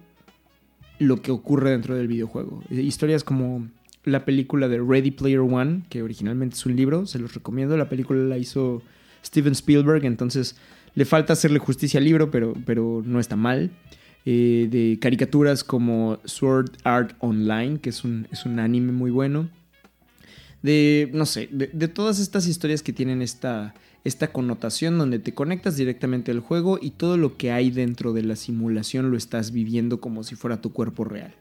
lo 0.99 1.21
que 1.21 1.31
ocurre 1.31 1.71
dentro 1.71 1.95
del 1.95 2.07
videojuego. 2.07 2.63
Historias 2.69 3.23
como 3.23 3.67
la 4.03 4.25
película 4.25 4.67
de 4.67 4.79
Ready 4.79 5.11
Player 5.11 5.39
One, 5.39 5.83
que 5.89 6.03
originalmente 6.03 6.55
es 6.55 6.65
un 6.65 6.75
libro, 6.75 7.05
se 7.05 7.19
los 7.19 7.33
recomiendo. 7.33 7.75
La 7.77 7.89
película 7.89 8.19
la 8.21 8.37
hizo 8.37 8.81
Steven 9.23 9.53
Spielberg, 9.53 10.05
entonces 10.05 10.55
le 10.95 11.05
falta 11.05 11.33
hacerle 11.33 11.59
justicia 11.59 11.99
al 11.99 12.05
libro, 12.05 12.31
pero, 12.31 12.53
pero 12.65 13.01
no 13.05 13.19
está 13.19 13.35
mal. 13.35 13.71
Eh, 14.23 14.67
de 14.69 14.99
caricaturas 15.01 15.63
como 15.63 16.19
Sword 16.25 16.71
Art 16.83 17.15
Online, 17.19 17.79
que 17.79 17.89
es 17.89 18.03
un, 18.03 18.27
es 18.31 18.45
un 18.45 18.59
anime 18.59 18.91
muy 18.91 19.09
bueno. 19.09 19.49
De, 20.61 21.09
no 21.11 21.25
sé, 21.25 21.49
de, 21.51 21.67
de 21.73 21.87
todas 21.87 22.19
estas 22.19 22.45
historias 22.45 22.83
que 22.83 22.93
tienen 22.93 23.23
esta, 23.23 23.73
esta 24.03 24.31
connotación 24.31 24.99
donde 24.99 25.17
te 25.17 25.33
conectas 25.33 25.75
directamente 25.75 26.29
al 26.29 26.39
juego 26.39 26.77
y 26.79 26.91
todo 26.91 27.17
lo 27.17 27.35
que 27.35 27.51
hay 27.51 27.71
dentro 27.71 28.13
de 28.13 28.21
la 28.21 28.35
simulación 28.35 29.09
lo 29.09 29.17
estás 29.17 29.51
viviendo 29.51 29.99
como 29.99 30.23
si 30.23 30.35
fuera 30.35 30.61
tu 30.61 30.71
cuerpo 30.71 31.03
real. 31.03 31.33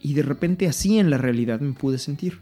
Y 0.00 0.14
de 0.14 0.22
repente 0.22 0.66
así 0.66 0.98
en 0.98 1.10
la 1.10 1.18
realidad 1.18 1.60
me 1.60 1.74
pude 1.74 1.98
sentir. 1.98 2.40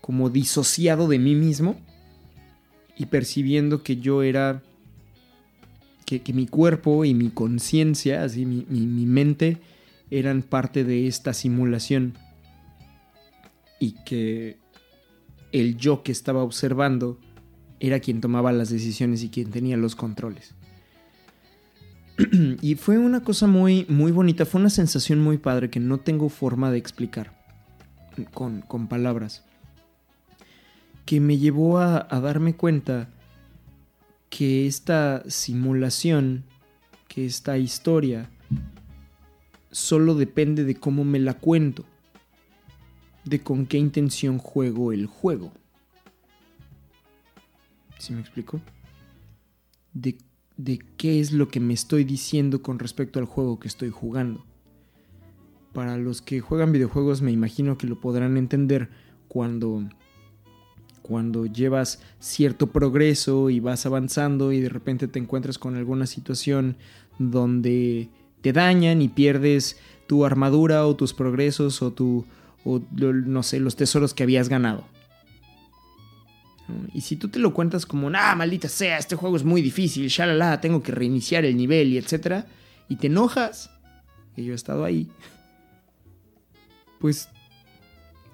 Como 0.00 0.30
disociado 0.30 1.08
de 1.08 1.18
mí 1.18 1.34
mismo 1.34 1.80
y 3.02 3.06
percibiendo 3.06 3.82
que 3.82 3.96
yo 3.96 4.22
era... 4.22 4.62
que, 6.06 6.22
que 6.22 6.32
mi 6.32 6.46
cuerpo 6.46 7.04
y 7.04 7.14
mi 7.14 7.30
conciencia, 7.30 8.22
así 8.22 8.46
mi, 8.46 8.64
mi, 8.68 8.86
mi 8.86 9.06
mente, 9.06 9.58
eran 10.08 10.42
parte 10.42 10.84
de 10.84 11.08
esta 11.08 11.32
simulación. 11.32 12.14
Y 13.80 13.96
que 14.04 14.56
el 15.50 15.76
yo 15.76 16.04
que 16.04 16.12
estaba 16.12 16.44
observando 16.44 17.18
era 17.80 17.98
quien 17.98 18.20
tomaba 18.20 18.52
las 18.52 18.70
decisiones 18.70 19.24
y 19.24 19.30
quien 19.30 19.50
tenía 19.50 19.76
los 19.76 19.96
controles. 19.96 20.54
y 22.62 22.76
fue 22.76 22.98
una 22.98 23.24
cosa 23.24 23.48
muy, 23.48 23.84
muy 23.88 24.12
bonita, 24.12 24.46
fue 24.46 24.60
una 24.60 24.70
sensación 24.70 25.18
muy 25.18 25.38
padre 25.38 25.70
que 25.70 25.80
no 25.80 25.98
tengo 25.98 26.28
forma 26.28 26.70
de 26.70 26.78
explicar 26.78 27.32
con, 28.32 28.60
con 28.60 28.86
palabras. 28.86 29.42
Que 31.04 31.20
me 31.20 31.38
llevó 31.38 31.78
a, 31.78 32.04
darme 32.20 32.54
cuenta 32.54 33.08
que 34.30 34.66
esta 34.66 35.22
simulación, 35.28 36.44
que 37.08 37.26
esta 37.26 37.58
historia, 37.58 38.30
solo 39.70 40.14
depende 40.14 40.64
de 40.64 40.74
cómo 40.74 41.04
me 41.04 41.18
la 41.18 41.34
cuento, 41.34 41.84
de 43.24 43.40
con 43.40 43.66
qué 43.66 43.78
intención 43.78 44.38
juego 44.38 44.92
el 44.92 45.06
juego. 45.06 45.52
¿Sí 47.98 48.12
me 48.12 48.20
explico? 48.20 48.60
De 49.92 50.16
qué 50.96 51.20
es 51.20 51.32
lo 51.32 51.48
que 51.48 51.60
me 51.60 51.74
estoy 51.74 52.04
diciendo 52.04 52.62
con 52.62 52.78
respecto 52.78 53.18
al 53.18 53.26
juego 53.26 53.60
que 53.60 53.68
estoy 53.68 53.90
jugando. 53.90 54.44
Para 55.72 55.96
los 55.96 56.20
que 56.20 56.40
juegan 56.40 56.72
videojuegos 56.72 57.22
me 57.22 57.32
imagino 57.32 57.78
que 57.78 57.86
lo 57.86 58.00
podrán 58.00 58.36
entender 58.36 58.90
cuando 59.28 59.88
cuando 61.02 61.46
llevas 61.46 62.00
cierto 62.20 62.68
progreso 62.68 63.50
y 63.50 63.60
vas 63.60 63.84
avanzando 63.86 64.52
y 64.52 64.60
de 64.60 64.68
repente 64.68 65.08
te 65.08 65.18
encuentras 65.18 65.58
con 65.58 65.76
alguna 65.76 66.06
situación 66.06 66.76
donde 67.18 68.08
te 68.40 68.52
dañan 68.52 69.02
y 69.02 69.08
pierdes 69.08 69.78
tu 70.06 70.24
armadura 70.24 70.86
o 70.86 70.96
tus 70.96 71.12
progresos 71.12 71.82
o 71.82 71.92
tu 71.92 72.24
o 72.64 72.80
no 72.92 73.42
sé, 73.42 73.58
los 73.58 73.76
tesoros 73.76 74.14
que 74.14 74.22
habías 74.22 74.48
ganado. 74.48 74.84
Y 76.94 77.00
si 77.00 77.16
tú 77.16 77.28
te 77.28 77.38
lo 77.38 77.52
cuentas 77.52 77.86
como, 77.86 78.10
ah, 78.14 78.34
maldita 78.34 78.68
sea, 78.68 78.98
este 78.98 79.16
juego 79.16 79.36
es 79.36 79.44
muy 79.44 79.62
difícil, 79.62 80.08
shalala, 80.08 80.60
tengo 80.60 80.82
que 80.82 80.92
reiniciar 80.92 81.44
el 81.44 81.56
nivel 81.56 81.88
y 81.88 81.98
etcétera, 81.98 82.46
y 82.88 82.96
te 82.96 83.08
enojas, 83.08 83.70
que 84.34 84.44
yo 84.44 84.52
he 84.52 84.56
estado 84.56 84.84
ahí, 84.84 85.08
pues, 87.00 87.28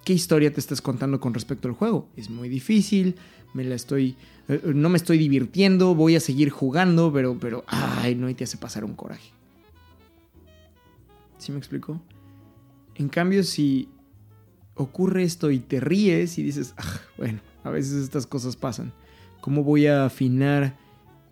¿qué 0.08 0.14
historia 0.14 0.50
te 0.50 0.58
estás 0.58 0.80
contando 0.80 1.20
con 1.20 1.34
respecto 1.34 1.68
al 1.68 1.74
juego? 1.74 2.08
Es 2.16 2.30
muy 2.30 2.48
difícil, 2.48 3.16
me 3.52 3.62
la 3.62 3.74
estoy, 3.74 4.16
eh, 4.48 4.72
no 4.74 4.88
me 4.88 4.96
estoy 4.96 5.18
divirtiendo, 5.18 5.94
voy 5.94 6.16
a 6.16 6.20
seguir 6.20 6.48
jugando, 6.48 7.12
pero, 7.12 7.38
pero, 7.38 7.62
ay, 7.66 8.14
no, 8.14 8.30
y 8.30 8.32
te 8.32 8.44
hace 8.44 8.56
pasar 8.56 8.86
un 8.86 8.94
coraje. 8.94 9.30
¿Sí 11.36 11.52
me 11.52 11.58
explico? 11.58 12.00
En 12.94 13.10
cambio, 13.10 13.44
si 13.44 13.90
ocurre 14.76 15.24
esto 15.24 15.50
y 15.50 15.58
te 15.58 15.78
ríes 15.78 16.38
y 16.38 16.42
dices, 16.42 16.72
ah, 16.78 17.00
bueno, 17.18 17.40
a 17.62 17.68
veces 17.68 18.02
estas 18.02 18.26
cosas 18.26 18.56
pasan. 18.56 18.94
¿Cómo 19.42 19.62
voy 19.62 19.88
a 19.88 20.06
afinar 20.06 20.74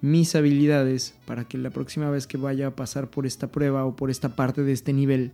mis 0.02 0.34
habilidades 0.34 1.14
para 1.24 1.48
que 1.48 1.56
la 1.56 1.70
próxima 1.70 2.10
vez 2.10 2.26
que 2.26 2.36
vaya 2.36 2.66
a 2.66 2.76
pasar 2.76 3.08
por 3.08 3.24
esta 3.24 3.50
prueba 3.50 3.86
o 3.86 3.96
por 3.96 4.10
esta 4.10 4.36
parte 4.36 4.62
de 4.64 4.72
este 4.72 4.92
nivel 4.92 5.32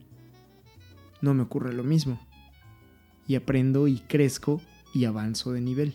no 1.20 1.34
me 1.34 1.43
ocurre 1.43 1.72
lo 1.72 1.82
mismo? 1.82 2.20
Y 3.32 3.34
aprendo 3.34 3.88
y 3.88 3.96
crezco 3.96 4.60
y 4.92 5.06
avanzo 5.06 5.52
de 5.52 5.62
nivel. 5.62 5.94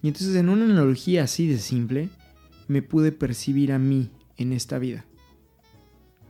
Y 0.00 0.08
entonces 0.08 0.34
en 0.34 0.48
una 0.48 0.64
analogía 0.64 1.24
así 1.24 1.46
de 1.46 1.58
simple, 1.58 2.08
me 2.68 2.80
pude 2.80 3.12
percibir 3.12 3.70
a 3.70 3.78
mí 3.78 4.08
en 4.38 4.54
esta 4.54 4.78
vida, 4.78 5.04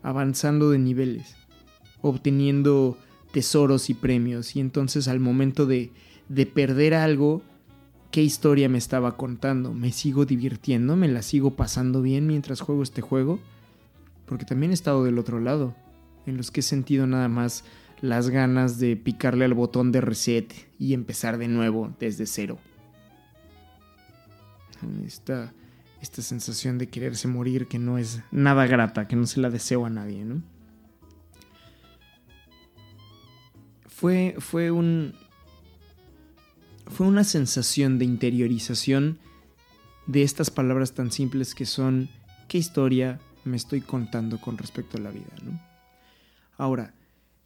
avanzando 0.02 0.70
de 0.70 0.80
niveles, 0.80 1.36
obteniendo 2.00 2.98
tesoros 3.30 3.90
y 3.90 3.94
premios, 3.94 4.56
y 4.56 4.60
entonces 4.60 5.06
al 5.06 5.20
momento 5.20 5.66
de, 5.66 5.92
de 6.28 6.46
perder 6.46 6.94
algo, 6.94 7.42
qué 8.10 8.24
historia 8.24 8.68
me 8.68 8.78
estaba 8.78 9.16
contando. 9.16 9.72
¿Me 9.72 9.92
sigo 9.92 10.24
divirtiendo? 10.24 10.96
¿Me 10.96 11.06
la 11.06 11.22
sigo 11.22 11.54
pasando 11.54 12.02
bien 12.02 12.26
mientras 12.26 12.60
juego 12.60 12.82
este 12.82 13.02
juego? 13.02 13.38
Porque 14.26 14.46
también 14.46 14.72
he 14.72 14.74
estado 14.74 15.04
del 15.04 15.20
otro 15.20 15.38
lado, 15.38 15.76
en 16.26 16.36
los 16.38 16.50
que 16.50 16.58
he 16.58 16.64
sentido 16.64 17.06
nada 17.06 17.28
más 17.28 17.62
las 18.02 18.28
ganas 18.28 18.78
de 18.78 18.96
picarle 18.96 19.44
al 19.44 19.54
botón 19.54 19.92
de 19.92 20.00
reset 20.00 20.52
y 20.78 20.92
empezar 20.92 21.38
de 21.38 21.48
nuevo 21.48 21.94
desde 21.98 22.26
cero. 22.26 22.58
Esta, 25.06 25.54
esta 26.02 26.20
sensación 26.20 26.76
de 26.76 26.88
quererse 26.88 27.28
morir 27.28 27.68
que 27.68 27.78
no 27.78 27.96
es 27.96 28.20
nada 28.32 28.66
grata, 28.66 29.06
que 29.06 29.14
no 29.14 29.26
se 29.26 29.40
la 29.40 29.48
deseo 29.48 29.86
a 29.86 29.90
nadie, 29.90 30.24
¿no? 30.24 30.42
Fue, 33.86 34.34
fue 34.40 34.72
un, 34.72 35.14
fue 36.88 37.06
una 37.06 37.22
sensación 37.22 38.00
de 38.00 38.04
interiorización 38.04 39.20
de 40.08 40.24
estas 40.24 40.50
palabras 40.50 40.94
tan 40.94 41.12
simples 41.12 41.54
que 41.54 41.66
son 41.66 42.08
qué 42.48 42.58
historia 42.58 43.20
me 43.44 43.56
estoy 43.56 43.80
contando 43.80 44.40
con 44.40 44.58
respecto 44.58 44.98
a 44.98 45.00
la 45.00 45.10
vida. 45.10 45.32
¿no? 45.44 45.60
Ahora, 46.58 46.94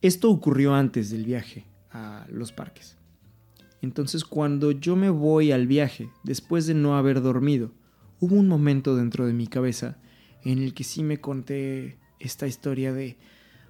esto 0.06 0.30
ocurrió 0.30 0.74
antes 0.74 1.10
del 1.10 1.24
viaje 1.24 1.64
a 1.90 2.26
los 2.30 2.52
parques. 2.52 2.96
Entonces 3.82 4.24
cuando 4.24 4.72
yo 4.72 4.96
me 4.96 5.10
voy 5.10 5.52
al 5.52 5.66
viaje, 5.66 6.10
después 6.24 6.66
de 6.66 6.74
no 6.74 6.96
haber 6.96 7.22
dormido, 7.22 7.72
hubo 8.20 8.34
un 8.34 8.48
momento 8.48 8.96
dentro 8.96 9.26
de 9.26 9.32
mi 9.32 9.46
cabeza 9.46 9.98
en 10.42 10.58
el 10.58 10.74
que 10.74 10.84
sí 10.84 11.02
me 11.02 11.20
conté 11.20 11.98
esta 12.18 12.46
historia 12.46 12.92
de, 12.92 13.16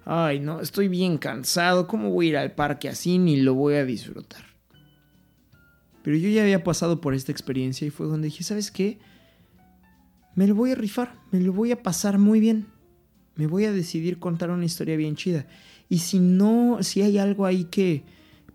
ay 0.05 0.39
no, 0.39 0.61
estoy 0.61 0.87
bien 0.87 1.17
cansado, 1.17 1.87
¿cómo 1.87 2.11
voy 2.11 2.27
a 2.27 2.29
ir 2.29 2.37
al 2.37 2.55
parque 2.55 2.89
así 2.89 3.17
ni 3.17 3.37
lo 3.37 3.53
voy 3.53 3.75
a 3.75 3.85
disfrutar? 3.85 4.45
Pero 6.03 6.15
yo 6.15 6.29
ya 6.29 6.43
había 6.43 6.63
pasado 6.63 7.01
por 7.01 7.13
esta 7.13 7.33
experiencia 7.33 7.85
y 7.85 7.89
fue 7.89 8.07
donde 8.07 8.27
dije, 8.27 8.43
¿sabes 8.43 8.71
qué? 8.71 8.99
Me 10.35 10.47
lo 10.47 10.55
voy 10.55 10.71
a 10.71 10.75
rifar, 10.75 11.19
me 11.31 11.41
lo 11.41 11.51
voy 11.51 11.71
a 11.71 11.83
pasar 11.83 12.17
muy 12.17 12.39
bien. 12.39 12.67
Me 13.35 13.45
voy 13.45 13.65
a 13.65 13.73
decidir 13.73 14.17
contar 14.17 14.49
una 14.49 14.65
historia 14.65 14.95
bien 14.95 15.15
chida. 15.15 15.47
Y 15.89 15.99
si 15.99 16.19
no, 16.19 16.79
si 16.81 17.01
hay 17.01 17.17
algo 17.17 17.45
ahí 17.45 17.65
que, 17.65 18.03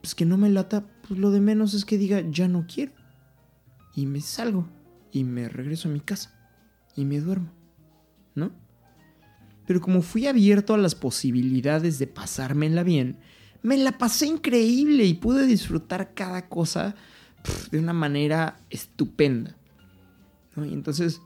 pues 0.01 0.15
que 0.15 0.25
no 0.25 0.37
me 0.37 0.51
lata, 0.51 0.87
pues 1.07 1.19
lo 1.19 1.31
de 1.31 1.41
menos 1.41 1.75
es 1.75 1.85
que 1.85 1.99
diga, 1.99 2.21
ya 2.31 2.49
no 2.49 2.67
quiero. 2.67 2.93
Y 3.95 4.07
me 4.07 4.21
salgo. 4.21 4.69
Y 5.11 5.25
me 5.25 5.49
regreso 5.49 5.89
a 5.89 5.93
mi 5.93 6.01
casa. 6.01 6.33
Y 6.97 7.05
me 7.05 7.21
duermo. 7.21 7.51
¿No? 8.35 8.51
Pero 9.67 9.81
como 9.81 10.03
fui 10.03 10.27
abierto 10.27 10.75
a 10.75 10.79
las 10.79 10.95
posibilidades 10.95 11.99
de 11.99 12.07
pasármela 12.07 12.83
bien, 12.83 13.19
me 13.63 13.77
la 13.77 13.97
pasé 13.97 14.27
increíble 14.27 15.05
y 15.05 15.15
pude 15.15 15.47
disfrutar 15.47 16.15
cada 16.15 16.49
cosa 16.49 16.95
de 17.71 17.79
una 17.79 17.93
manera 17.93 18.61
estupenda. 18.71 19.57
Y 20.57 20.73
entonces, 20.73 21.21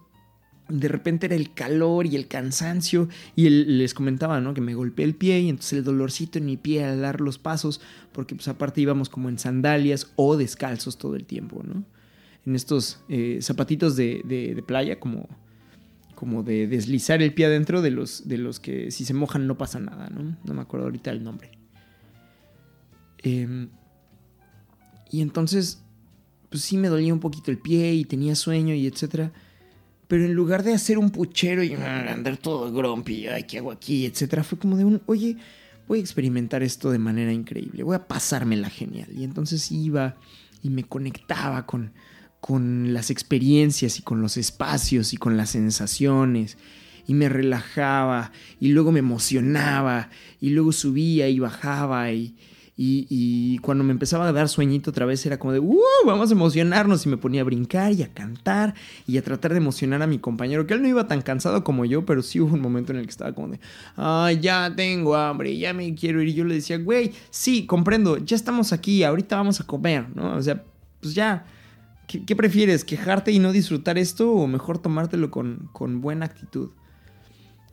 de 0.69 0.89
repente 0.89 1.27
era 1.27 1.35
el 1.35 1.53
calor 1.53 2.07
y 2.07 2.17
el 2.17 2.29
cansancio. 2.29 3.09
Y 3.35 3.49
les 3.49 3.95
comentaba, 3.95 4.41
¿no? 4.41 4.55
Que 4.55 4.61
me 4.61 4.75
golpeé 4.75 5.05
el 5.05 5.15
pie 5.15 5.41
y 5.41 5.49
entonces 5.49 5.75
el 5.75 5.85
dolorcito 5.85 6.39
en 6.39 6.47
mi 6.47 6.57
pie 6.57 6.85
al 6.85 7.01
dar 7.01 7.21
los 7.21 7.39
pasos. 7.39 7.81
Porque 8.13 8.35
pues 8.35 8.49
aparte 8.49 8.81
íbamos 8.81 9.09
como 9.09 9.29
en 9.29 9.39
sandalias 9.39 10.13
o 10.17 10.37
descalzos 10.37 10.99
todo 10.99 11.17
el 11.17 11.25
tiempo, 11.25 11.63
¿no? 11.63 11.85
En 12.45 12.55
estos 12.55 13.01
eh, 13.09 13.39
zapatitos 13.43 13.97
de, 13.97 14.63
playa, 14.67 15.01
como, 15.01 15.29
como 16.15 16.43
de 16.43 16.69
deslizar 16.69 17.21
el 17.23 17.35
pie 17.35 17.47
adentro 17.47 17.83
de 17.83 17.91
los, 17.91 18.29
de 18.29 18.39
los 18.39 18.61
que 18.61 18.91
si 18.93 19.05
se 19.05 19.15
mojan 19.15 19.47
no 19.47 19.59
pasa 19.59 19.81
nada, 19.81 20.09
¿no? 20.11 20.37
No 20.45 20.55
me 20.55 20.63
acuerdo 20.63 20.87
ahorita 20.87 21.11
el 21.11 21.25
nombre. 21.25 21.51
Em, 23.19 23.69
y 25.11 25.23
entonces 25.23 25.83
pues 26.49 26.63
sí 26.63 26.77
me 26.77 26.89
dolía 26.89 27.13
un 27.13 27.21
poquito 27.21 27.51
el 27.51 27.59
pie 27.59 27.95
y 27.95 28.05
tenía 28.05 28.35
sueño 28.35 28.75
y 28.75 28.87
etcétera. 28.87 29.33
Pero 30.09 30.25
en 30.25 30.35
lugar 30.35 30.63
de 30.63 30.73
hacer 30.73 30.99
un 30.99 31.11
puchero 31.11 31.63
y 31.63 31.75
ah, 31.75 32.13
andar 32.13 32.37
todo 32.37 32.73
grumpy, 32.73 33.27
ay, 33.27 33.45
¿qué 33.45 33.59
hago 33.59 33.73
aquí? 33.73 34.07
etcétera, 34.07 34.45
fue 34.45 34.59
como 34.59 34.77
de 34.77 34.85
un, 34.85 35.03
oye, 35.07 35.37
voy 35.89 35.99
a 35.99 36.03
experimentar 36.03 36.63
esto 36.63 36.91
de 36.91 36.99
manera 36.99 37.33
increíble, 37.33 37.83
voy 37.83 37.97
a 37.97 38.07
pasármela 38.07 38.71
genial. 38.71 39.09
Y 39.17 39.25
entonces 39.25 39.71
iba 39.73 40.17
y 40.63 40.71
me 40.71 40.85
conectaba 40.85 41.67
con, 41.67 41.93
con 42.41 42.95
las 42.95 43.11
experiencias 43.11 43.99
y 43.99 44.03
con 44.03 44.23
los 44.23 44.37
espacios 44.37 45.13
y 45.13 45.17
con 45.17 45.37
las 45.37 45.51
sensaciones 45.51 46.57
y 47.07 47.15
me 47.15 47.29
relajaba 47.29 48.33
y 48.61 48.69
luego 48.69 48.93
me 48.93 48.99
emocionaba 48.99 50.11
y 50.41 50.51
luego 50.51 50.73
subía 50.73 51.29
y 51.29 51.39
bajaba 51.39 52.13
y, 52.13 52.37
y, 52.79 53.59
cuando 53.63 53.85
me 53.85 53.93
empezaba 53.93 54.29
a 54.29 54.33
dar 54.33 54.51
sueñito 54.51 54.91
otra 54.91 55.07
vez 55.07 55.25
era 55.25 55.39
como 55.39 55.53
de, 55.53 55.61
¡uh! 55.61 55.79
Vamos 56.05 56.31
a 56.31 56.35
emocionarnos. 56.35 57.07
Y 57.07 57.09
me 57.09 57.17
ponía 57.17 57.41
a 57.41 57.45
brincar 57.45 57.93
y 57.93 58.03
a 58.03 58.13
cantar 58.13 58.75
y 59.07 59.17
a 59.17 59.23
tratar 59.23 59.53
de 59.53 59.59
emocionar 59.59 60.03
a 60.03 60.07
mi 60.07 60.19
compañero, 60.19 60.67
que 60.67 60.75
él 60.75 60.83
no 60.83 60.89
iba 60.89 61.07
tan 61.07 61.23
cansado 61.23 61.65
como 61.65 61.85
yo, 61.87 62.05
pero 62.05 62.23
sí 62.23 62.39
hubo 62.39 62.55
un 62.55 62.61
momento 62.61 62.93
en 62.93 62.99
el 62.99 63.05
que 63.05 63.11
estaba 63.11 63.33
como 63.33 63.49
de, 63.49 63.61
¡ay, 63.97 64.41
ya 64.41 64.73
tengo 64.75 65.17
hambre, 65.17 65.57
ya 65.57 65.73
me 65.73 65.95
quiero 65.95 66.21
ir! 66.21 66.29
Y 66.29 66.35
yo 66.35 66.45
le 66.45 66.55
decía, 66.57 66.77
güey, 66.79 67.13
sí, 67.31 67.65
comprendo, 67.67 68.19
ya 68.19 68.37
estamos 68.37 68.73
aquí, 68.73 69.05
ahorita 69.05 69.37
vamos 69.37 69.61
a 69.61 69.65
comer, 69.65 70.07
¿no? 70.15 70.37
O 70.37 70.43
sea, 70.43 70.63
pues 71.01 71.15
ya. 71.15 71.47
¿Qué, 72.07 72.37
prefieres? 72.37 72.85
¿Quejarte 72.85 73.33
y 73.33 73.41
no 73.41 73.51
disfrutar 73.51 73.99
esto 73.99 74.31
o 74.31 74.47
mejor 74.47 74.79
tomártelo 74.79 75.33
con, 75.33 75.69
con 75.73 76.01
buena 76.01 76.27
actitud? 76.27 76.71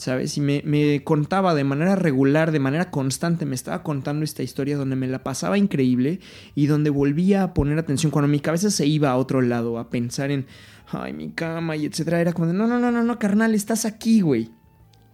¿Sabes? 0.04 0.38
Y 0.38 0.42
me, 0.42 1.04
contaba 1.04 1.56
de 1.56 1.64
manera 1.64 1.96
regular, 1.96 2.52
de 2.52 2.60
manera 2.60 2.92
constante, 2.92 3.46
me 3.46 3.56
estaba 3.56 3.84
contando 3.84 4.26
esta 4.26 4.44
historia 4.44 4.78
donde 4.78 4.96
me 4.96 5.08
la 5.08 5.24
pasaba 5.24 5.58
increíble 5.58 6.20
y 6.56 6.66
donde 6.66 6.90
volvía 6.90 7.44
a 7.44 7.54
poner 7.54 7.80
atención. 7.80 8.12
Cuando 8.12 8.28
mi 8.28 8.40
cabeza 8.40 8.70
se 8.70 8.86
iba 8.86 9.10
a 9.10 9.18
otro 9.18 9.42
lado, 9.42 9.80
a 9.80 9.90
pensar 9.90 10.30
en, 10.30 10.46
ay, 10.92 11.14
mi 11.14 11.30
cama 11.30 11.78
y 11.78 11.86
etcétera, 11.86 12.20
era 12.20 12.34
como, 12.34 12.52
no, 12.52 12.68
no, 12.68 12.80
no, 12.80 12.92
no, 12.92 13.04
no, 13.04 13.20
carnal, 13.20 13.56
estás 13.56 13.86
aquí, 13.86 14.22
güey. 14.22 14.50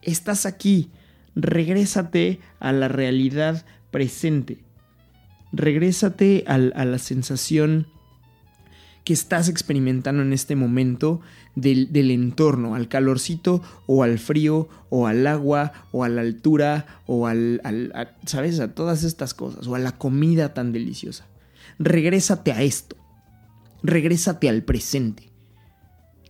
Estás 0.02 0.46
aquí. 0.46 0.92
Regrésate 1.36 2.40
a 2.60 2.72
la 2.72 2.88
realidad 2.88 3.66
presente. 3.92 4.58
Regrésate 5.52 6.44
a 6.48 6.58
la 6.58 6.98
sensación 6.98 7.88
que 9.04 9.14
estás 9.14 9.50
experimentando 9.50 10.22
en 10.22 10.34
este 10.34 10.56
momento 10.56 11.22
del, 11.56 12.12
entorno, 12.12 12.76
al 12.76 12.88
calorcito 12.88 13.62
o 13.86 14.04
al 14.04 14.20
frío 14.20 14.70
o 14.90 15.08
al 15.08 15.28
agua 15.28 15.74
o 15.92 16.04
a 16.04 16.10
la 16.10 16.22
altura 16.22 17.02
o 17.06 17.28
al, 17.28 17.62
¿sabes? 18.26 18.60
A 18.60 18.74
todas 18.74 19.04
estas 19.04 19.34
cosas 19.34 19.68
o 19.68 19.76
a 19.76 19.80
la 19.80 19.94
comida 19.94 20.54
tan 20.54 20.72
deliciosa. 20.72 21.26
Regrésate 21.78 22.52
a 22.52 22.62
esto. 22.62 22.96
Regrésate 23.84 24.50
al 24.50 24.64
presente. 24.64 25.30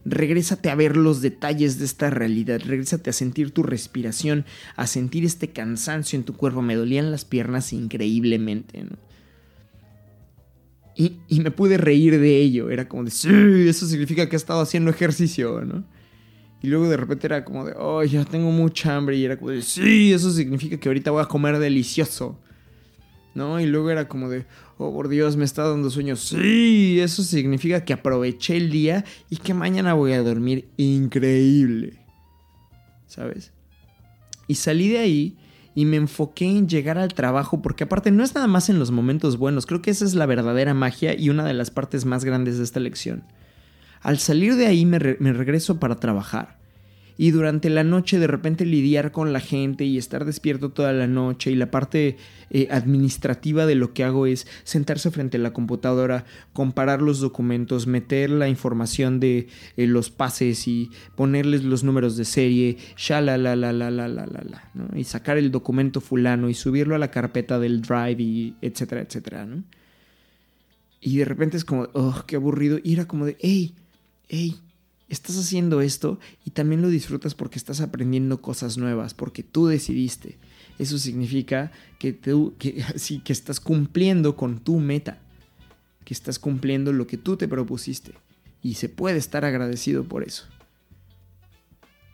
Regrésate 0.05 0.69
a 0.69 0.75
ver 0.75 0.95
los 0.95 1.21
detalles 1.21 1.77
de 1.79 1.85
esta 1.85 2.09
realidad. 2.09 2.61
Regrésate 2.65 3.09
a 3.09 3.13
sentir 3.13 3.51
tu 3.51 3.63
respiración, 3.63 4.45
a 4.75 4.87
sentir 4.87 5.25
este 5.25 5.49
cansancio 5.49 6.17
en 6.17 6.23
tu 6.23 6.35
cuerpo. 6.35 6.61
Me 6.61 6.75
dolían 6.75 7.11
las 7.11 7.25
piernas 7.25 7.73
increíblemente. 7.73 8.83
¿no? 8.83 9.08
Y, 10.99 11.39
me 11.39 11.49
pude 11.49 11.77
reír 11.77 12.19
de 12.19 12.41
ello. 12.41 12.69
Era 12.69 12.89
como 12.89 13.05
de, 13.05 13.11
sí, 13.11 13.29
eso 13.69 13.87
significa 13.87 14.27
que 14.27 14.35
he 14.35 14.37
estado 14.37 14.59
haciendo 14.59 14.91
ejercicio, 14.91 15.61
¿no? 15.61 15.85
Y 16.61 16.67
luego 16.67 16.89
de 16.89 16.97
repente 16.97 17.25
era 17.25 17.45
como 17.45 17.63
de, 17.63 17.73
oh, 17.77 18.03
ya 18.03 18.25
tengo 18.25 18.51
mucha 18.51 18.97
hambre. 18.97 19.15
Y 19.15 19.23
era 19.23 19.37
como 19.37 19.51
de, 19.51 19.61
sí, 19.61 20.11
eso 20.11 20.29
significa 20.29 20.77
que 20.77 20.89
ahorita 20.89 21.11
voy 21.11 21.21
a 21.21 21.25
comer 21.25 21.57
delicioso. 21.57 22.37
¿No? 23.33 23.61
Y 23.61 23.65
luego 23.65 23.89
era 23.91 24.09
como 24.09 24.27
de, 24.27 24.45
oh, 24.77 24.91
por 24.91 25.07
Dios, 25.07 25.37
me 25.37 25.45
está 25.45 25.63
dando 25.63 25.89
sueño. 25.89 26.17
Sí, 26.17 26.99
eso 26.99 27.23
significa 27.23 27.85
que 27.85 27.93
aproveché 27.93 28.57
el 28.57 28.69
día 28.69 29.05
y 29.29 29.37
que 29.37 29.53
mañana 29.53 29.93
voy 29.93 30.11
a 30.11 30.21
dormir 30.21 30.67
increíble. 30.75 32.05
¿Sabes? 33.07 33.53
Y 34.49 34.55
salí 34.55 34.89
de 34.89 34.97
ahí 34.97 35.37
y 35.75 35.85
me 35.85 35.97
enfoqué 35.97 36.45
en 36.45 36.67
llegar 36.67 36.97
al 36.97 37.13
trabajo 37.13 37.61
porque 37.61 37.85
aparte 37.85 38.11
no 38.11 38.23
es 38.23 38.35
nada 38.35 38.47
más 38.47 38.69
en 38.69 38.79
los 38.79 38.91
momentos 38.91 39.37
buenos, 39.37 39.65
creo 39.65 39.81
que 39.81 39.91
esa 39.91 40.05
es 40.05 40.13
la 40.15 40.25
verdadera 40.25 40.73
magia 40.73 41.17
y 41.17 41.29
una 41.29 41.43
de 41.43 41.53
las 41.53 41.71
partes 41.71 42.05
más 42.05 42.25
grandes 42.25 42.57
de 42.57 42.63
esta 42.63 42.79
lección. 42.79 43.23
Al 44.01 44.19
salir 44.19 44.55
de 44.55 44.67
ahí 44.67 44.85
me, 44.85 44.99
me 45.19 45.33
regreso 45.33 45.79
para 45.79 45.95
trabajar 45.95 46.58
y 47.21 47.31
durante 47.31 47.69
la 47.69 47.83
noche 47.83 48.17
de 48.17 48.27
repente 48.27 48.65
lidiar 48.65 49.11
con 49.11 49.33
la 49.33 49.41
gente 49.41 49.83
y 49.83 49.97
estar 49.97 50.23
despierto 50.23 50.69
toda 50.69 50.93
la 50.93 51.05
noche 51.05 51.51
y 51.51 51.55
la 51.55 51.69
parte 51.69 52.15
eh, 52.49 52.69
administrativa 52.71 53.65
de 53.65 53.75
lo 53.75 53.93
que 53.93 54.05
hago 54.05 54.25
es 54.25 54.47
sentarse 54.63 55.11
frente 55.11 55.35
a 55.35 55.41
la 55.41 55.51
computadora, 55.51 56.23
comparar 56.53 57.01
los 57.01 57.19
documentos, 57.19 57.87
meter 57.87 58.29
la 58.29 58.47
información 58.47 59.19
de 59.19 59.49
eh, 59.75 59.85
los 59.85 60.11
pases 60.11 60.65
y 60.69 60.91
ponerles 61.17 61.65
los 61.65 61.83
números 61.83 62.15
de 62.15 62.23
serie, 62.23 62.77
la 63.09 63.19
la 63.19 63.37
la 63.37 63.73
la 63.73 63.91
la 63.91 64.07
la 64.07 64.25
la 64.25 64.71
¿no? 64.73 64.97
y 64.97 65.03
sacar 65.03 65.37
el 65.37 65.51
documento 65.51 65.99
fulano 65.99 66.47
y 66.47 66.53
subirlo 66.53 66.95
a 66.95 66.99
la 66.99 67.11
carpeta 67.11 67.59
del 67.59 67.81
drive 67.81 68.23
y 68.23 68.55
etcétera, 68.61 69.01
etcétera, 69.01 69.45
¿no? 69.45 69.65
Y 71.01 71.17
de 71.17 71.25
repente 71.25 71.57
es 71.57 71.65
como, 71.65 71.89
oh, 71.91 72.23
qué 72.25 72.37
aburrido. 72.37 72.79
Y 72.81 72.93
era 72.93 73.09
como 73.09 73.25
de, 73.25 73.35
hey, 73.41 73.75
hey, 74.29 74.55
estás 75.09 75.37
haciendo 75.37 75.81
esto 75.81 76.19
y 76.45 76.51
también 76.51 76.81
lo 76.81 76.89
disfrutas 76.89 77.35
porque 77.35 77.59
estás 77.59 77.81
aprendiendo 77.81 78.41
cosas 78.41 78.77
nuevas, 78.77 79.13
porque 79.13 79.43
tú 79.43 79.67
decidiste. 79.67 80.37
Eso 80.77 80.97
significa 80.97 81.71
que 81.97 82.13
tú, 82.13 82.55
sí, 82.95 83.19
que 83.19 83.33
estás 83.33 83.59
cumpliendo 83.59 84.35
con 84.35 84.59
tu 84.59 84.79
meta, 84.79 85.19
que 86.05 86.13
estás 86.13 86.39
cumpliendo 86.39 86.93
lo 86.93 87.07
que 87.07 87.17
tú 87.17 87.35
te 87.37 87.47
propusiste. 87.47 88.13
Y 88.61 88.75
se 88.75 88.89
puede 88.89 89.17
estar 89.17 89.45
agradecido 89.45 90.03
por 90.03 90.23
eso. 90.23 90.45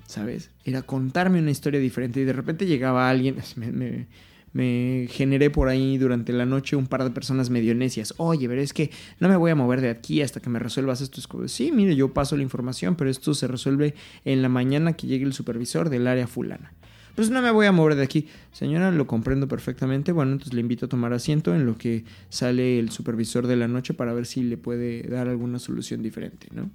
¿Sabes? 0.07 0.51
Era 0.63 0.83
contarme 0.83 1.39
una 1.39 1.51
historia 1.51 1.79
diferente 1.79 2.21
y 2.21 2.25
de 2.25 2.33
repente 2.33 2.67
llegaba 2.67 3.09
alguien, 3.09 3.37
generé 4.55 5.49
por 5.49 5.67
ahí 5.67 5.97
durante 5.97 6.31
la 6.31 6.45
noche 6.45 6.77
un 6.77 6.87
par 6.87 7.03
de 7.03 7.11
personas 7.11 7.49
medio 7.49 7.75
necias. 7.75 8.13
Oye, 8.17 8.47
pero 8.47 8.61
es 8.61 8.71
que 8.71 8.89
no 9.19 9.27
me 9.27 9.35
voy 9.35 9.51
a 9.51 9.55
mover 9.55 9.81
de 9.81 9.89
aquí 9.89 10.21
hasta 10.21 10.39
que 10.39 10.49
me 10.49 10.59
resuelvas 10.59 11.01
esto. 11.01 11.19
Es 11.43 11.51
sí, 11.51 11.71
mire, 11.73 11.95
yo 11.95 12.13
paso 12.13 12.37
la 12.37 12.43
información, 12.43 12.95
pero 12.95 13.09
esto 13.09 13.33
se 13.33 13.47
resuelve 13.47 13.95
en 14.23 14.41
la 14.41 14.47
mañana 14.47 14.93
que 14.93 15.07
llegue 15.07 15.25
el 15.25 15.33
supervisor 15.33 15.89
del 15.89 16.07
área 16.07 16.27
fulana. 16.27 16.71
Pues 17.15 17.29
no 17.29 17.41
me 17.41 17.51
voy 17.51 17.65
a 17.65 17.71
mover 17.71 17.95
de 17.95 18.03
aquí. 18.03 18.27
Señora, 18.51 18.91
lo 18.91 19.07
comprendo 19.07 19.47
perfectamente. 19.47 20.11
Bueno, 20.11 20.33
entonces 20.33 20.53
le 20.53 20.61
invito 20.61 20.85
a 20.85 20.89
tomar 20.89 21.11
asiento 21.13 21.53
en 21.53 21.65
lo 21.65 21.77
que 21.77 22.05
sale 22.29 22.79
el 22.79 22.91
supervisor 22.91 23.47
de 23.47 23.55
la 23.55 23.67
noche 23.67 23.93
para 23.93 24.13
ver 24.13 24.25
si 24.25 24.43
le 24.43 24.57
puede 24.57 25.03
dar 25.03 25.27
alguna 25.27 25.59
solución 25.59 26.01
diferente, 26.01 26.47
¿no? 26.53 26.69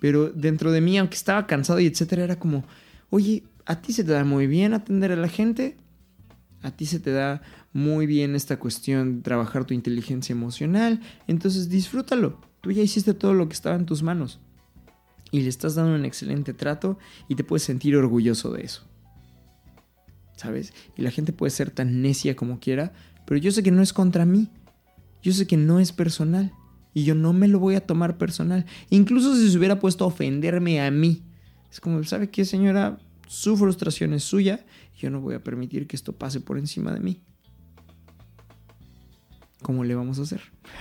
Pero 0.00 0.30
dentro 0.30 0.70
de 0.70 0.80
mí, 0.80 0.96
aunque 0.98 1.16
estaba 1.16 1.46
cansado 1.46 1.80
y 1.80 1.86
etcétera, 1.86 2.24
era 2.24 2.38
como, 2.38 2.64
oye, 3.10 3.42
¿a 3.66 3.80
ti 3.80 3.92
se 3.92 4.04
te 4.04 4.12
da 4.12 4.24
muy 4.24 4.46
bien 4.46 4.74
atender 4.74 5.12
a 5.12 5.16
la 5.16 5.28
gente? 5.28 5.76
A 6.62 6.70
ti 6.70 6.86
se 6.86 7.00
te 7.00 7.12
da 7.12 7.42
muy 7.72 8.06
bien 8.06 8.34
esta 8.34 8.58
cuestión 8.58 9.16
de 9.16 9.22
trabajar 9.22 9.64
tu 9.64 9.74
inteligencia 9.74 10.32
emocional, 10.32 11.00
entonces 11.26 11.68
disfrútalo. 11.68 12.40
Tú 12.60 12.72
ya 12.72 12.82
hiciste 12.82 13.14
todo 13.14 13.34
lo 13.34 13.48
que 13.48 13.54
estaba 13.54 13.76
en 13.76 13.86
tus 13.86 14.02
manos 14.02 14.40
y 15.30 15.40
le 15.40 15.48
estás 15.48 15.74
dando 15.74 15.94
un 15.94 16.04
excelente 16.04 16.54
trato 16.54 16.98
y 17.28 17.34
te 17.34 17.44
puedes 17.44 17.62
sentir 17.62 17.96
orgulloso 17.96 18.52
de 18.52 18.62
eso. 18.62 18.84
¿Sabes? 20.36 20.72
Y 20.96 21.02
la 21.02 21.10
gente 21.10 21.32
puede 21.32 21.50
ser 21.50 21.70
tan 21.70 22.02
necia 22.02 22.36
como 22.36 22.60
quiera, 22.60 22.92
pero 23.26 23.38
yo 23.40 23.50
sé 23.50 23.62
que 23.62 23.70
no 23.70 23.82
es 23.82 23.92
contra 23.92 24.24
mí. 24.24 24.48
Yo 25.22 25.32
sé 25.32 25.46
que 25.46 25.56
no 25.56 25.80
es 25.80 25.92
personal 25.92 26.52
y 26.94 27.04
yo 27.04 27.14
no 27.14 27.32
me 27.32 27.48
lo 27.48 27.58
voy 27.58 27.74
a 27.74 27.86
tomar 27.86 28.18
personal. 28.18 28.66
Incluso 28.88 29.36
si 29.36 29.50
se 29.50 29.58
hubiera 29.58 29.80
puesto 29.80 30.04
a 30.04 30.08
ofenderme 30.08 30.80
a 30.80 30.90
mí. 30.90 31.22
Es 31.70 31.80
como, 31.80 32.02
¿sabe 32.04 32.30
qué, 32.30 32.44
señora? 32.44 32.98
Su 33.28 33.56
frustración 33.56 34.14
es 34.14 34.24
suya 34.24 34.64
yo 34.98 35.10
no 35.10 35.20
voy 35.20 35.34
a 35.34 35.44
permitir 35.44 35.86
que 35.86 35.96
esto 35.96 36.12
pase 36.12 36.40
por 36.40 36.58
encima 36.58 36.92
de 36.92 37.00
mí. 37.00 37.20
¿Cómo 39.62 39.84
le 39.84 39.94
vamos 39.94 40.18
a 40.18 40.22
hacer? 40.22 40.40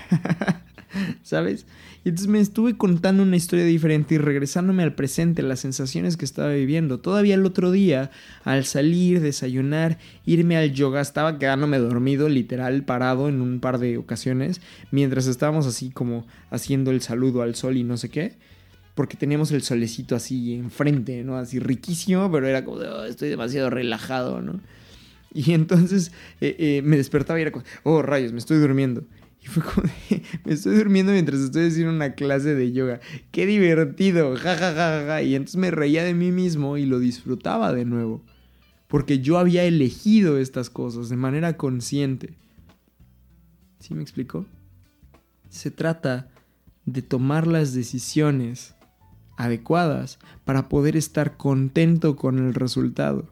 ¿Sabes? 1.22 1.68
Y 2.04 2.10
entonces 2.10 2.28
me 2.28 2.40
estuve 2.40 2.78
contando 2.78 3.22
una 3.22 3.36
historia 3.36 3.66
diferente 3.66 4.16
y 4.16 4.18
regresándome 4.18 4.82
al 4.84 4.96
presente, 4.96 5.44
las 5.44 5.60
sensaciones 5.60 6.18
que 6.18 6.26
estaba 6.26 6.50
viviendo. 6.50 7.00
Todavía 7.00 7.36
el 7.36 7.46
otro 7.46 7.72
día, 7.72 8.10
al 8.44 8.66
salir, 8.66 9.20
desayunar, 9.20 10.00
irme 10.26 10.58
al 10.58 10.74
yoga, 10.74 11.02
estaba 11.02 11.38
quedándome 11.38 11.78
dormido, 11.78 12.30
literal, 12.30 12.86
parado 12.86 13.30
en 13.30 13.42
un 13.42 13.60
par 13.60 13.78
de 13.78 13.98
ocasiones, 13.98 14.62
mientras 14.90 15.28
estábamos 15.28 15.68
así 15.68 15.92
como 15.92 16.26
haciendo 16.50 16.92
el 16.92 17.02
saludo 17.02 17.42
al 17.42 17.56
sol 17.56 17.78
y 17.78 17.84
no 17.84 17.98
sé 17.98 18.10
qué. 18.10 18.38
Porque 18.98 19.16
teníamos 19.16 19.52
el 19.52 19.62
solecito 19.62 20.16
así 20.16 20.56
enfrente, 20.56 21.24
¿no? 21.24 21.38
Así 21.38 21.60
riquísimo, 21.60 22.32
pero 22.32 22.48
era 22.48 22.66
como, 22.66 22.80
de, 22.80 22.90
"Oh, 22.90 23.04
estoy 23.06 23.30
demasiado 23.30 23.70
relajado, 23.70 24.42
¿no? 24.42 24.60
Y 25.32 25.54
entonces 25.54 26.12
eh, 26.42 26.56
eh, 26.58 26.82
me 26.84 26.98
despertaba 26.98 27.38
y 27.38 27.44
era 27.44 27.52
como, 27.52 27.64
oh 27.84 28.02
rayos, 28.02 28.32
me 28.32 28.40
estoy 28.40 28.58
durmiendo. 28.58 29.06
Y 29.40 29.46
fue 29.46 29.62
como, 29.62 29.88
de, 29.88 30.24
me 30.46 30.54
estoy 30.54 30.78
durmiendo 30.78 31.12
mientras 31.12 31.42
estoy 31.42 31.68
haciendo 31.68 31.94
una 31.94 32.16
clase 32.16 32.56
de 32.56 32.72
yoga. 32.72 33.00
¡Qué 33.30 33.46
divertido! 33.46 34.36
Ja, 34.36 34.56
ja, 34.56 34.74
ja, 34.74 35.04
ja. 35.06 35.22
Y 35.22 35.36
entonces 35.36 35.58
me 35.58 35.70
reía 35.70 36.04
de 36.04 36.16
mí 36.16 36.32
mismo 36.32 36.76
y 36.76 36.88
lo 36.88 36.98
disfrutaba 36.98 37.72
de 37.74 37.86
nuevo. 37.86 38.24
Porque 38.88 39.20
yo 39.20 39.38
había 39.38 39.64
elegido 39.66 40.40
estas 40.40 40.72
cosas 40.72 41.10
de 41.10 41.18
manera 41.18 41.56
consciente. 41.56 42.34
¿Sí 43.80 43.94
me 43.94 44.02
explicó? 44.02 44.48
Se 45.50 45.70
trata 45.70 46.30
de 46.86 47.04
tomar 47.04 47.46
las 47.46 47.76
decisiones 47.76 48.74
adecuadas 49.38 50.20
para 50.44 50.68
poder 50.68 50.98
estar 50.98 51.38
contento 51.38 52.16
con 52.16 52.40
el 52.40 52.54
resultado. 52.54 53.32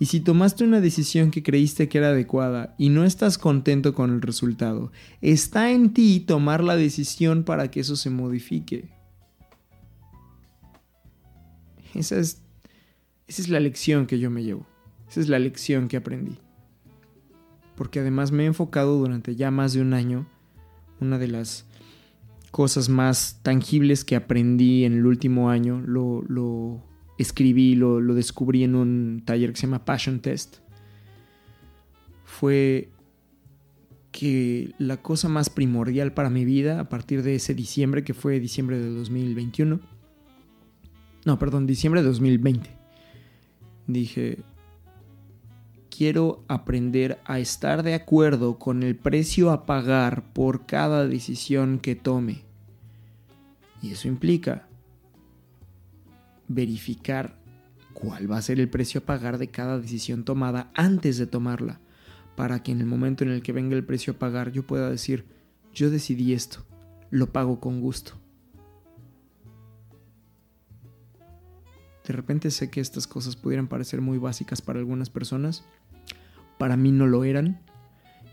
Y 0.00 0.06
si 0.06 0.20
tomaste 0.20 0.64
una 0.64 0.80
decisión 0.80 1.30
que 1.30 1.42
creíste 1.42 1.88
que 1.88 1.98
era 1.98 2.08
adecuada 2.08 2.74
y 2.78 2.88
no 2.90 3.04
estás 3.04 3.36
contento 3.36 3.94
con 3.94 4.12
el 4.12 4.22
resultado, 4.22 4.92
está 5.22 5.72
en 5.72 5.92
ti 5.92 6.20
tomar 6.20 6.62
la 6.62 6.76
decisión 6.76 7.42
para 7.42 7.70
que 7.70 7.80
eso 7.80 7.96
se 7.96 8.10
modifique. 8.10 8.88
Esa 11.94 12.18
es, 12.18 12.42
esa 13.26 13.42
es 13.42 13.48
la 13.48 13.58
lección 13.58 14.06
que 14.06 14.20
yo 14.20 14.30
me 14.30 14.44
llevo. 14.44 14.66
Esa 15.08 15.20
es 15.20 15.28
la 15.28 15.40
lección 15.40 15.88
que 15.88 15.96
aprendí. 15.96 16.38
Porque 17.74 18.00
además 18.00 18.30
me 18.30 18.44
he 18.44 18.46
enfocado 18.46 18.98
durante 18.98 19.34
ya 19.34 19.50
más 19.50 19.72
de 19.72 19.80
un 19.80 19.94
año. 19.94 20.28
Una 21.00 21.18
de 21.18 21.28
las 21.28 21.64
cosas 22.50 22.88
más 22.88 23.40
tangibles 23.42 24.04
que 24.04 24.16
aprendí 24.16 24.84
en 24.84 24.94
el 24.94 25.06
último 25.06 25.50
año 25.50 25.80
lo, 25.80 26.22
lo 26.28 26.82
escribí, 27.18 27.74
lo, 27.74 28.00
lo 28.00 28.14
descubrí 28.14 28.64
en 28.64 28.74
un 28.74 29.22
taller 29.24 29.52
que 29.52 29.56
se 29.56 29.66
llama 29.66 29.84
Passion 29.84 30.20
Test, 30.20 30.58
fue 32.24 32.90
que 34.12 34.74
la 34.78 34.98
cosa 34.98 35.28
más 35.28 35.50
primordial 35.50 36.12
para 36.12 36.30
mi 36.30 36.44
vida 36.44 36.80
a 36.80 36.88
partir 36.88 37.22
de 37.22 37.34
ese 37.34 37.54
diciembre, 37.54 38.04
que 38.04 38.14
fue 38.14 38.40
diciembre 38.40 38.78
de 38.78 38.88
2021, 38.90 39.80
no, 41.24 41.38
perdón, 41.38 41.66
diciembre 41.66 42.00
de 42.00 42.08
2020, 42.08 42.70
dije, 43.86 44.38
quiero 45.98 46.44
aprender 46.46 47.18
a 47.24 47.40
estar 47.40 47.82
de 47.82 47.94
acuerdo 47.94 48.60
con 48.60 48.84
el 48.84 48.94
precio 48.94 49.50
a 49.50 49.66
pagar 49.66 50.32
por 50.32 50.64
cada 50.64 51.08
decisión 51.08 51.80
que 51.80 51.96
tome. 51.96 52.44
Y 53.82 53.90
eso 53.90 54.06
implica 54.06 54.68
verificar 56.46 57.36
cuál 57.94 58.30
va 58.30 58.36
a 58.36 58.42
ser 58.42 58.60
el 58.60 58.70
precio 58.70 59.00
a 59.00 59.06
pagar 59.06 59.38
de 59.38 59.48
cada 59.48 59.80
decisión 59.80 60.22
tomada 60.22 60.70
antes 60.74 61.18
de 61.18 61.26
tomarla, 61.26 61.80
para 62.36 62.62
que 62.62 62.70
en 62.70 62.78
el 62.80 62.86
momento 62.86 63.24
en 63.24 63.30
el 63.30 63.42
que 63.42 63.50
venga 63.50 63.74
el 63.74 63.84
precio 63.84 64.12
a 64.12 64.18
pagar 64.20 64.52
yo 64.52 64.64
pueda 64.64 64.88
decir, 64.88 65.26
yo 65.74 65.90
decidí 65.90 66.32
esto, 66.32 66.64
lo 67.10 67.32
pago 67.32 67.58
con 67.58 67.80
gusto. 67.80 68.12
De 72.06 72.14
repente 72.14 72.52
sé 72.52 72.70
que 72.70 72.80
estas 72.80 73.08
cosas 73.08 73.34
pudieran 73.34 73.66
parecer 73.66 74.00
muy 74.00 74.16
básicas 74.16 74.62
para 74.62 74.78
algunas 74.78 75.10
personas, 75.10 75.64
para 76.58 76.76
mí 76.76 76.92
no 76.92 77.06
lo 77.06 77.24
eran, 77.24 77.60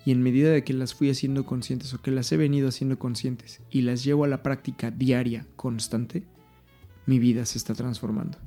y 0.05 0.11
en 0.11 0.21
medida 0.21 0.51
de 0.51 0.63
que 0.63 0.73
las 0.73 0.93
fui 0.93 1.09
haciendo 1.09 1.45
conscientes 1.45 1.93
o 1.93 2.01
que 2.01 2.11
las 2.11 2.31
he 2.31 2.37
venido 2.37 2.69
haciendo 2.69 2.99
conscientes 2.99 3.61
y 3.71 3.81
las 3.81 4.03
llevo 4.03 4.23
a 4.23 4.27
la 4.27 4.43
práctica 4.43 4.91
diaria, 4.91 5.47
constante, 5.55 6.23
mi 7.07 7.17
vida 7.17 7.45
se 7.45 7.57
está 7.57 7.73
transformando. 7.73 8.37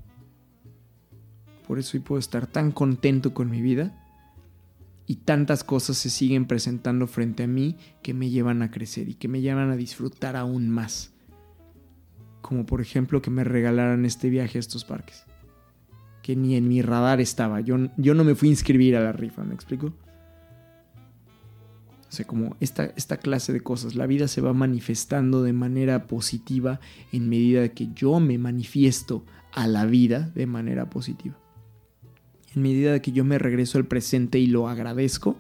Por 1.67 1.79
eso 1.79 1.97
hoy 1.97 2.03
puedo 2.03 2.19
estar 2.21 2.47
tan 2.47 2.71
contento 2.71 3.35
con 3.35 3.51
mi 3.51 3.61
vida 3.61 4.05
y 5.07 5.17
tantas 5.17 5.65
cosas 5.65 5.99
se 5.99 6.11
siguen 6.11 6.47
presentando 6.47 7.07
frente 7.07 7.43
a 7.43 7.49
mí 7.49 7.77
que 8.03 8.15
me 8.15 8.31
llevan 8.31 8.63
a 8.63 8.71
crecer 8.71 9.09
y 9.09 9.15
que 9.15 9.27
me 9.27 9.41
llevan 9.41 9.71
a 9.71 9.77
disfrutar 9.77 10.37
aún 10.37 10.71
más. 10.71 11.13
Como 12.41 12.67
por 12.67 12.81
ejemplo 12.81 13.21
que 13.21 13.31
me 13.31 13.43
regalaran 13.43 14.05
este 14.05 14.31
viaje 14.31 14.59
a 14.59 14.61
estos 14.61 14.85
parques. 14.85 15.25
Que 16.29 16.37
ni 16.37 16.57
en 16.57 16.69
mi 16.69 16.83
radar 16.83 17.23
estaba. 17.23 17.63
Yo, 17.63 17.79
yo 17.97 18.13
no 18.13 18.23
me 18.23 18.35
fui 18.35 18.49
a 18.49 18.51
inscribir 18.51 18.95
a 18.97 19.01
la 19.01 19.13
rifa, 19.13 19.45
¿me 19.45 19.55
explico? 19.55 19.87
O 22.07 22.13
sea, 22.13 22.27
como 22.27 22.55
esta, 22.61 22.85
esta 22.97 23.17
clase 23.17 23.55
de 23.55 23.63
cosas, 23.63 23.95
la 23.95 24.07
vida 24.07 24.29
se 24.29 24.43
va 24.43 24.53
manifestando 24.53 25.43
de 25.43 25.55
manera 25.55 26.07
positiva 26.07 26.81
en 27.13 27.31
medida 27.31 27.71
que 27.71 27.89
yo 27.95 28.21
me 28.21 28.37
manifiesto 28.37 29.25
a 29.53 29.67
la 29.67 29.87
vida 29.87 30.31
de 30.35 30.45
manera 30.45 30.91
positiva. 30.91 31.35
En 32.55 32.61
medida 32.61 32.93
de 32.93 33.01
que 33.01 33.13
yo 33.13 33.25
me 33.25 33.39
regreso 33.39 33.79
al 33.79 33.87
presente 33.87 34.39
y 34.39 34.49
lo 34.49 34.69
agradezco, 34.69 35.39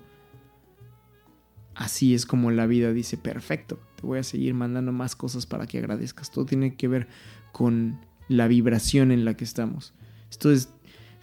así 1.74 2.14
es 2.14 2.24
como 2.24 2.50
la 2.50 2.64
vida 2.64 2.94
dice, 2.94 3.18
perfecto, 3.18 3.78
te 4.00 4.06
voy 4.06 4.20
a 4.20 4.22
seguir 4.22 4.54
mandando 4.54 4.92
más 4.92 5.16
cosas 5.16 5.44
para 5.44 5.66
que 5.66 5.76
agradezcas. 5.76 6.30
Todo 6.30 6.46
tiene 6.46 6.76
que 6.76 6.88
ver 6.88 7.08
con 7.52 8.00
la 8.26 8.48
vibración 8.48 9.12
en 9.12 9.26
la 9.26 9.36
que 9.36 9.44
estamos. 9.44 9.92
Esto 10.30 10.50
es 10.50 10.70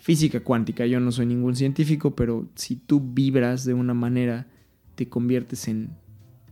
física 0.05 0.39
cuántica, 0.41 0.85
yo 0.85 0.99
no 0.99 1.11
soy 1.11 1.25
ningún 1.25 1.55
científico, 1.55 2.15
pero 2.15 2.47
si 2.53 2.75
tú 2.75 3.01
vibras 3.03 3.65
de 3.65 3.73
una 3.73 3.95
manera 3.95 4.45
te 4.93 5.09
conviertes 5.09 5.67
en 5.67 5.97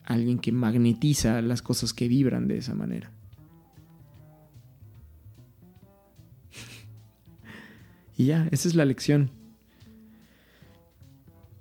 alguien 0.06 0.40
que 0.40 0.52
magnetiza 0.52 1.40
las 1.44 1.62
cosas 1.62 1.94
que 1.94 2.08
vibran 2.08 2.48
de 2.48 2.58
esa 2.58 2.74
manera. 2.74 3.12
y 8.18 8.26
ya, 8.26 8.48
esa 8.50 8.68
es 8.68 8.74
la 8.74 8.86
lección. 8.86 9.30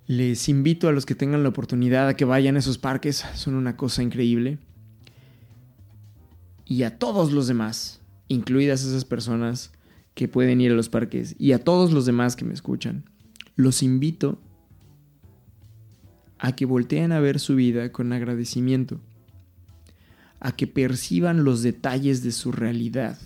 Les 0.07 0.49
invito 0.49 0.89
a 0.89 0.93
los 0.93 1.05
que 1.05 1.15
tengan 1.15 1.43
la 1.43 1.51
oportunidad 1.51 2.09
a 2.09 2.17
que 2.17 2.25
vayan 2.25 2.57
a 2.57 2.61
esos 2.61 2.79
parques, 2.79 3.23
son 3.35 3.55
una 3.55 3.77
cosa 3.77 4.03
increíble. 4.03 4.57
Y 6.65 6.85
a 6.85 6.99
todos 6.99 7.33
los 7.33 7.49
demás, 7.49 8.01
incluidas 8.29 8.83
esas 8.83 9.05
personas 9.05 9.73
que 10.15 10.29
pueden 10.29 10.61
ir 10.61 10.73
a 10.73 10.75
los 10.75 10.89
parques, 10.89 11.35
y 11.39 11.53
a 11.53 11.59
todos 11.59 11.93
los 11.93 12.07
demás 12.07 12.37
que 12.37 12.45
me 12.45 12.55
escuchan, 12.55 13.05
los 13.57 13.83
invito 13.83 14.39
a 16.39 16.53
que 16.53 16.67
volteen 16.67 17.13
a 17.13 17.21
ver 17.21 17.39
su 17.39 17.55
vida 17.55 17.93
con 17.93 18.13
agradecimiento, 18.13 19.01
a 20.41 20.53
que 20.53 20.67
perciban 20.67 21.45
los 21.45 21.63
detalles 21.63 22.23
de 22.23 22.33
su 22.33 22.51
realidad, 22.51 23.19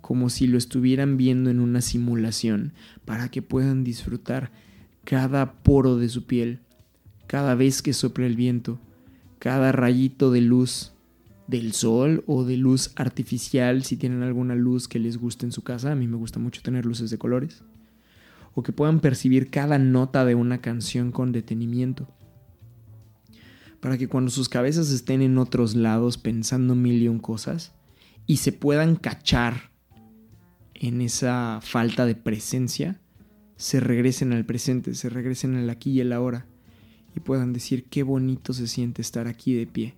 como 0.00 0.30
si 0.30 0.46
lo 0.46 0.58
estuvieran 0.58 1.16
viendo 1.16 1.48
en 1.50 1.60
una 1.60 1.80
simulación, 1.80 2.72
para 3.04 3.30
que 3.30 3.40
puedan 3.40 3.84
disfrutar 3.84 4.50
cada 5.04 5.62
poro 5.62 5.96
de 5.96 6.08
su 6.08 6.26
piel, 6.26 6.60
cada 7.26 7.54
vez 7.54 7.82
que 7.82 7.92
sopla 7.92 8.26
el 8.26 8.36
viento, 8.36 8.80
cada 9.38 9.70
rayito 9.70 10.30
de 10.30 10.40
luz 10.40 10.92
del 11.48 11.72
sol 11.72 12.22
o 12.26 12.44
de 12.44 12.56
luz 12.56 12.92
artificial, 12.94 13.82
si 13.82 13.96
tienen 13.96 14.22
alguna 14.22 14.54
luz 14.54 14.86
que 14.86 14.98
les 14.98 15.16
guste 15.16 15.46
en 15.46 15.52
su 15.52 15.62
casa, 15.62 15.90
a 15.90 15.94
mí 15.96 16.06
me 16.06 16.16
gusta 16.16 16.38
mucho 16.38 16.62
tener 16.62 16.86
luces 16.86 17.10
de 17.10 17.18
colores. 17.18 17.64
O 18.54 18.62
que 18.62 18.72
puedan 18.72 19.00
percibir 19.00 19.50
cada 19.50 19.78
nota 19.78 20.24
de 20.24 20.34
una 20.34 20.60
canción 20.60 21.10
con 21.10 21.32
detenimiento. 21.32 22.06
Para 23.80 23.96
que 23.96 24.08
cuando 24.08 24.30
sus 24.30 24.48
cabezas 24.48 24.90
estén 24.90 25.22
en 25.22 25.38
otros 25.38 25.74
lados 25.74 26.18
pensando 26.18 26.74
mil 26.74 27.02
y 27.02 27.08
un 27.08 27.18
cosas 27.18 27.72
y 28.26 28.38
se 28.38 28.52
puedan 28.52 28.96
cachar 28.96 29.70
en 30.74 31.00
esa 31.00 31.60
falta 31.62 32.04
de 32.04 32.14
presencia, 32.14 33.00
se 33.56 33.80
regresen 33.80 34.32
al 34.32 34.44
presente, 34.44 34.94
se 34.94 35.08
regresen 35.08 35.56
al 35.56 35.70
aquí 35.70 35.92
y 35.92 36.00
el 36.00 36.12
ahora 36.12 36.46
y 37.16 37.20
puedan 37.20 37.52
decir 37.52 37.84
qué 37.84 38.02
bonito 38.02 38.52
se 38.52 38.66
siente 38.66 39.00
estar 39.00 39.28
aquí 39.28 39.54
de 39.54 39.66
pie, 39.66 39.94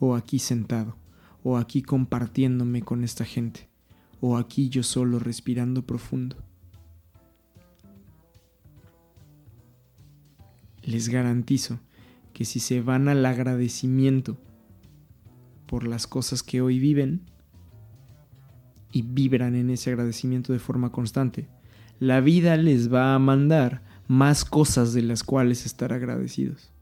o 0.00 0.14
aquí 0.14 0.38
sentado, 0.38 0.96
o 1.42 1.56
aquí 1.56 1.82
compartiéndome 1.82 2.82
con 2.82 3.04
esta 3.04 3.24
gente, 3.24 3.68
o 4.20 4.36
aquí 4.36 4.68
yo 4.68 4.82
solo 4.82 5.18
respirando 5.18 5.82
profundo. 5.82 6.36
les 10.88 11.10
garantizo 11.10 11.80
que 12.32 12.46
si 12.46 12.60
se 12.60 12.80
van 12.80 13.08
al 13.08 13.26
agradecimiento 13.26 14.38
por 15.66 15.86
las 15.86 16.06
cosas 16.06 16.42
que 16.42 16.62
hoy 16.62 16.78
viven 16.78 17.20
y 18.90 19.02
vibran 19.02 19.54
en 19.54 19.68
ese 19.68 19.90
agradecimiento 19.90 20.54
de 20.54 20.58
forma 20.58 20.90
constante, 20.90 21.46
la 22.00 22.22
vida 22.22 22.56
les 22.56 22.92
va 22.92 23.14
a 23.14 23.18
mandar 23.18 23.82
más 24.06 24.46
cosas 24.46 24.94
de 24.94 25.02
las 25.02 25.24
cuales 25.24 25.66
estar 25.66 25.92
agradecidos 25.92 26.72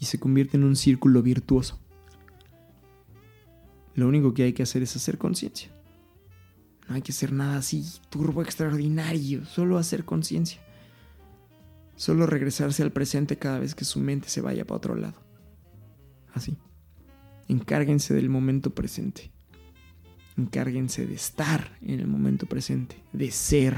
y 0.00 0.06
se 0.06 0.18
convierte 0.18 0.56
en 0.56 0.64
un 0.64 0.74
círculo 0.74 1.22
virtuoso. 1.22 1.78
Lo 3.94 4.08
único 4.08 4.34
que 4.34 4.42
hay 4.44 4.52
que 4.52 4.62
hacer 4.62 4.82
es 4.82 4.94
hacer 4.96 5.18
conciencia. 5.18 5.70
No 6.88 6.96
hay 6.96 7.02
que 7.02 7.12
hacer 7.12 7.32
nada 7.32 7.58
así 7.58 7.84
turbo 8.10 8.42
extraordinario, 8.42 9.44
solo 9.46 9.78
hacer 9.78 10.04
conciencia. 10.04 10.60
Solo 11.96 12.26
regresarse 12.26 12.82
al 12.82 12.90
presente 12.92 13.38
cada 13.38 13.60
vez 13.60 13.74
que 13.74 13.84
su 13.84 14.00
mente 14.00 14.28
se 14.28 14.40
vaya 14.40 14.66
para 14.66 14.78
otro 14.78 14.96
lado. 14.96 15.22
Así. 16.32 16.56
Encárguense 17.48 18.14
del 18.14 18.28
momento 18.28 18.74
presente. 18.74 19.30
Encárguense 20.36 21.06
de 21.06 21.14
estar 21.14 21.78
en 21.80 22.00
el 22.00 22.08
momento 22.08 22.46
presente, 22.46 23.00
de 23.12 23.30
ser 23.30 23.76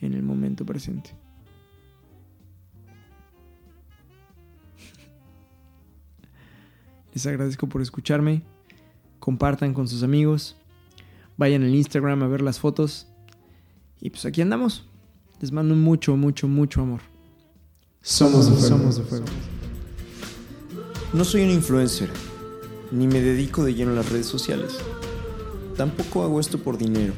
en 0.00 0.14
el 0.14 0.22
momento 0.22 0.64
presente. 0.64 1.10
Les 7.12 7.26
agradezco 7.26 7.68
por 7.68 7.82
escucharme. 7.82 8.44
Compartan 9.28 9.74
con 9.74 9.86
sus 9.86 10.02
amigos. 10.02 10.56
Vayan 11.36 11.62
al 11.62 11.74
Instagram 11.74 12.22
a 12.22 12.28
ver 12.28 12.40
las 12.40 12.60
fotos. 12.60 13.08
Y 14.00 14.08
pues 14.08 14.24
aquí 14.24 14.40
andamos. 14.40 14.86
Les 15.42 15.52
mando 15.52 15.74
mucho, 15.74 16.16
mucho, 16.16 16.48
mucho 16.48 16.80
amor. 16.80 17.02
Somos 18.00 18.46
de 18.46 18.52
fuego. 18.52 18.68
Somos 18.68 18.96
de 18.96 19.02
fuego. 19.02 19.26
No 21.12 21.24
soy 21.24 21.42
un 21.42 21.50
influencer, 21.50 22.08
ni 22.90 23.06
me 23.06 23.20
dedico 23.20 23.64
de 23.64 23.74
lleno 23.74 23.90
a 23.90 23.96
las 23.96 24.10
redes 24.10 24.24
sociales. 24.24 24.78
Tampoco 25.76 26.22
hago 26.22 26.40
esto 26.40 26.58
por 26.58 26.78
dinero. 26.78 27.12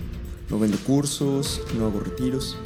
No 0.48 0.58
vendo 0.58 0.78
cursos, 0.78 1.62
no 1.78 1.86
hago 1.86 2.00
retiros. 2.00 2.56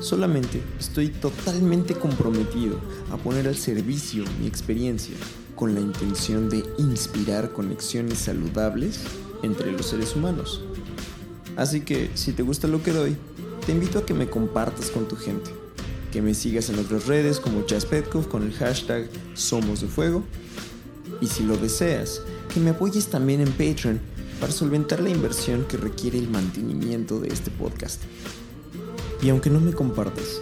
Solamente 0.00 0.62
estoy 0.78 1.08
totalmente 1.08 1.94
comprometido 1.94 2.78
a 3.10 3.16
poner 3.16 3.48
al 3.48 3.56
servicio 3.56 4.24
mi 4.38 4.46
experiencia 4.46 5.16
con 5.54 5.74
la 5.74 5.80
intención 5.80 6.48
de 6.48 6.64
inspirar 6.78 7.52
conexiones 7.52 8.18
saludables 8.18 9.00
entre 9.42 9.72
los 9.72 9.86
seres 9.86 10.16
humanos. 10.16 10.62
Así 11.56 11.80
que 11.80 12.10
si 12.14 12.32
te 12.32 12.42
gusta 12.42 12.68
lo 12.68 12.82
que 12.82 12.92
doy, 12.92 13.16
te 13.66 13.72
invito 13.72 13.98
a 13.98 14.06
que 14.06 14.14
me 14.14 14.28
compartas 14.28 14.90
con 14.90 15.06
tu 15.06 15.16
gente, 15.16 15.50
que 16.10 16.22
me 16.22 16.34
sigas 16.34 16.70
en 16.70 16.78
otras 16.78 17.06
redes 17.06 17.40
como 17.40 17.62
Chas 17.62 17.86
Petkov 17.86 18.28
con 18.28 18.42
el 18.42 18.52
hashtag 18.54 19.08
Somos 19.34 19.80
de 19.80 19.86
Fuego 19.86 20.24
y 21.20 21.26
si 21.26 21.44
lo 21.44 21.56
deseas, 21.56 22.22
que 22.52 22.60
me 22.60 22.70
apoyes 22.70 23.06
también 23.06 23.40
en 23.40 23.52
Patreon 23.52 24.00
para 24.40 24.52
solventar 24.52 25.00
la 25.00 25.10
inversión 25.10 25.64
que 25.64 25.76
requiere 25.76 26.18
el 26.18 26.28
mantenimiento 26.28 27.20
de 27.20 27.28
este 27.28 27.50
podcast. 27.50 28.02
Y 29.22 29.28
aunque 29.28 29.50
no 29.50 29.60
me 29.60 29.72
compartas, 29.72 30.40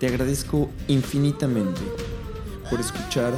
te 0.00 0.06
agradezco 0.06 0.70
infinitamente 0.88 1.82
por 2.70 2.80
escuchar, 2.80 3.34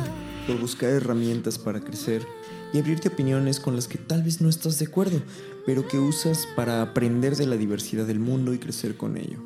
por 0.49 0.59
buscar 0.59 0.89
herramientas 0.89 1.59
para 1.59 1.81
crecer 1.81 2.27
y 2.73 2.79
abrirte 2.79 3.09
opiniones 3.09 3.61
con 3.61 3.77
las 3.77 3.87
que 3.87 3.99
tal 3.99 4.23
vez 4.23 4.41
no 4.41 4.49
estás 4.49 4.79
de 4.79 4.87
acuerdo, 4.87 5.21
pero 5.67 5.87
que 5.87 5.99
usas 5.99 6.49
para 6.57 6.81
aprender 6.81 7.37
de 7.37 7.47
la 7.47 7.57
diversidad 7.57 8.07
del 8.07 8.19
mundo 8.19 8.55
y 8.55 8.59
crecer 8.59 8.97
con 8.97 9.19
ello. 9.19 9.39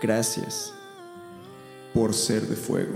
Gracias 0.00 0.72
por 1.92 2.14
ser 2.14 2.48
de 2.48 2.56
fuego. 2.56 2.94